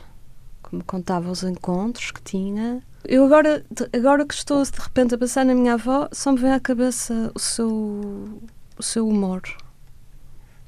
como 0.62 0.84
contava 0.84 1.32
os 1.32 1.42
encontros 1.44 2.12
que 2.12 2.22
tinha. 2.22 2.84
Eu 3.04 3.26
agora, 3.26 3.66
agora 3.92 4.28
que 4.28 4.36
estou 4.36 4.62
de 4.64 4.80
repente 4.80 5.16
a 5.16 5.18
pensar 5.18 5.44
na 5.44 5.56
minha 5.56 5.74
avó, 5.74 6.08
só 6.12 6.32
me 6.32 6.38
vem 6.38 6.54
à 6.54 6.60
cabeça 6.60 7.32
o 7.34 7.40
seu, 7.40 8.40
o 8.78 8.84
seu 8.84 9.08
humor. 9.08 9.42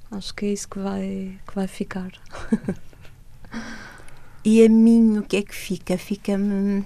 Acho 0.10 0.34
que 0.34 0.48
é 0.48 0.50
isso 0.50 0.68
que 0.68 0.80
vai, 0.80 1.40
que 1.48 1.54
vai 1.54 1.68
ficar. 1.68 2.12
e 4.46 4.64
a 4.64 4.70
mim 4.70 5.18
o 5.18 5.24
que 5.24 5.38
é 5.38 5.42
que 5.42 5.56
fica? 5.56 5.98
Fica-me 5.98 6.86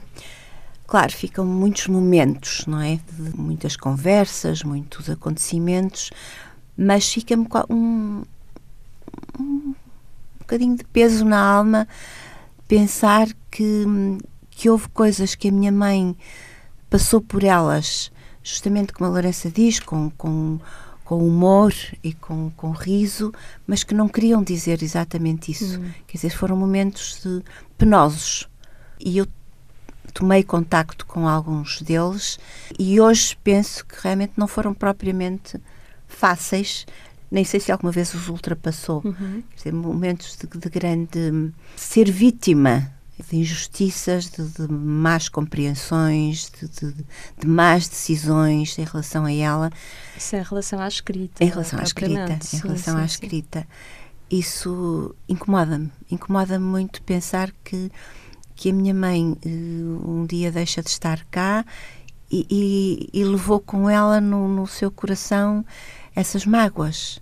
Claro, 0.89 1.13
ficam 1.13 1.45
muitos 1.45 1.85
momentos, 1.85 2.65
não 2.65 2.81
é? 2.81 2.99
De 3.11 3.37
muitas 3.37 3.75
conversas, 3.75 4.63
muitos 4.63 5.07
acontecimentos, 5.07 6.09
mas 6.75 7.13
fica-me 7.13 7.47
um, 7.69 8.23
um 9.39 9.75
bocadinho 10.39 10.75
de 10.75 10.83
peso 10.85 11.23
na 11.23 11.39
alma 11.39 11.87
pensar 12.67 13.27
que, 13.51 13.85
que 14.49 14.67
houve 14.67 14.89
coisas 14.89 15.35
que 15.35 15.49
a 15.49 15.51
minha 15.51 15.71
mãe 15.71 16.17
passou 16.89 17.21
por 17.21 17.43
elas, 17.43 18.11
justamente 18.41 18.91
como 18.91 19.07
a 19.07 19.13
Lourença 19.13 19.51
diz, 19.51 19.79
com, 19.79 20.09
com, 20.17 20.59
com 21.09 21.27
humor 21.27 21.73
e 22.03 22.13
com, 22.13 22.51
com 22.55 22.69
riso, 22.69 23.33
mas 23.65 23.83
que 23.83 23.95
não 23.95 24.07
queriam 24.07 24.43
dizer 24.43 24.83
exatamente 24.83 25.51
isso. 25.51 25.79
Hum. 25.79 25.89
Quer 26.05 26.17
dizer, 26.17 26.29
foram 26.29 26.55
momentos 26.55 27.19
de, 27.23 27.41
penosos. 27.79 28.47
E 28.99 29.17
eu 29.17 29.25
tomei 30.13 30.43
contacto 30.43 31.07
com 31.07 31.27
alguns 31.27 31.81
deles 31.81 32.37
e 32.77 33.01
hoje 33.01 33.35
penso 33.43 33.83
que 33.87 33.95
realmente 34.03 34.33
não 34.37 34.47
foram 34.47 34.71
propriamente 34.71 35.59
fáceis. 36.07 36.85
Nem 37.31 37.43
sei 37.43 37.59
se 37.59 37.71
alguma 37.71 37.91
vez 37.91 38.13
os 38.13 38.29
ultrapassou. 38.29 39.01
Uhum. 39.03 39.41
Dizer, 39.55 39.73
momentos 39.73 40.37
de, 40.37 40.59
de 40.59 40.69
grande 40.69 41.51
ser 41.75 42.11
vítima 42.11 42.93
de 43.27 43.37
injustiças, 43.37 44.29
de, 44.29 44.43
de 44.43 44.71
más 44.71 45.27
compreensões, 45.29 46.51
de, 46.59 46.67
de, 46.67 47.05
de, 47.39 47.47
más 47.47 47.87
decisões 47.87 48.77
em 48.77 48.83
relação 48.83 49.25
a 49.25 49.33
ela. 49.33 49.71
Isso 50.17 50.35
é 50.35 50.39
em 50.39 50.43
relação 50.43 50.79
à 50.79 50.87
escrita. 50.87 51.43
Em 51.43 51.47
relação 51.47 51.79
à 51.79 51.83
escrita. 51.83 52.37
Sim, 52.41 52.57
em 52.57 52.59
relação 52.61 52.95
sim, 52.95 53.01
à 53.01 53.05
escrita. 53.05 53.67
Isso 54.29 55.15
incomoda-me. 55.27 55.91
Incomoda-me 56.09 56.65
muito 56.65 57.01
pensar 57.01 57.51
que 57.63 57.91
que 58.55 58.71
a 58.71 58.73
minha 58.73 58.93
mãe 58.93 59.37
uh, 59.45 60.11
um 60.11 60.25
dia 60.25 60.51
deixa 60.51 60.83
de 60.83 60.89
estar 60.89 61.23
cá 61.31 61.65
e, 62.29 62.45
e, 62.49 63.09
e 63.13 63.23
levou 63.23 63.61
com 63.61 63.89
ela 63.89 64.19
no, 64.19 64.49
no, 64.49 64.67
seu 64.67 64.91
coração 64.91 65.65
essas 66.13 66.45
mágoas. 66.45 67.21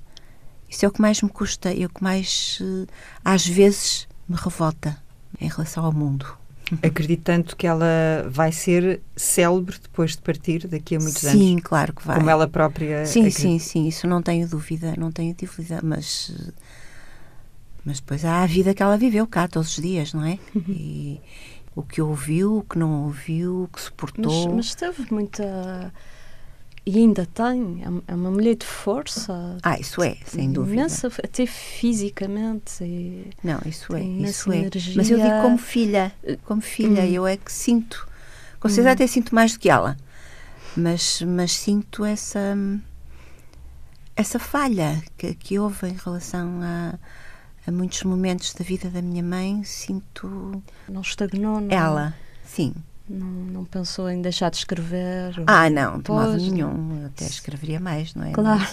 Isso 0.67 0.83
é 0.83 0.87
o 0.87 0.91
que 0.91 0.99
mais 0.99 1.21
me 1.21 1.29
custa 1.29 1.71
e 1.71 1.83
é 1.83 1.85
o 1.85 1.89
que 1.89 2.01
mais, 2.01 2.57
uh, 2.59 2.87
às 3.23 3.45
vezes, 3.45 4.07
me 4.27 4.35
revolta 4.35 4.97
em 5.39 5.47
relação 5.47 5.85
ao 5.85 5.91
mundo. 5.91 6.25
Acredito 6.83 7.23
tanto 7.23 7.55
que 7.55 7.65
ela 7.65 8.27
vai 8.29 8.51
ser 8.51 9.01
célebre 9.15 9.77
depois 9.81 10.11
de 10.11 10.21
partir 10.21 10.67
daqui 10.67 10.95
a 10.95 10.99
muitos 10.99 11.21
sim, 11.21 11.27
anos. 11.27 11.39
Sim, 11.39 11.59
claro 11.59 11.93
que 11.93 12.05
vai. 12.05 12.17
Como 12.17 12.29
ela 12.29 12.47
própria. 12.47 13.05
Sim, 13.05 13.21
acredita. 13.21 13.41
sim, 13.41 13.59
sim, 13.59 13.87
isso 13.87 14.05
não 14.05 14.21
tenho 14.21 14.47
dúvida, 14.47 14.93
não 14.97 15.11
tenho 15.11 15.33
dúvida, 15.33 15.79
mas 15.81 16.51
mas 17.87 18.01
depois 18.01 18.25
há 18.25 18.43
a 18.43 18.45
vida 18.45 18.73
que 18.73 18.83
ela 18.83 18.97
viveu 18.97 19.25
cá 19.25 19.47
todos 19.47 19.77
os 19.77 19.81
dias, 19.81 20.13
não 20.13 20.25
é? 20.25 20.37
Uhum. 20.53 20.63
E 20.67 21.21
o 21.73 21.81
que 21.81 22.01
ouviu, 22.01 22.57
o 22.57 22.61
que 22.61 22.77
não 22.77 23.05
ouviu, 23.05 23.63
o 23.63 23.67
que 23.69 23.79
suportou. 23.79 24.47
Mas, 24.47 24.53
mas 24.53 24.75
teve 24.75 25.07
muita. 25.09 25.93
E 26.87 26.99
ainda 26.99 27.25
tem. 27.25 27.83
É, 27.83 28.13
é 28.13 28.15
uma 28.15 28.31
mulher 28.31 28.55
de 28.55 28.65
força. 28.65 29.57
Ah, 29.61 29.77
isso 29.77 30.01
é, 30.01 30.15
sem 30.25 30.53
dúvida. 30.53 30.75
Imensa, 30.75 31.09
até 31.21 31.45
fisicamente. 31.45 32.81
E 32.81 33.29
não, 33.43 33.59
isso 33.65 33.93
é, 33.93 34.01
isso 34.01 34.53
é. 34.53 34.69
Mas 34.95 35.11
eu 35.11 35.17
digo 35.17 35.41
como 35.41 35.57
filha. 35.57 36.13
Como 36.45 36.61
filha, 36.61 37.03
hum. 37.03 37.11
eu 37.11 37.27
é 37.27 37.35
que 37.35 37.51
sinto. 37.51 38.07
Com 38.57 38.69
certeza 38.69 38.87
hum. 38.87 38.93
até 38.93 39.05
sinto 39.05 39.35
mais 39.35 39.51
do 39.51 39.59
que 39.59 39.69
ela. 39.69 39.97
Mas, 40.77 41.21
mas 41.23 41.51
sinto 41.51 42.05
essa. 42.05 42.57
essa 44.15 44.39
falha 44.39 45.03
que, 45.17 45.33
que 45.33 45.59
houve 45.59 45.89
em 45.89 45.97
relação 46.01 46.61
a 46.61 46.97
a 47.67 47.71
muitos 47.71 48.01
momentos 48.03 48.53
da 48.53 48.63
vida 48.63 48.89
da 48.89 49.01
minha 49.01 49.21
mãe 49.21 49.61
sinto. 49.65 50.63
Não 50.87 51.01
estagnou, 51.01 51.59
não? 51.59 51.69
Ela, 51.69 52.15
sim. 52.45 52.73
Não, 53.09 53.27
não 53.27 53.65
pensou 53.65 54.09
em 54.09 54.21
deixar 54.21 54.49
de 54.49 54.57
escrever? 54.57 55.41
Ah, 55.47 55.69
não, 55.69 55.99
de 55.99 56.11
modo 56.11 56.37
nenhum. 56.37 57.01
Eu 57.01 57.07
até 57.07 57.25
escreveria 57.25 57.79
mais, 57.79 58.13
não 58.13 58.25
é? 58.25 58.31
Claro. 58.31 58.65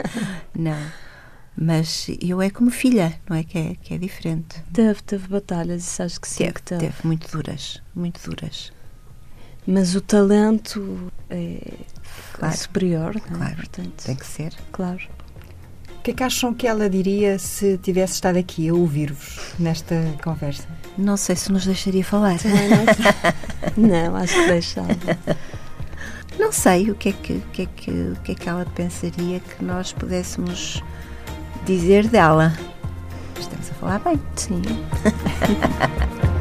não. 0.58 0.78
Mas 1.54 2.06
eu 2.20 2.40
é 2.40 2.48
como 2.48 2.70
filha, 2.70 3.20
não 3.28 3.36
é? 3.36 3.44
Que 3.44 3.58
é, 3.58 3.74
que 3.74 3.94
é 3.94 3.98
diferente. 3.98 4.62
Teve, 4.72 5.02
teve 5.02 5.28
batalhas, 5.28 5.82
isso 5.82 6.02
acho 6.02 6.20
que 6.20 6.28
sim. 6.28 6.44
Teve, 6.44 6.52
que 6.54 6.62
teve. 6.62 6.80
teve 6.80 6.96
muito 7.06 7.30
duras, 7.30 7.82
muito 7.94 8.20
duras. 8.28 8.72
Mas 9.66 9.94
o 9.94 10.00
talento 10.00 11.12
é, 11.28 11.60
claro. 12.32 12.56
superior, 12.56 13.14
não 13.30 13.36
é? 13.36 13.38
Claro, 13.38 13.56
Portanto, 13.56 14.04
tem 14.04 14.16
que 14.16 14.26
ser. 14.26 14.54
Claro. 14.72 15.02
O 16.02 16.04
que 16.04 16.10
é 16.10 16.14
que 16.14 16.24
acham 16.24 16.52
que 16.52 16.66
ela 16.66 16.90
diria 16.90 17.38
se 17.38 17.78
tivesse 17.78 18.14
estado 18.14 18.36
aqui 18.36 18.68
a 18.68 18.74
ouvir-vos 18.74 19.54
nesta 19.56 19.94
conversa? 20.20 20.66
Não 20.98 21.16
sei 21.16 21.36
se 21.36 21.52
nos 21.52 21.64
deixaria 21.64 22.04
falar. 22.04 22.38
Não, 23.76 23.88
não 24.10 24.16
acho 24.16 24.34
que 24.34 24.46
deixava. 24.48 24.88
não 26.40 26.50
sei 26.50 26.90
o 26.90 26.96
que 26.96 27.10
é 27.10 27.12
que, 27.12 27.32
o 27.34 27.42
que, 27.52 27.62
é 27.62 27.66
que, 27.66 27.90
o 27.92 28.16
que, 28.24 28.32
é 28.32 28.34
que 28.34 28.48
ela 28.48 28.66
pensaria 28.74 29.38
que 29.38 29.64
nós 29.64 29.92
pudéssemos 29.92 30.82
dizer 31.64 32.08
dela. 32.08 32.52
Estamos 33.38 33.70
a 33.70 33.74
falar 33.74 34.00
bem. 34.00 34.20
Sim. 34.34 34.60